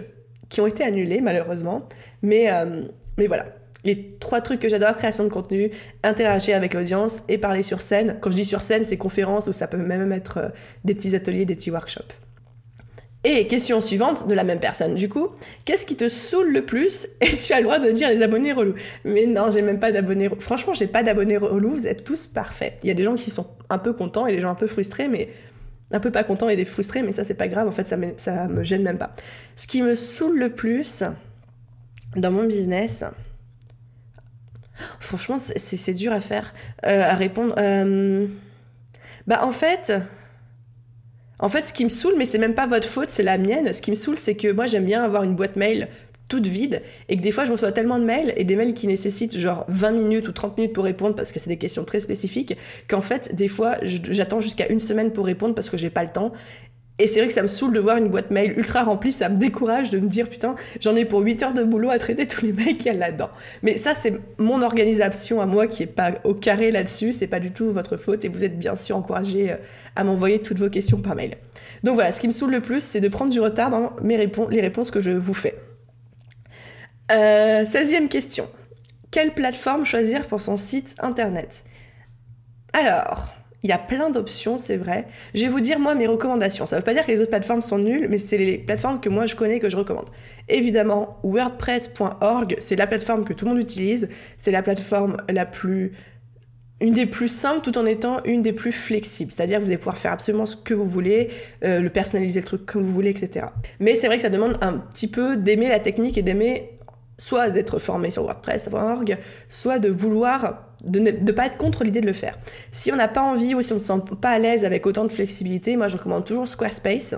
qui 0.49 0.61
ont 0.61 0.67
été 0.67 0.85
annulés 0.85 1.21
malheureusement. 1.21 1.89
Mais, 2.23 2.53
euh, 2.53 2.83
mais 3.19 3.27
voilà. 3.27 3.47
Les 3.85 4.17
trois 4.19 4.41
trucs 4.41 4.59
que 4.59 4.69
j'adore, 4.69 4.97
création 4.97 5.23
de 5.23 5.29
contenu, 5.29 5.71
interagir 6.03 6.57
avec 6.57 6.75
l'audience 6.75 7.23
et 7.29 7.39
parler 7.39 7.63
sur 7.63 7.81
scène. 7.81 8.17
Quand 8.21 8.33
je 8.33 8.37
dis 8.37 8.45
sur 8.45 8.61
scène, 8.61 8.85
c'est 8.85 8.97
conférences 8.97 9.47
ou 9.47 9.53
ça 9.53 9.69
peut 9.69 9.77
même 9.77 10.11
être 10.13 10.53
des 10.85 10.95
petits 10.95 11.15
ateliers, 11.15 11.45
des 11.45 11.55
petits 11.55 11.71
workshops. 11.71 12.13
Et 13.29 13.49
question 13.49 13.81
suivante 13.81 14.29
de 14.29 14.35
la 14.35 14.45
même 14.45 14.61
personne 14.61 14.95
du 14.95 15.09
coup, 15.09 15.31
qu'est-ce 15.65 15.85
qui 15.85 15.97
te 15.97 16.09
saoule 16.09 16.53
le 16.53 16.65
plus 16.65 17.09
Et 17.21 17.37
tu 17.37 17.53
as 17.53 17.57
le 17.57 17.65
droit 17.65 17.81
de 17.81 17.91
dire 17.91 18.09
les 18.09 18.23
abonnés 18.23 18.53
relous. 18.53 18.77
Mais 19.05 19.27
non, 19.27 19.51
j'ai 19.51 19.63
même 19.63 19.81
pas 19.81 19.91
d'abonnés. 19.91 20.31
Franchement, 20.39 20.75
j'ai 20.75 20.87
pas 20.87 21.03
d'abonnés 21.03 21.37
relous. 21.37 21.73
Vous 21.73 21.87
êtes 21.89 22.05
tous 22.05 22.29
parfaits. 22.29 22.79
Il 22.85 22.87
y 22.87 22.93
a 22.93 22.95
des 22.95 23.03
gens 23.03 23.17
qui 23.17 23.33
sont 23.33 23.49
un 23.69 23.79
peu 23.79 23.93
contents 23.93 24.29
et 24.29 24.33
des 24.33 24.41
gens 24.41 24.51
un 24.51 24.55
peu 24.55 24.69
frustrés, 24.69 25.09
mais 25.09 25.29
un 25.91 25.99
peu 25.99 26.13
pas 26.13 26.23
contents 26.23 26.49
et 26.49 26.55
des 26.55 26.65
frustrés, 26.65 27.03
mais 27.03 27.11
ça 27.11 27.25
c'est 27.25 27.35
pas 27.35 27.49
grave. 27.49 27.67
En 27.67 27.73
fait, 27.73 27.85
ça 27.85 27.97
me, 27.97 28.13
ça 28.17 28.47
me 28.47 28.63
gêne 28.63 28.85
même 28.85 28.99
pas. 28.99 29.13
Ce 29.57 29.67
qui 29.67 29.83
me 29.83 29.97
saoule 29.97 30.39
le 30.39 30.51
plus 30.51 31.03
dans 32.15 32.31
mon 32.31 32.45
business, 32.45 33.03
franchement, 35.01 35.39
c'est 35.41 35.95
dur 35.95 36.13
à 36.13 36.21
faire, 36.21 36.55
euh, 36.87 37.03
à 37.03 37.17
répondre. 37.17 37.57
Euh, 37.59 38.29
bah 39.27 39.45
en 39.45 39.51
fait. 39.51 39.93
En 41.39 41.49
fait, 41.49 41.67
ce 41.67 41.73
qui 41.73 41.85
me 41.85 41.91
saoule, 41.91 42.15
mais 42.17 42.25
c'est 42.25 42.39
même 42.39 42.55
pas 42.55 42.67
votre 42.67 42.89
faute, 42.89 43.11
c'est 43.11 43.23
la 43.23 43.37
mienne. 43.37 43.73
Ce 43.73 43.83
qui 43.83 43.91
me 43.91 43.97
saoule, 43.97 44.17
c'est 44.17 44.37
que 44.37 44.51
moi, 44.53 44.67
j'aime 44.67 44.85
bien 44.85 45.05
avoir 45.05 45.23
une 45.23 45.35
boîte 45.35 45.57
mail 45.57 45.89
toute 46.29 46.47
vide 46.47 46.83
et 47.09 47.17
que 47.17 47.23
des 47.23 47.31
fois 47.31 47.45
je 47.45 47.53
reçois 47.53 47.73
tellement 47.73 47.99
de 47.99 48.05
mails 48.05 48.33
et 48.37 48.45
des 48.45 48.57
mails 48.57 48.75
qui 48.75 48.87
nécessitent 48.87 49.39
genre 49.39 49.65
20 49.69 49.93
minutes 49.93 50.29
ou 50.29 50.33
30 50.33 50.59
minutes 50.59 50.73
pour 50.73 50.85
répondre 50.85 51.15
parce 51.15 51.33
que 51.33 51.39
c'est 51.39 51.51
des 51.51 51.57
questions 51.57 51.85
très 51.85 52.01
spécifiques 52.01 52.57
qu'en 52.89 53.01
fait 53.01 53.35
des 53.35 53.49
fois 53.49 53.77
j'attends 53.83 54.41
jusqu'à 54.41 54.69
une 54.69 54.81
semaine 54.81 55.13
pour 55.13 55.27
répondre 55.27 55.55
parce 55.55 55.71
que 55.71 55.77
j'ai 55.77 55.91
pas 55.91 56.03
le 56.03 56.11
temps 56.11 56.33
et 56.99 57.09
c'est 57.09 57.19
vrai 57.19 57.29
que 57.29 57.35
ça 57.35 57.43
me 57.43 57.49
saoule 57.49 57.75
de 57.75 57.81
voir 57.81 57.99
une 57.99 58.09
boîte 58.09 58.31
mail 58.31 58.55
ultra 58.57 58.83
remplie, 58.83 59.13
ça 59.13 59.29
me 59.29 59.37
décourage 59.37 59.91
de 59.91 59.99
me 59.99 60.09
dire 60.09 60.29
putain, 60.29 60.55
j'en 60.81 60.97
ai 60.97 61.05
pour 61.05 61.21
8 61.21 61.43
heures 61.43 61.53
de 61.53 61.63
boulot 61.63 61.91
à 61.91 61.99
traiter 61.99 62.27
tous 62.27 62.47
les 62.47 62.53
mails 62.53 62.79
qu'il 62.79 62.87
y 62.87 62.91
a 62.91 62.95
là-dedans. 62.95 63.29
Mais 63.63 63.77
ça, 63.77 63.95
c'est 63.95 64.19
mon 64.39 64.63
organisation 64.63 65.43
à 65.43 65.47
moi 65.47 65.67
qui 65.67 65.83
est 65.83 65.87
pas 65.87 66.13
au 66.25 66.35
carré 66.35 66.71
là-dessus, 66.71 67.13
c'est 67.13 67.27
pas 67.27 67.41
du 67.41 67.51
tout 67.51 67.71
votre 67.71 67.99
faute 67.99 68.25
et 68.25 68.29
vous 68.29 68.45
êtes 68.45 68.59
bien 68.59 68.77
sûr 68.77 68.97
encouragé 68.97 69.53
euh, 69.53 69.57
à 69.95 70.05
m'envoyer 70.05 70.41
toutes 70.41 70.59
vos 70.59 70.71
questions 70.71 71.01
par 71.03 71.15
mail. 71.15 71.35
Donc 71.85 71.97
voilà, 71.97 72.13
ce 72.13 72.21
qui 72.21 72.29
me 72.29 72.33
saoule 72.33 72.53
le 72.53 72.61
plus, 72.61 72.83
c'est 72.83 73.01
de 73.01 73.09
prendre 73.09 73.31
du 73.31 73.41
retard 73.41 73.71
dans 73.71 73.93
les 74.03 74.61
réponses 74.61 74.91
que 74.91 75.03
je 75.03 75.11
vous 75.11 75.35
fais. 75.35 75.55
Euh, 77.13 77.65
16e 77.65 78.09
question. 78.09 78.49
Quelle 79.11 79.33
plateforme 79.33 79.85
choisir 79.85 80.27
pour 80.27 80.41
son 80.41 80.57
site 80.57 80.97
internet? 81.01 81.65
Alors, 82.73 83.36
il 83.67 83.71
y 83.71 83.73
a 83.73 83.79
plein 83.79 84.11
d'options, 84.11 84.59
c'est 84.59 84.77
vrai. 84.77 85.07
Je 85.35 85.43
vais 85.43 85.49
vous 85.49 85.59
dire, 85.59 85.81
moi, 85.81 85.97
mes 85.97 86.07
recommandations. 86.07 86.67
Ça 86.67 86.77
ne 86.77 86.81
veut 86.81 86.85
pas 86.85 86.95
dire 86.95 87.05
que 87.05 87.11
les 87.11 87.21
autres 87.21 87.31
plateformes 87.31 87.63
sont 87.63 87.79
nulles, 87.79 88.07
mais 88.09 88.19
c'est 88.19 88.39
les 88.39 88.59
plateformes 88.59 89.01
que 89.01 89.09
moi 89.09 89.27
je 89.27 89.35
connais, 89.35 89.59
que 89.59 89.69
je 89.69 89.77
recommande. 89.77 90.09
Évidemment, 90.49 91.19
WordPress.org, 91.25 92.55
c'est 92.61 92.77
la 92.77 92.87
plateforme 92.87 93.25
que 93.25 93.33
tout 93.33 93.45
le 93.45 93.51
monde 93.51 93.61
utilise. 93.61 94.09
C'est 94.39 94.53
la 94.53 94.63
plateforme 94.63 95.17
la 95.29 95.47
plus 95.47 95.93
une 96.81 96.93
des 96.93 97.07
plus 97.07 97.29
simples 97.29 97.63
tout 97.63 97.77
en 97.79 97.87
étant 97.87 98.23
une 98.25 98.43
des 98.43 98.53
plus 98.53 98.71
flexibles. 98.71 99.33
C'est-à-dire 99.33 99.59
que 99.59 99.65
vous 99.65 99.71
allez 99.71 99.79
pouvoir 99.79 99.99
faire 99.99 100.13
absolument 100.13 100.47
ce 100.47 100.57
que 100.57 100.75
vous 100.75 100.85
voulez, 100.85 101.31
euh, 101.65 101.81
le 101.81 101.89
personnaliser 101.89 102.41
le 102.41 102.47
truc 102.47 102.67
comme 102.67 102.83
vous 102.83 102.93
voulez, 102.93 103.11
etc. 103.11 103.47
Mais 103.81 103.97
c'est 103.97 104.07
vrai 104.07 104.17
que 104.17 104.23
ça 104.23 104.29
demande 104.29 104.59
un 104.61 104.75
petit 104.75 105.09
peu 105.09 105.37
d'aimer 105.37 105.69
la 105.69 105.81
technique 105.81 106.19
et 106.19 106.23
d'aimer 106.23 106.77
soit 107.19 107.51
d'être 107.51 107.79
formé 107.79 108.11
sur 108.11 108.25
WordPress.org, 108.25 109.19
soit 109.49 109.79
de 109.79 109.89
vouloir, 109.89 110.66
de 110.87 111.01
ne 111.01 111.33
pas 111.33 111.47
être 111.47 111.59
contre 111.59 111.85
l'idée 111.85 112.01
de 112.01 112.07
le 112.07 112.13
faire. 112.13 112.39
Si 112.71 112.93
on 112.93 112.97
n'a 112.97 113.09
pas 113.09 113.23
envie 113.23 113.55
ou 113.55 113.63
si 113.63 113.73
on 113.73 113.77
ne 113.77 113.81
se 113.81 113.87
sent 113.87 114.01
pas 114.21 114.31
à 114.31 114.39
l'aise 114.39 114.65
avec 114.65 114.87
autant 114.87 115.05
de 115.05 115.13
flexibilité, 115.13 115.77
moi 115.77 115.89
je 115.89 115.97
recommande 115.97 116.25
toujours 116.25 116.49
Squarespace, 116.49 117.15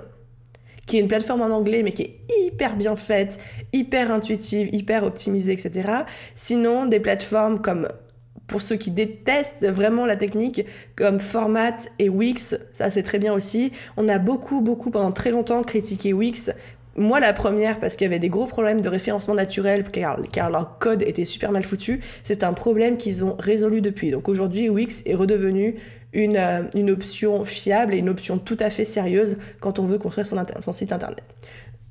qui 0.85 0.97
est 0.97 0.99
une 1.01 1.07
plateforme 1.07 1.41
en 1.41 1.55
anglais 1.55 1.83
mais 1.83 1.91
qui 1.91 2.03
est 2.03 2.19
hyper 2.45 2.75
bien 2.75 2.95
faite, 2.95 3.39
hyper 3.73 4.11
intuitive, 4.11 4.69
hyper 4.73 5.03
optimisée, 5.03 5.53
etc. 5.53 5.89
Sinon, 6.35 6.87
des 6.87 6.99
plateformes 6.99 7.61
comme 7.61 7.87
pour 8.47 8.61
ceux 8.61 8.75
qui 8.75 8.91
détestent 8.91 9.65
vraiment 9.65 10.05
la 10.05 10.15
technique, 10.15 10.65
comme 10.95 11.19
Format 11.19 11.77
et 11.99 12.09
Wix, 12.09 12.57
ça 12.71 12.89
c'est 12.89 13.03
très 13.03 13.19
bien 13.19 13.31
aussi. 13.31 13.71
On 13.95 14.09
a 14.09 14.17
beaucoup, 14.17 14.61
beaucoup 14.61 14.89
pendant 14.89 15.11
très 15.11 15.31
longtemps 15.31 15.61
critiqué 15.61 16.11
Wix. 16.11 16.49
Moi, 16.95 17.19
la 17.19 17.33
première, 17.33 17.79
parce 17.79 17.95
qu'il 17.95 18.05
y 18.05 18.07
avait 18.07 18.19
des 18.19 18.29
gros 18.29 18.45
problèmes 18.45 18.81
de 18.81 18.89
référencement 18.89 19.35
naturel, 19.35 19.85
car, 19.91 20.49
leur 20.49 20.79
code 20.79 21.01
était 21.03 21.23
super 21.23 21.51
mal 21.51 21.63
foutu, 21.63 22.01
c'est 22.23 22.43
un 22.43 22.53
problème 22.53 22.97
qu'ils 22.97 23.23
ont 23.23 23.35
résolu 23.39 23.81
depuis. 23.81 24.11
Donc 24.11 24.27
aujourd'hui, 24.27 24.69
Wix 24.69 25.03
est 25.05 25.15
redevenu 25.15 25.75
une, 26.13 26.35
euh, 26.35 26.91
option 26.91 27.45
fiable 27.45 27.93
et 27.93 27.99
une 27.99 28.09
option 28.09 28.37
tout 28.37 28.57
à 28.59 28.69
fait 28.69 28.85
sérieuse 28.85 29.37
quand 29.59 29.79
on 29.79 29.85
veut 29.85 29.99
construire 29.99 30.25
son, 30.25 30.43
son 30.63 30.71
site 30.71 30.91
internet. 30.91 31.23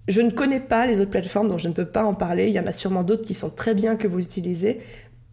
Je 0.09 0.21
ne 0.21 0.31
connais 0.31 0.61
pas 0.61 0.87
les 0.87 1.01
autres 1.01 1.11
plateformes, 1.11 1.49
donc 1.49 1.59
je 1.59 1.69
ne 1.69 1.75
peux 1.75 1.85
pas 1.85 2.05
en 2.05 2.15
parler. 2.15 2.49
Il 2.49 2.53
y 2.53 2.61
en 2.61 2.67
a 2.67 2.73
sûrement 2.73 3.05
d'autres 3.05 3.25
qui 3.25 3.35
sont 3.35 3.51
très 3.51 3.75
bien 3.75 3.97
que 3.97 4.09
vous 4.09 4.21
utilisez. 4.21 4.81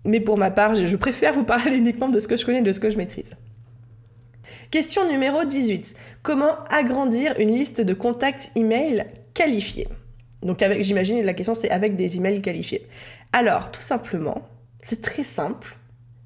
Mais 0.04 0.19
pour 0.19 0.38
ma 0.38 0.51
part, 0.51 0.75
je 0.75 0.95
préfère 0.95 1.34
vous 1.34 1.43
parler 1.43 1.78
uniquement 1.78 2.10
de 2.10 2.19
ce 2.19 2.28
que 2.28 2.38
je 2.38 2.45
connais 2.45 2.60
et 2.60 2.62
de 2.62 2.73
ce 2.73 2.80
que 2.80 2.89
je 2.89 2.97
maîtrise. 2.97 3.36
Question 4.71 5.10
numéro 5.10 5.43
18. 5.43 5.95
Comment 6.21 6.63
agrandir 6.69 7.34
une 7.39 7.49
liste 7.49 7.82
de 7.82 7.93
contacts 7.93 8.51
email 8.56 9.06
qualifiés 9.36 9.88
Donc 10.41 10.63
avec, 10.63 10.82
j'imagine 10.82 11.24
la 11.24 11.34
question 11.34 11.54
c'est 11.54 11.69
avec 11.69 11.95
des 11.95 12.17
emails 12.17 12.41
qualifiés. 12.41 12.88
Alors, 13.32 13.71
tout 13.71 13.82
simplement, 13.82 14.41
c'est 14.82 15.02
très 15.02 15.24
simple. 15.24 15.78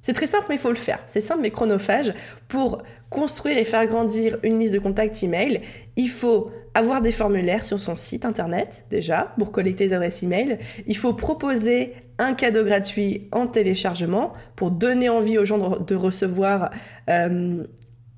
C'est 0.01 0.13
très 0.13 0.27
simple, 0.27 0.45
mais 0.47 0.55
il 0.55 0.61
faut 0.61 0.69
le 0.69 0.75
faire. 0.75 0.99
C'est 1.07 1.21
simple, 1.21 1.41
mais 1.41 1.51
chronophage. 1.51 2.13
Pour 2.47 2.81
construire 3.09 3.57
et 3.57 3.65
faire 3.65 3.85
grandir 3.85 4.37
une 4.43 4.59
liste 4.59 4.73
de 4.73 4.79
contacts 4.79 5.21
email, 5.23 5.61
il 5.97 6.09
faut 6.09 6.51
avoir 6.73 7.01
des 7.01 7.11
formulaires 7.11 7.65
sur 7.65 7.79
son 7.79 7.95
site 7.95 8.25
internet, 8.25 8.85
déjà, 8.89 9.33
pour 9.37 9.51
collecter 9.51 9.87
les 9.87 9.93
adresses 9.93 10.23
email. 10.23 10.59
Il 10.87 10.95
faut 10.95 11.13
proposer 11.13 11.93
un 12.17 12.33
cadeau 12.33 12.63
gratuit 12.63 13.27
en 13.31 13.47
téléchargement 13.47 14.33
pour 14.55 14.71
donner 14.71 15.09
envie 15.09 15.37
aux 15.37 15.45
gens 15.45 15.79
de, 15.79 15.95
recevoir 15.95 16.69
euh, 17.09 17.63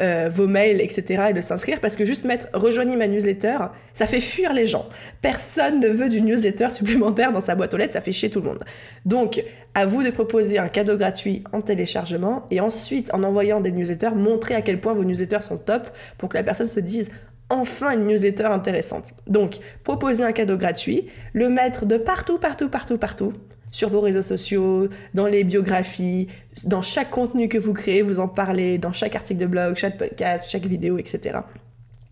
euh, 0.01 0.29
vos 0.31 0.47
mails, 0.47 0.81
etc. 0.81 1.25
et 1.29 1.33
de 1.33 1.41
s'inscrire 1.41 1.79
parce 1.79 1.95
que 1.95 2.05
juste 2.05 2.25
mettre 2.25 2.47
rejoignez 2.53 2.95
ma 2.95 3.07
newsletter, 3.07 3.57
ça 3.93 4.07
fait 4.07 4.19
fuir 4.19 4.53
les 4.53 4.65
gens. 4.65 4.87
Personne 5.21 5.79
ne 5.79 5.89
veut 5.89 6.09
du 6.09 6.21
newsletter 6.21 6.69
supplémentaire 6.71 7.31
dans 7.31 7.41
sa 7.41 7.55
boîte 7.55 7.73
aux 7.73 7.77
lettres, 7.77 7.93
ça 7.93 8.01
fait 8.01 8.11
chier 8.11 8.29
tout 8.29 8.41
le 8.41 8.47
monde. 8.47 8.63
Donc, 9.05 9.43
à 9.73 9.85
vous 9.85 10.03
de 10.03 10.09
proposer 10.09 10.57
un 10.57 10.67
cadeau 10.67 10.97
gratuit 10.97 11.43
en 11.53 11.61
téléchargement 11.61 12.45
et 12.51 12.59
ensuite, 12.59 13.13
en 13.13 13.23
envoyant 13.23 13.61
des 13.61 13.71
newsletters, 13.71 14.15
montrer 14.15 14.55
à 14.55 14.61
quel 14.61 14.81
point 14.81 14.93
vos 14.93 15.03
newsletters 15.03 15.43
sont 15.43 15.57
top 15.57 15.89
pour 16.17 16.29
que 16.29 16.37
la 16.37 16.43
personne 16.43 16.67
se 16.67 16.79
dise 16.79 17.11
enfin 17.49 17.91
une 17.91 18.07
newsletter 18.07 18.45
intéressante. 18.45 19.11
Donc, 19.27 19.59
proposer 19.83 20.23
un 20.23 20.31
cadeau 20.31 20.57
gratuit, 20.57 21.07
le 21.33 21.49
mettre 21.49 21.85
de 21.85 21.97
partout, 21.97 22.39
partout, 22.39 22.69
partout, 22.69 22.97
partout 22.97 23.33
sur 23.71 23.89
vos 23.89 24.01
réseaux 24.01 24.21
sociaux, 24.21 24.89
dans 25.13 25.25
les 25.25 25.43
biographies, 25.43 26.27
dans 26.65 26.81
chaque 26.81 27.09
contenu 27.09 27.47
que 27.47 27.57
vous 27.57 27.73
créez, 27.73 28.01
vous 28.01 28.19
en 28.19 28.27
parlez, 28.27 28.77
dans 28.77 28.93
chaque 28.93 29.15
article 29.15 29.39
de 29.39 29.45
blog, 29.45 29.75
chaque 29.77 29.97
podcast, 29.97 30.49
chaque 30.49 30.65
vidéo, 30.65 30.97
etc. 30.97 31.39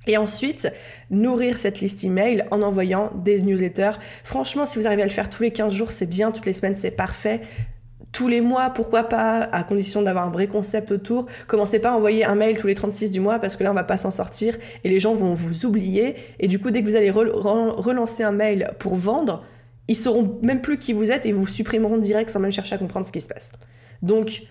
Et 0.07 0.17
ensuite, 0.17 0.71
nourrir 1.11 1.57
cette 1.57 1.81
liste 1.81 2.03
email 2.03 2.43
en 2.51 2.61
envoyant 2.61 3.11
des 3.23 3.41
newsletters. 3.41 3.91
Franchement, 4.23 4.65
si 4.65 4.79
vous 4.79 4.87
arrivez 4.87 5.03
à 5.03 5.05
le 5.05 5.11
faire 5.11 5.29
tous 5.29 5.43
les 5.43 5.51
15 5.51 5.73
jours, 5.73 5.91
c'est 5.91 6.07
bien, 6.07 6.31
toutes 6.31 6.45
les 6.45 6.53
semaines, 6.53 6.75
c'est 6.75 6.91
parfait. 6.91 7.41
Tous 8.11 8.27
les 8.27 8.41
mois, 8.41 8.71
pourquoi 8.71 9.03
pas, 9.03 9.41
à 9.51 9.63
condition 9.63 10.01
d'avoir 10.01 10.25
un 10.25 10.31
vrai 10.31 10.47
concept 10.47 10.91
autour. 10.91 11.27
Commencez 11.45 11.77
pas 11.77 11.91
à 11.91 11.93
envoyer 11.93 12.25
un 12.25 12.33
mail 12.33 12.57
tous 12.57 12.65
les 12.65 12.73
36 12.73 13.11
du 13.11 13.19
mois 13.19 13.37
parce 13.37 13.55
que 13.55 13.63
là, 13.63 13.69
on 13.69 13.75
va 13.75 13.83
pas 13.83 13.97
s'en 13.97 14.09
sortir 14.09 14.57
et 14.83 14.89
les 14.89 14.99
gens 14.99 15.13
vont 15.13 15.35
vous 15.35 15.65
oublier. 15.65 16.15
Et 16.39 16.47
du 16.47 16.57
coup, 16.57 16.71
dès 16.71 16.81
que 16.81 16.87
vous 16.87 16.95
allez 16.95 17.11
relancer 17.11 18.23
un 18.23 18.31
mail 18.31 18.71
pour 18.79 18.95
vendre, 18.95 19.43
ils 19.89 19.95
sauront 19.95 20.39
même 20.41 20.61
plus 20.61 20.77
qui 20.77 20.93
vous 20.93 21.11
êtes 21.11 21.25
et 21.25 21.33
vous 21.33 21.47
supprimeront 21.47 21.97
direct 21.97 22.29
sans 22.29 22.39
même 22.39 22.51
chercher 22.51 22.75
à 22.75 22.77
comprendre 22.77 23.05
ce 23.05 23.11
qui 23.11 23.19
se 23.19 23.27
passe. 23.27 23.51
Donc, 24.01 24.43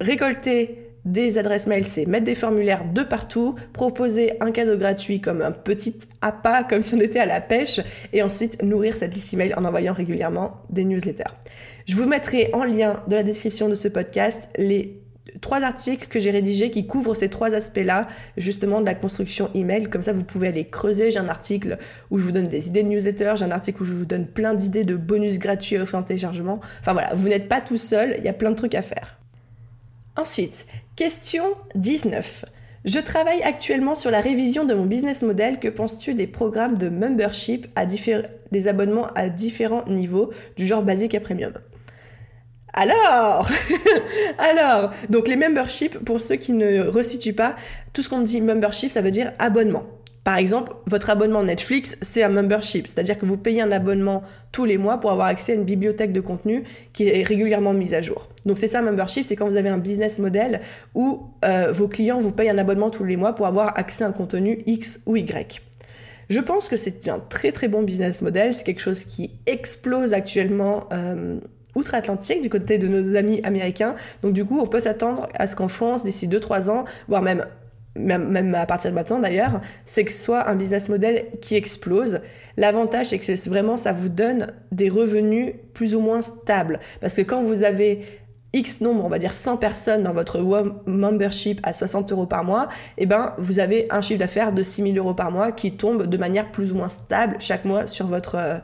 récolter 0.00 0.90
des 1.04 1.38
adresses 1.38 1.66
mail, 1.66 1.84
c'est 1.84 2.06
mettre 2.06 2.24
des 2.24 2.36
formulaires 2.36 2.84
de 2.84 3.02
partout, 3.02 3.56
proposer 3.72 4.34
un 4.40 4.52
cadeau 4.52 4.76
gratuit 4.76 5.20
comme 5.20 5.42
un 5.42 5.50
petit 5.50 5.98
appât, 6.20 6.62
comme 6.68 6.82
si 6.82 6.94
on 6.94 7.00
était 7.00 7.18
à 7.18 7.26
la 7.26 7.40
pêche, 7.40 7.80
et 8.12 8.22
ensuite 8.22 8.62
nourrir 8.62 8.96
cette 8.96 9.12
liste 9.12 9.34
email 9.34 9.54
en 9.54 9.64
envoyant 9.64 9.92
régulièrement 9.92 10.62
des 10.70 10.84
newsletters. 10.84 11.34
Je 11.86 11.96
vous 11.96 12.06
mettrai 12.06 12.50
en 12.52 12.62
lien 12.62 13.02
de 13.08 13.16
la 13.16 13.24
description 13.24 13.68
de 13.68 13.74
ce 13.74 13.88
podcast 13.88 14.50
les 14.56 14.99
trois 15.40 15.62
articles 15.62 16.08
que 16.08 16.18
j'ai 16.18 16.30
rédigés 16.30 16.70
qui 16.70 16.86
couvrent 16.86 17.14
ces 17.14 17.28
trois 17.28 17.54
aspects-là, 17.54 18.08
justement 18.36 18.80
de 18.80 18.86
la 18.86 18.94
construction 18.94 19.50
email. 19.54 19.88
Comme 19.88 20.02
ça, 20.02 20.12
vous 20.12 20.24
pouvez 20.24 20.48
aller 20.48 20.66
creuser. 20.66 21.10
J'ai 21.10 21.18
un 21.18 21.28
article 21.28 21.78
où 22.10 22.18
je 22.18 22.24
vous 22.24 22.32
donne 22.32 22.48
des 22.48 22.68
idées 22.68 22.82
de 22.82 22.88
newsletter, 22.88 23.34
j'ai 23.36 23.44
un 23.44 23.50
article 23.50 23.82
où 23.82 23.84
je 23.84 23.92
vous 23.92 24.06
donne 24.06 24.26
plein 24.26 24.54
d'idées 24.54 24.84
de 24.84 24.96
bonus 24.96 25.38
gratuits 25.38 25.78
offrir 25.78 26.00
en 26.00 26.02
téléchargement. 26.02 26.60
Enfin 26.80 26.92
voilà, 26.92 27.12
vous 27.14 27.28
n'êtes 27.28 27.48
pas 27.48 27.60
tout 27.60 27.76
seul, 27.76 28.14
il 28.18 28.24
y 28.24 28.28
a 28.28 28.32
plein 28.32 28.50
de 28.50 28.56
trucs 28.56 28.74
à 28.74 28.82
faire. 28.82 29.18
Ensuite, 30.16 30.66
question 30.96 31.44
19. 31.76 32.44
Je 32.84 32.98
travaille 32.98 33.42
actuellement 33.42 33.94
sur 33.94 34.10
la 34.10 34.20
révision 34.20 34.64
de 34.64 34.72
mon 34.72 34.86
business 34.86 35.22
model. 35.22 35.60
Que 35.60 35.68
penses-tu 35.68 36.14
des 36.14 36.26
programmes 36.26 36.78
de 36.78 36.88
membership 36.88 37.66
à 37.76 37.84
des 37.84 38.68
abonnements 38.68 39.08
à 39.14 39.28
différents 39.28 39.84
niveaux, 39.86 40.32
du 40.56 40.66
genre 40.66 40.82
basique 40.82 41.14
à 41.14 41.20
premium? 41.20 41.52
Alors, 42.72 43.48
alors, 44.38 44.92
donc 45.08 45.28
les 45.28 45.36
memberships, 45.36 45.98
pour 45.98 46.20
ceux 46.20 46.36
qui 46.36 46.52
ne 46.52 46.82
resituent 46.82 47.34
pas, 47.34 47.56
tout 47.92 48.02
ce 48.02 48.08
qu'on 48.08 48.20
dit 48.20 48.40
membership, 48.40 48.92
ça 48.92 49.02
veut 49.02 49.10
dire 49.10 49.32
abonnement. 49.38 49.84
Par 50.22 50.36
exemple, 50.36 50.72
votre 50.86 51.08
abonnement 51.08 51.42
Netflix, 51.42 51.96
c'est 52.02 52.22
un 52.22 52.28
membership, 52.28 52.86
c'est-à-dire 52.86 53.18
que 53.18 53.24
vous 53.24 53.38
payez 53.38 53.62
un 53.62 53.72
abonnement 53.72 54.22
tous 54.52 54.66
les 54.66 54.76
mois 54.76 54.98
pour 54.98 55.10
avoir 55.10 55.28
accès 55.28 55.52
à 55.52 55.54
une 55.54 55.64
bibliothèque 55.64 56.12
de 56.12 56.20
contenu 56.20 56.64
qui 56.92 57.08
est 57.08 57.22
régulièrement 57.22 57.72
mise 57.72 57.94
à 57.94 58.02
jour. 58.02 58.28
Donc 58.44 58.58
c'est 58.58 58.68
ça 58.68 58.82
membership, 58.82 59.24
c'est 59.24 59.34
quand 59.34 59.48
vous 59.48 59.56
avez 59.56 59.70
un 59.70 59.78
business 59.78 60.18
model 60.18 60.60
où 60.94 61.22
euh, 61.46 61.72
vos 61.72 61.88
clients 61.88 62.20
vous 62.20 62.32
payent 62.32 62.50
un 62.50 62.58
abonnement 62.58 62.90
tous 62.90 63.04
les 63.04 63.16
mois 63.16 63.34
pour 63.34 63.46
avoir 63.46 63.78
accès 63.78 64.04
à 64.04 64.08
un 64.08 64.12
contenu 64.12 64.62
X 64.66 65.00
ou 65.06 65.16
Y. 65.16 65.62
Je 66.28 66.38
pense 66.38 66.68
que 66.68 66.76
c'est 66.76 67.08
un 67.08 67.18
très 67.18 67.50
très 67.50 67.68
bon 67.68 67.82
business 67.82 68.20
model, 68.20 68.52
c'est 68.52 68.64
quelque 68.64 68.82
chose 68.82 69.04
qui 69.04 69.32
explose 69.46 70.12
actuellement. 70.12 70.84
Euh, 70.92 71.40
outre-Atlantique, 71.74 72.40
du 72.40 72.48
côté 72.48 72.78
de 72.78 72.88
nos 72.88 73.16
amis 73.16 73.40
américains. 73.44 73.94
Donc 74.22 74.32
du 74.32 74.44
coup, 74.44 74.60
on 74.60 74.66
peut 74.66 74.80
s'attendre 74.80 75.28
à 75.34 75.46
ce 75.46 75.56
qu'en 75.56 75.68
France, 75.68 76.04
d'ici 76.04 76.28
2-3 76.28 76.70
ans, 76.70 76.84
voire 77.08 77.22
même, 77.22 77.44
même, 77.96 78.54
à 78.54 78.66
partir 78.66 78.90
de 78.90 78.94
maintenant 78.94 79.18
d'ailleurs, 79.18 79.60
c'est 79.84 80.04
que 80.04 80.12
ce 80.12 80.22
soit 80.22 80.48
un 80.48 80.54
business 80.54 80.88
model 80.88 81.26
qui 81.40 81.56
explose. 81.56 82.20
L'avantage, 82.56 83.08
c'est 83.08 83.18
que 83.18 83.48
vraiment, 83.48 83.76
ça 83.76 83.92
vous 83.92 84.08
donne 84.08 84.46
des 84.72 84.88
revenus 84.88 85.54
plus 85.74 85.94
ou 85.94 86.00
moins 86.00 86.22
stables. 86.22 86.80
Parce 87.00 87.16
que 87.16 87.22
quand 87.22 87.42
vous 87.42 87.62
avez 87.62 88.04
X 88.52 88.80
nombre, 88.80 89.04
on 89.04 89.08
va 89.08 89.18
dire 89.18 89.32
100 89.32 89.58
personnes 89.58 90.02
dans 90.02 90.12
votre 90.12 90.40
membership 90.86 91.60
à 91.62 91.72
60 91.72 92.10
euros 92.12 92.26
par 92.26 92.44
mois, 92.44 92.68
eh 92.98 93.06
ben, 93.06 93.34
vous 93.38 93.60
avez 93.60 93.86
un 93.90 94.00
chiffre 94.00 94.18
d'affaires 94.18 94.52
de 94.52 94.62
6 94.62 94.92
000 94.92 94.96
euros 94.96 95.14
par 95.14 95.30
mois 95.30 95.52
qui 95.52 95.76
tombe 95.76 96.06
de 96.06 96.16
manière 96.16 96.50
plus 96.50 96.72
ou 96.72 96.76
moins 96.76 96.88
stable 96.88 97.36
chaque 97.38 97.64
mois 97.64 97.86
sur 97.86 98.08
votre, 98.08 98.34
euh, 98.34 98.58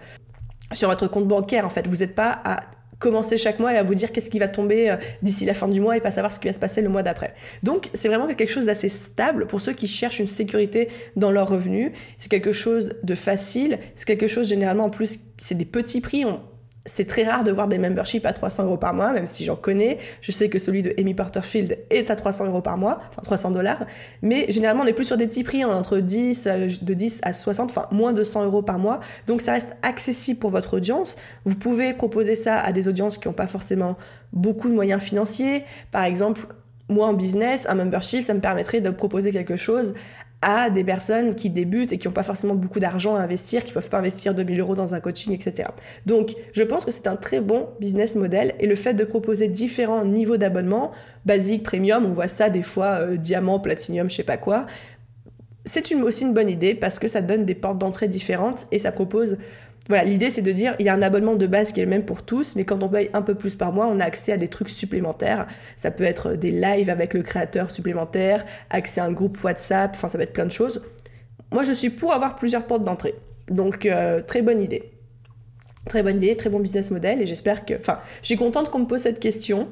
sur 0.73 0.89
votre 0.89 1.07
compte 1.07 1.29
bancaire. 1.29 1.65
En 1.65 1.69
fait, 1.69 1.87
vous 1.87 1.97
n'êtes 1.97 2.15
pas 2.15 2.41
à 2.45 2.61
commencer 2.99 3.37
chaque 3.37 3.59
mois 3.59 3.73
et 3.75 3.77
à 3.77 3.83
vous 3.83 3.95
dire 3.95 4.13
qu'est-ce 4.13 4.31
qui 4.31 4.39
va 4.39 4.49
tomber 4.49 4.91
euh, 4.91 4.97
d'ici 5.23 5.45
la 5.45 5.55
fin 5.55 5.69
du 5.69 5.81
mois 5.81 5.97
et 5.97 6.01
pas 6.01 6.11
savoir 6.11 6.33
ce 6.33 6.41
qui 6.41 6.47
va 6.47 6.53
se 6.53 6.59
passer 6.59 6.83
le 6.83 6.89
mois 6.89 7.03
d'après. 7.03 7.35
Donc 7.63 7.91
c'est 7.93 8.09
vraiment 8.09 8.27
quelque 8.27 8.51
chose 8.51 8.67
d'assez 8.67 8.89
stable 8.89 9.47
pour 9.47 9.61
ceux 9.61 9.73
qui 9.73 9.89
cherchent 9.89 10.21
une 10.21 10.27
sécurité 10.27 10.89
dans 11.17 11.31
leurs 11.31 11.49
revenus. 11.49 11.93
C'est 12.19 12.31
quelque 12.31 12.53
chose 12.53 12.95
de 13.03 13.15
facile, 13.15 13.79
c'est 13.95 14.07
quelque 14.07 14.29
chose 14.29 14.49
généralement 14.49 14.85
en 14.85 14.91
plus 14.91 15.21
c'est 15.37 15.57
des 15.57 15.65
petits 15.65 16.01
prix. 16.01 16.25
C'est 16.87 17.07
très 17.07 17.25
rare 17.25 17.45
de 17.45 17.53
voir 17.53 17.69
des 17.69 17.79
memberships 17.79 18.25
à 18.25 18.33
300 18.33 18.65
euros 18.65 18.77
par 18.77 18.95
mois, 18.95 19.13
même 19.13 19.27
si 19.27 19.45
j'en 19.45 19.57
connais. 19.57 19.99
Je 20.21 20.33
sais 20.33 20.49
que 20.49 20.59
celui 20.59 20.83
de 20.83 20.95
Amy 20.99 21.15
Porterfield 21.15 21.79
est 21.91 22.11
à 22.11 22.17
300 22.17 22.47
euros 22.47 22.63
par 22.63 22.79
mois, 22.79 23.01
enfin 23.11 23.23
300 23.23 23.51
dollars. 23.51 23.85
Mais 24.23 24.47
généralement, 24.51 24.85
on 24.85 24.87
est 24.87 24.93
plus 24.93 25.05
sur 25.05 25.17
des 25.17 25.27
petits 25.27 25.45
prix, 25.45 25.65
entre 25.65 25.99
10, 25.99 26.47
euh, 26.47 26.69
de 26.81 26.95
10 26.95 27.21
à 27.25 27.33
60, 27.33 27.71
enfin 27.71 27.87
moins 27.91 28.13
de 28.13 28.25
100 28.25 28.45
euros 28.45 28.63
par 28.63 28.79
mois. 28.79 29.01
Donc 29.27 29.41
ça 29.41 29.53
reste 29.53 29.77
accessible 29.83 30.39
pour 30.39 30.51
votre 30.51 30.77
audience. 30.77 31.17
Vous 31.45 31.57
pouvez 31.57 31.93
proposer 31.93 32.37
ça 32.37 32.61
à 32.61 32.73
des 32.73 32.89
audiences 32.89 33.19
qui 33.19 33.29
n'ont 33.29 33.35
pas 33.35 33.47
forcément 33.47 33.97
beaucoup 34.33 34.69
de 34.69 34.75
moyens 34.75 35.03
financiers. 35.03 35.65
Par 35.91 36.05
exemple, 36.05 36.47
moi 36.89 37.09
en 37.09 37.15
business, 37.15 37.67
un 37.69 37.75
membership, 37.75 38.25
ça 38.25 38.35
me 38.35 38.41
permettrait 38.41 38.81
de 38.81 38.91
proposer 38.91 39.33
quelque 39.33 39.57
chose 39.57 39.95
à 40.49 40.71
des 40.71 40.85
personnes 40.85 41.35
qui 41.35 41.51
débutent 41.51 41.93
et 41.93 41.99
qui 41.99 42.07
n'ont 42.07 42.15
pas 42.15 42.23
forcément 42.23 42.55
beaucoup 42.55 42.79
d'argent 42.79 43.17
à 43.17 43.19
investir, 43.19 43.65
qui 43.65 43.73
peuvent 43.73 43.91
pas 43.91 43.99
investir 43.99 44.33
2000 44.33 44.61
euros 44.61 44.77
dans 44.77 44.95
un 44.95 45.01
coaching, 45.01 45.33
etc. 45.33 45.69
Donc, 46.07 46.37
je 46.53 46.63
pense 46.63 46.85
que 46.85 46.93
c'est 46.93 47.09
un 47.09 47.17
très 47.17 47.41
bon 47.41 47.69
business 47.81 48.15
model 48.15 48.55
et 48.61 48.69
le 48.69 48.77
fait 48.77 48.95
de 48.95 49.05
proposer 49.05 49.49
différents 49.49 50.05
niveaux 50.05 50.37
d'abonnement, 50.37 50.93
basique, 51.25 51.65
premium, 51.65 52.07
on 52.07 52.13
voit 52.13 52.29
ça 52.29 52.49
des 52.49 52.63
fois, 52.63 53.01
euh, 53.01 53.17
diamant, 53.17 53.59
platinum, 53.59 54.09
je 54.09 54.15
sais 54.15 54.23
pas 54.23 54.37
quoi, 54.37 54.67
c'est 55.65 55.93
aussi 55.95 56.23
une 56.23 56.33
bonne 56.33 56.49
idée 56.49 56.75
parce 56.75 57.01
que 57.01 57.09
ça 57.09 57.23
donne 57.23 57.45
des 57.45 57.57
portes 57.57 57.79
d'entrée 57.79 58.07
différentes 58.07 58.69
et 58.71 58.79
ça 58.79 58.93
propose 58.93 59.39
voilà, 59.89 60.05
l'idée 60.05 60.31
c'est 60.31 60.43
de 60.43 60.53
dire 60.53 60.75
il 60.79 60.87
y 60.87 60.89
a 60.89 60.95
un 60.95 61.03
abonnement 61.03 61.37
de 61.37 61.47
base 61.47 61.73
qui 61.73 61.81
est 61.81 61.85
le 61.85 61.91
même 61.91 62.05
pour 62.05 62.23
tous, 62.23 62.57
mais 62.57 62.65
quand 62.65 62.83
on 62.83 62.89
paye 62.89 63.11
un 63.13 63.23
peu 63.23 63.35
plus 63.35 63.55
par 63.55 63.73
mois, 63.73 63.87
on 63.87 64.01
a 64.01 64.05
accès 64.05 64.33
à 64.33 64.37
des 64.37 64.49
trucs 64.49 64.69
supplémentaires. 64.69 65.47
Ça 65.77 65.91
peut 65.91 66.05
être 66.05 66.35
des 66.35 66.51
lives 66.51 66.91
avec 66.91 67.15
le 67.15 67.23
créateur 67.23 67.71
supplémentaire, 67.71 68.45
accès 68.71 69.01
à 69.01 69.05
un 69.05 69.13
groupe 69.13 69.43
WhatsApp, 69.43 69.93
enfin 69.95 70.09
ça 70.09 70.19
va 70.19 70.25
être 70.25 70.33
plein 70.33 70.47
de 70.47 70.53
choses. 70.53 70.83
Moi 71.53 71.63
je 71.63 71.73
suis 71.73 71.91
pour 71.91 72.13
avoir 72.13 72.37
plusieurs 72.37 72.67
portes 72.67 72.85
d'entrée. 72.85 73.15
Donc 73.49 73.87
euh, 73.87 74.23
très 74.23 74.43
bonne 74.43 74.63
idée. 74.63 74.93
Très 75.89 76.03
bonne 76.03 76.17
idée, 76.17 76.37
très 76.37 76.51
bon 76.51 76.59
business 76.59 76.91
model 76.91 77.23
et 77.23 77.27
j'espère 77.27 77.65
que... 77.65 77.75
Enfin, 77.75 78.01
je 78.21 78.27
suis 78.27 78.37
contente 78.37 78.71
qu'on 78.71 78.81
me 78.81 78.87
pose 78.87 79.03
cette 79.03 79.21
question 79.21 79.69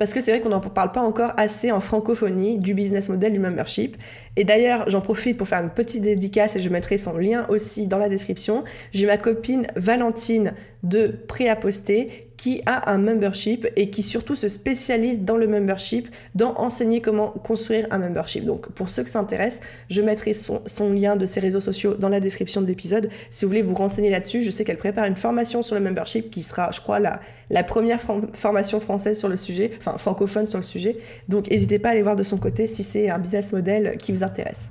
parce 0.00 0.14
que 0.14 0.22
c'est 0.22 0.30
vrai 0.30 0.40
qu'on 0.40 0.48
n'en 0.48 0.60
parle 0.60 0.92
pas 0.92 1.02
encore 1.02 1.34
assez 1.36 1.70
en 1.70 1.78
francophonie 1.78 2.58
du 2.58 2.72
business 2.72 3.10
model 3.10 3.34
du 3.34 3.38
membership. 3.38 3.98
Et 4.36 4.44
d'ailleurs, 4.44 4.88
j'en 4.88 5.02
profite 5.02 5.36
pour 5.36 5.46
faire 5.46 5.62
une 5.62 5.68
petite 5.68 6.00
dédicace 6.00 6.56
et 6.56 6.58
je 6.58 6.70
mettrai 6.70 6.96
son 6.96 7.18
lien 7.18 7.44
aussi 7.50 7.86
dans 7.86 7.98
la 7.98 8.08
description. 8.08 8.64
J'ai 8.92 9.04
ma 9.04 9.18
copine 9.18 9.66
Valentine 9.76 10.54
de 10.82 11.14
Prêt 11.28 11.48
à 11.48 11.56
poster 11.56 12.30
qui 12.40 12.62
a 12.64 12.90
un 12.90 12.96
membership 12.96 13.68
et 13.76 13.90
qui 13.90 14.02
surtout 14.02 14.34
se 14.34 14.48
spécialise 14.48 15.20
dans 15.20 15.36
le 15.36 15.46
membership, 15.46 16.08
dans 16.34 16.54
enseigner 16.54 17.02
comment 17.02 17.28
construire 17.28 17.86
un 17.90 17.98
membership. 17.98 18.46
Donc 18.46 18.72
pour 18.72 18.88
ceux 18.88 19.02
que 19.02 19.10
ça 19.10 19.18
intéresse, 19.18 19.60
je 19.90 20.00
mettrai 20.00 20.32
son, 20.32 20.62
lien 20.90 21.16
de 21.16 21.26
ses 21.26 21.38
réseaux 21.40 21.60
sociaux 21.60 21.96
dans 21.96 22.08
la 22.08 22.18
description 22.18 22.62
de 22.62 22.66
l'épisode. 22.66 23.10
Si 23.28 23.44
vous 23.44 23.50
voulez 23.50 23.60
vous 23.60 23.74
renseigner 23.74 24.08
là-dessus, 24.08 24.40
je 24.40 24.50
sais 24.50 24.64
qu'elle 24.64 24.78
prépare 24.78 25.04
une 25.04 25.16
formation 25.16 25.62
sur 25.62 25.74
le 25.74 25.82
membership 25.82 26.30
qui 26.30 26.42
sera, 26.42 26.70
je 26.70 26.80
crois, 26.80 26.98
la, 26.98 27.62
première 27.62 28.00
formation 28.00 28.80
française 28.80 29.18
sur 29.18 29.28
le 29.28 29.36
sujet, 29.36 29.72
enfin 29.76 29.98
francophone 29.98 30.46
sur 30.46 30.58
le 30.58 30.64
sujet. 30.64 30.96
Donc 31.28 31.50
n'hésitez 31.50 31.78
pas 31.78 31.90
à 31.90 31.92
aller 31.92 32.02
voir 32.02 32.16
de 32.16 32.22
son 32.22 32.38
côté 32.38 32.66
si 32.66 32.82
c'est 32.82 33.10
un 33.10 33.18
business 33.18 33.52
model 33.52 33.98
qui 33.98 34.12
vous 34.12 34.24
intéresse. 34.24 34.70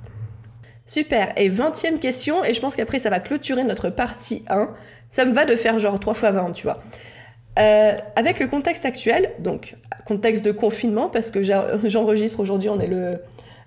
Super, 0.86 1.32
et 1.36 1.48
20e 1.48 2.00
question, 2.00 2.42
et 2.42 2.52
je 2.52 2.60
pense 2.60 2.74
qu'après 2.74 2.98
ça 2.98 3.10
va 3.10 3.20
clôturer 3.20 3.62
notre 3.62 3.90
partie 3.90 4.42
1. 4.48 4.74
Ça 5.10 5.24
me 5.24 5.32
va 5.32 5.44
de 5.44 5.56
faire 5.56 5.78
genre 5.78 5.98
3 5.98 6.14
fois 6.14 6.32
20, 6.32 6.52
tu 6.52 6.64
vois. 6.64 6.82
Euh, 7.58 7.92
avec 8.16 8.40
le 8.40 8.46
contexte 8.46 8.84
actuel, 8.84 9.32
donc 9.40 9.76
contexte 10.06 10.44
de 10.44 10.52
confinement, 10.52 11.08
parce 11.08 11.30
que 11.30 11.42
j'enregistre 11.84 12.40
aujourd'hui, 12.40 12.68
on 12.68 12.78
est 12.78 12.86
le, 12.86 13.18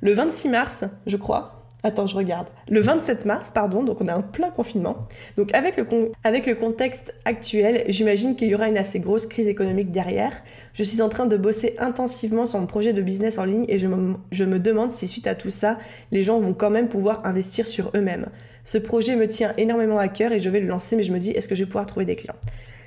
le 0.02 0.14
26 0.14 0.50
mars, 0.50 0.86
je 1.06 1.18
crois. 1.18 1.60
Attends, 1.86 2.08
je 2.08 2.16
regarde. 2.16 2.48
Le 2.70 2.80
27 2.80 3.26
mars, 3.26 3.52
pardon, 3.52 3.84
donc 3.84 4.00
on 4.00 4.08
a 4.08 4.14
un 4.14 4.22
plein 4.22 4.50
confinement. 4.50 5.02
Donc 5.36 5.54
avec 5.54 5.76
le, 5.76 5.86
avec 6.24 6.48
le 6.48 6.56
contexte 6.56 7.14
actuel, 7.26 7.84
j'imagine 7.90 8.38
qu'il 8.38 8.48
y 8.48 8.56
aura 8.56 8.70
une 8.70 8.78
assez 8.78 9.02
grosse 9.02 9.28
crise 9.28 9.50
économique 9.50 9.92
derrière. 9.92 10.32
Je 10.72 10.82
suis 10.82 11.02
en 11.02 11.10
train 11.10 11.26
de 11.26 11.36
bosser 11.36 11.76
intensivement 11.80 12.46
sur 12.46 12.60
mon 12.60 12.68
projet 12.68 12.94
de 12.94 13.02
business 13.02 13.38
en 13.38 13.44
ligne 13.44 13.66
et 13.68 13.80
je 13.80 13.88
me, 13.88 14.16
je 14.32 14.46
me 14.46 14.60
demande 14.60 14.94
si 14.94 15.08
suite 15.08 15.28
à 15.28 15.36
tout 15.36 15.50
ça, 15.50 15.78
les 16.14 16.24
gens 16.24 16.40
vont 16.40 16.54
quand 16.54 16.70
même 16.70 16.88
pouvoir 16.88 17.26
investir 17.26 17.68
sur 17.68 17.92
eux-mêmes. 17.96 18.28
Ce 18.64 18.78
projet 18.78 19.16
me 19.16 19.28
tient 19.28 19.54
énormément 19.58 19.98
à 19.98 20.08
cœur 20.08 20.32
et 20.32 20.40
je 20.40 20.50
vais 20.50 20.62
le 20.62 20.68
lancer, 20.68 20.96
mais 20.96 21.04
je 21.04 21.12
me 21.12 21.20
dis, 21.20 21.32
est-ce 21.32 21.48
que 21.48 21.56
je 21.56 21.64
vais 21.64 21.68
pouvoir 21.68 21.86
trouver 21.86 22.06
des 22.06 22.16
clients? 22.16 22.36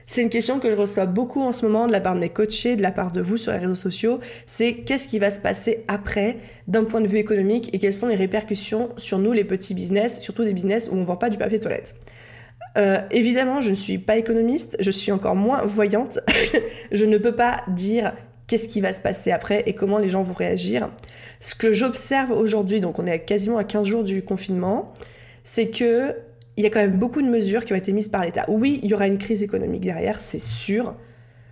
C'est 0.08 0.22
une 0.22 0.30
question 0.30 0.60
que 0.60 0.70
je 0.70 0.76
reçois 0.76 1.06
beaucoup 1.06 1.42
en 1.42 1.50
ce 1.50 1.66
moment 1.66 1.88
de 1.88 1.92
la 1.92 2.00
part 2.00 2.14
de 2.14 2.20
mes 2.20 2.28
coachés, 2.28 2.76
de 2.76 2.82
la 2.82 2.92
part 2.92 3.10
de 3.10 3.20
vous 3.20 3.36
sur 3.36 3.52
les 3.52 3.58
réseaux 3.58 3.74
sociaux. 3.74 4.20
C'est 4.46 4.74
qu'est-ce 4.74 5.08
qui 5.08 5.18
va 5.18 5.32
se 5.32 5.40
passer 5.40 5.84
après 5.88 6.36
d'un 6.68 6.84
point 6.84 7.00
de 7.00 7.08
vue 7.08 7.18
économique 7.18 7.74
et 7.74 7.78
quelles 7.78 7.92
sont 7.92 8.06
les 8.06 8.14
répercussions 8.14 8.90
sur 8.96 9.18
nous, 9.18 9.32
les 9.32 9.42
petits 9.42 9.74
business, 9.74 10.20
surtout 10.20 10.44
des 10.44 10.52
business 10.52 10.88
où 10.88 10.94
on 10.94 11.00
ne 11.00 11.04
vend 11.04 11.16
pas 11.16 11.28
du 11.28 11.38
papier 11.38 11.58
toilette? 11.58 11.96
Euh, 12.78 13.00
évidemment, 13.10 13.60
je 13.60 13.70
ne 13.70 13.74
suis 13.74 13.98
pas 13.98 14.16
économiste, 14.16 14.76
je 14.78 14.90
suis 14.92 15.10
encore 15.10 15.34
moins 15.34 15.62
voyante. 15.66 16.20
je 16.92 17.04
ne 17.04 17.18
peux 17.18 17.34
pas 17.34 17.62
dire 17.68 18.14
qu'est-ce 18.46 18.68
qui 18.68 18.80
va 18.80 18.92
se 18.92 19.00
passer 19.00 19.32
après 19.32 19.64
et 19.66 19.74
comment 19.74 19.98
les 19.98 20.08
gens 20.08 20.22
vont 20.22 20.34
réagir. 20.34 20.90
Ce 21.40 21.56
que 21.56 21.72
j'observe 21.72 22.30
aujourd'hui, 22.30 22.80
donc 22.80 23.00
on 23.00 23.06
est 23.06 23.20
quasiment 23.20 23.58
à 23.58 23.64
15 23.64 23.86
jours 23.86 24.04
du 24.04 24.22
confinement, 24.22 24.92
c'est 25.46 25.70
que 25.70 26.16
il 26.56 26.64
y 26.64 26.66
a 26.66 26.70
quand 26.70 26.80
même 26.80 26.98
beaucoup 26.98 27.22
de 27.22 27.28
mesures 27.28 27.64
qui 27.64 27.72
ont 27.72 27.76
été 27.76 27.92
mises 27.92 28.08
par 28.08 28.24
l'État. 28.24 28.44
Oui, 28.48 28.80
il 28.82 28.90
y 28.90 28.94
aura 28.94 29.06
une 29.06 29.18
crise 29.18 29.42
économique 29.42 29.82
derrière, 29.82 30.20
c'est 30.20 30.40
sûr. 30.40 30.96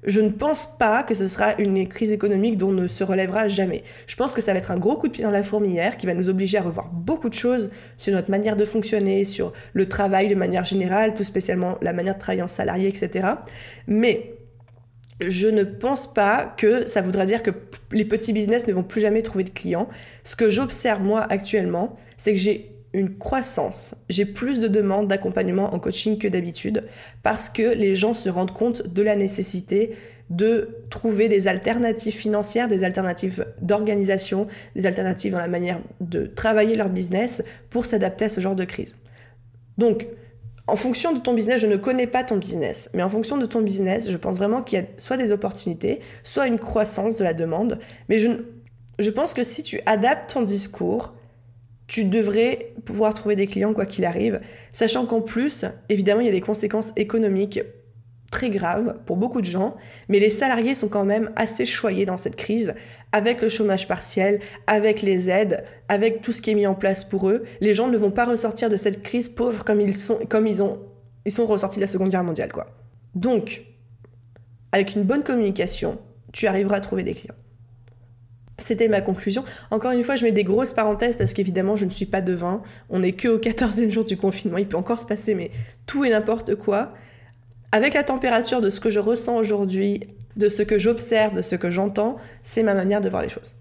Je 0.03 0.21
ne 0.21 0.31
pense 0.31 0.67
pas 0.79 1.03
que 1.03 1.15
ce 1.15 1.29
sera 1.29 1.55
une 1.59 1.87
crise 1.87 2.11
économique 2.11 2.57
dont 2.57 2.71
on 2.71 2.73
ne 2.73 2.89
se 2.89 3.05
relèvera 3.05 3.47
jamais. 3.49 3.85
Je 4.07 4.17
pense 4.17 4.35
que 4.35 4.41
ça 4.41 4.53
va 4.53 4.59
être 4.59 4.71
un 4.71 4.79
gros 4.79 4.97
coup 4.97 5.09
de 5.09 5.13
pied 5.13 5.25
dans 5.25 5.31
la 5.31 5.43
fourmilière 5.43 5.97
qui 5.97 6.07
va 6.07 6.15
nous 6.15 6.29
obliger 6.29 6.59
à 6.59 6.63
revoir 6.63 6.91
beaucoup 6.91 7.29
de 7.29 7.35
choses 7.35 7.71
sur 7.97 8.13
notre 8.13 8.31
manière 8.31 8.57
de 8.57 8.65
fonctionner, 8.65 9.25
sur 9.25 9.53
le 9.75 9.89
travail 9.89 10.29
de 10.29 10.35
manière 10.35 10.65
générale, 10.65 11.15
tout 11.15 11.23
spécialement 11.23 11.79
la 11.81 11.93
manière 11.93 12.15
de 12.15 12.19
travailler 12.19 12.43
en 12.43 12.49
salarié, 12.49 12.89
etc. 12.89 13.29
Mais 13.87 14.35
je 15.21 15.49
ne 15.49 15.63
pense 15.63 16.13
pas 16.13 16.53
que 16.57 16.87
ça 16.87 17.01
voudra 17.01 17.27
dire 17.27 17.43
que 17.43 17.51
les 17.93 18.05
petits 18.05 18.33
business 18.33 18.67
ne 18.67 18.73
vont 18.73 18.83
plus 18.83 19.03
jamais 19.03 19.23
trouver 19.23 19.45
de 19.45 19.51
clients. 19.51 19.89
Ce 20.25 20.35
que 20.35 20.49
j'observe 20.49 21.03
moi 21.03 21.25
actuellement, 21.31 21.97
c'est 22.17 22.33
que 22.33 22.39
j'ai 22.39 22.74
une 22.95 23.19
croissance. 23.19 23.97
J'ai 24.09 24.25
plus 24.25 24.61
de 24.61 24.69
demandes 24.69 25.09
d'accompagnement 25.09 25.75
en 25.75 25.79
coaching 25.79 26.17
que 26.17 26.29
d'habitude 26.29 26.85
parce 27.23 27.51
que 27.51 27.75
les 27.75 27.95
gens 27.95 28.15
se 28.15 28.31
rendent 28.31 28.55
compte 28.55 28.87
de 28.87 29.03
la 29.03 29.17
nécessité 29.17 29.97
de 30.31 30.79
trouver 30.89 31.29
des 31.29 31.49
alternatives 31.49 32.15
financières, 32.15 32.69
des 32.69 32.83
alternatives 32.85 33.47
d'organisation, 33.61 34.47
des 34.75 34.87
alternatives 34.87 35.33
dans 35.33 35.39
la 35.39 35.49
manière 35.49 35.81
de 36.01 36.25
travailler 36.25 36.77
leur 36.77 36.89
business 36.89 37.43
pour 37.69 37.85
s'adapter 37.85 38.27
à 38.27 38.29
ce 38.31 38.41
genre 38.41 38.55
de 38.55 38.65
crise. 38.65 38.97
Donc, 39.77 40.07
en 40.67 40.77
fonction 40.77 41.13
de 41.13 41.19
ton 41.19 41.35
business, 41.35 41.61
je 41.61 41.67
ne 41.67 41.77
connais 41.77 42.07
pas 42.07 42.25
ton 42.25 42.39
business, 42.39 42.89
mais 42.95 43.03
en 43.03 43.11
fonction 43.11 43.37
de 43.37 43.45
ton 43.45 43.61
business, 43.61 44.09
je 44.09 44.17
pense 44.17 44.39
vraiment 44.39 44.63
qu'il 44.63 44.79
y 44.79 44.83
a 44.83 44.87
soit 44.97 45.19
des 45.19 45.31
opportunités, 45.31 46.01
soit 46.23 46.47
une 46.47 46.59
croissance 46.59 47.17
de 47.17 47.25
la 47.25 47.35
demande. 47.35 47.79
Mais 48.09 48.19
je, 48.19 48.31
je 48.99 49.11
pense 49.11 49.35
que 49.35 49.43
si 49.43 49.63
tu 49.63 49.81
adaptes 49.85 50.33
ton 50.33 50.41
discours, 50.41 51.15
tu 51.87 52.05
devrais 52.05 52.75
pouvoir 52.85 53.15
trouver 53.15 53.37
des 53.37 53.47
clients 53.47 53.75
quoi 53.75 53.87
qu'il 53.87 54.05
arrive, 54.05 54.41
sachant 54.73 55.07
qu'en 55.07 55.21
plus, 55.21 55.65
évidemment, 55.89 56.21
il 56.21 56.27
y 56.27 56.31
a 56.31 56.33
des 56.33 56.41
conséquences 56.41 56.93
économiques 56.97 57.61
très 58.31 58.51
graves 58.51 58.97
pour 59.07 59.17
beaucoup 59.17 59.41
de 59.41 59.47
gens, 59.47 59.77
mais 60.09 60.19
les 60.19 60.31
salariés 60.31 60.75
sont 60.75 60.89
quand 60.89 61.05
même 61.05 61.31
assez 61.37 61.65
choyés 61.65 62.05
dans 62.05 62.19
cette 62.19 62.37
crise, 62.37 62.75
avec 63.13 63.41
le 63.43 63.49
chômage 63.49 63.87
partiel, 63.87 64.41
avec 64.67 65.03
les 65.03 65.31
aides, 65.31 65.65
avec 65.89 66.21
tout 66.21 66.33
ce 66.33 66.43
qui 66.43 66.51
est 66.51 66.55
mis 66.55 66.67
en 66.67 66.75
place 66.75 67.05
pour 67.05 67.31
eux. 67.31 67.45
Les 67.61 67.75
gens 67.75 67.87
ne 67.87 67.97
vont 67.97 68.11
pas 68.11 68.25
ressortir 68.25 68.71
de 68.71 68.77
cette 68.77 69.03
crise 69.03 69.29
pauvre 69.29 69.65
comme 69.65 69.81
ils 69.81 69.95
sont, 69.95 70.19
comme 70.29 70.49
ils 70.49 70.63
ont, 70.63 70.81
ils 71.25 71.33
sont 71.33 71.47
ressortis 71.47 71.79
de 71.79 71.83
la 71.83 71.87
Seconde 71.87 72.09
Guerre 72.09 72.25
mondiale, 72.25 72.51
quoi. 72.51 72.67
Donc, 73.15 73.63
avec 74.73 74.97
une 74.97 75.05
bonne 75.05 75.23
communication, 75.23 75.99
tu 76.33 76.49
arriveras 76.49 76.79
à 76.79 76.81
trouver 76.81 77.05
des 77.05 77.15
clients. 77.15 77.37
C'était 78.65 78.89
ma 78.89 79.03
conclusion. 79.03 79.45
Encore 79.71 79.91
une 79.91 80.03
fois, 80.03 80.17
je 80.17 80.25
mets 80.25 80.33
des 80.33 80.43
grosses 80.43 80.73
parenthèses 80.73 81.17
parce 81.17 81.35
qu'évidemment, 81.35 81.77
je 81.77 81.85
ne 81.85 81.91
suis 81.91 82.07
pas 82.07 82.23
devin. 82.23 82.63
On 82.89 83.01
n'est 83.01 83.13
que 83.13 83.29
au 83.29 83.39
14e 83.39 83.91
jour 83.91 84.05
du 84.05 84.17
confinement. 84.17 84.57
Il 84.57 84.67
peut 84.67 84.79
encore 84.79 84.99
se 84.99 85.05
passer, 85.05 85.35
mais 85.35 85.51
tout 85.85 86.07
et 86.07 86.09
n'importe 86.09 86.55
quoi. 86.55 86.95
Avec 87.73 87.93
la 87.93 88.05
température 88.05 88.63
de 88.63 88.71
ce 88.71 88.81
que 88.81 88.89
je 88.89 89.01
ressens 89.01 89.37
aujourd'hui, 89.37 90.01
de 90.39 90.49
ce 90.49 90.63
que 90.63 90.79
j'observe, 90.79 91.37
de 91.37 91.43
ce 91.43 91.57
que 91.57 91.69
j'entends, 91.69 92.17
c'est 92.43 92.63
ma 92.63 92.73
manière 92.73 93.03
de 93.03 93.11
voir 93.11 93.21
les 93.21 93.29
choses. 93.29 93.57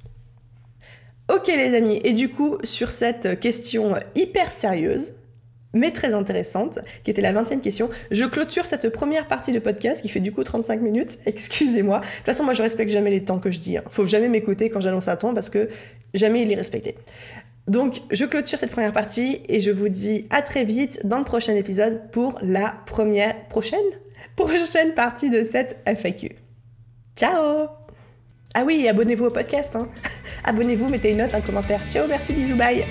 Ok 1.30 1.48
les 1.48 1.76
amis, 1.76 2.00
et 2.06 2.14
du 2.14 2.30
coup, 2.30 2.58
sur 2.64 2.90
cette 2.90 3.42
question 3.42 3.96
hyper 4.16 4.54
sérieuse, 4.54 5.16
mais 5.74 5.92
très 5.92 6.14
intéressante, 6.14 6.80
qui 7.04 7.12
était 7.12 7.22
la 7.22 7.34
20e 7.34 7.60
question. 7.60 7.90
Je 8.12 8.26
clôture 8.26 8.66
cette 8.66 8.90
première 8.90 9.28
partie 9.28 9.52
de 9.52 9.60
podcast 9.60 10.02
qui 10.02 10.10
fait 10.10 10.20
du 10.20 10.32
coup 10.32 10.44
35 10.44 10.82
minutes. 10.82 11.18
Excusez-moi. 11.26 12.00
De 12.00 12.06
toute 12.06 12.26
façon, 12.26 12.44
moi, 12.44 12.54
je 12.54 12.62
respecte 12.62 12.92
jamais 12.92 13.10
les 13.10 13.24
temps 13.24 13.40
que 13.40 13.52
je 13.52 13.60
dis. 13.60 13.78
Hein. 13.78 13.84
Faut 13.90 14.08
jamais 14.08 14.30
m'écouter 14.30 14.70
quand 14.70 14.82
j'annonce 14.82 15.08
un 15.08 15.16
temps 15.16 15.34
parce 15.34 15.50
que 15.50 15.70
jamais 16.14 16.44
il 16.44 16.52
est 16.52 16.56
respecté. 16.56 16.96
Donc, 17.68 18.02
je 18.12 18.26
clôture 18.26 18.58
cette 18.58 18.72
première 18.72 18.94
partie 18.94 19.42
et 19.48 19.60
je 19.62 19.72
vous 19.72 19.90
dis 19.90 20.28
à 20.30 20.42
très 20.42 20.66
vite 20.66 21.06
dans 21.06 21.18
le 21.18 21.24
prochain 21.24 21.56
épisode 21.56 22.12
pour 22.12 22.38
la 22.42 22.76
première, 22.86 23.48
prochaine, 23.48 23.80
prochaine 24.36 24.94
partie 24.94 25.30
de 25.30 25.44
cette 25.44 25.78
FAQ. 25.86 26.36
Ciao! 27.16 27.68
Ah 28.56 28.64
oui, 28.66 28.88
abonnez-vous 28.88 29.26
au 29.26 29.32
podcast. 29.32 29.76
Hein. 29.76 29.88
abonnez-vous, 30.44 30.90
mettez 30.90 31.12
une 31.12 31.18
note, 31.18 31.34
un 31.34 31.42
commentaire. 31.42 31.80
Ciao, 31.90 32.06
merci, 32.08 32.34
bisous, 32.34 32.56
bye! 32.56 32.84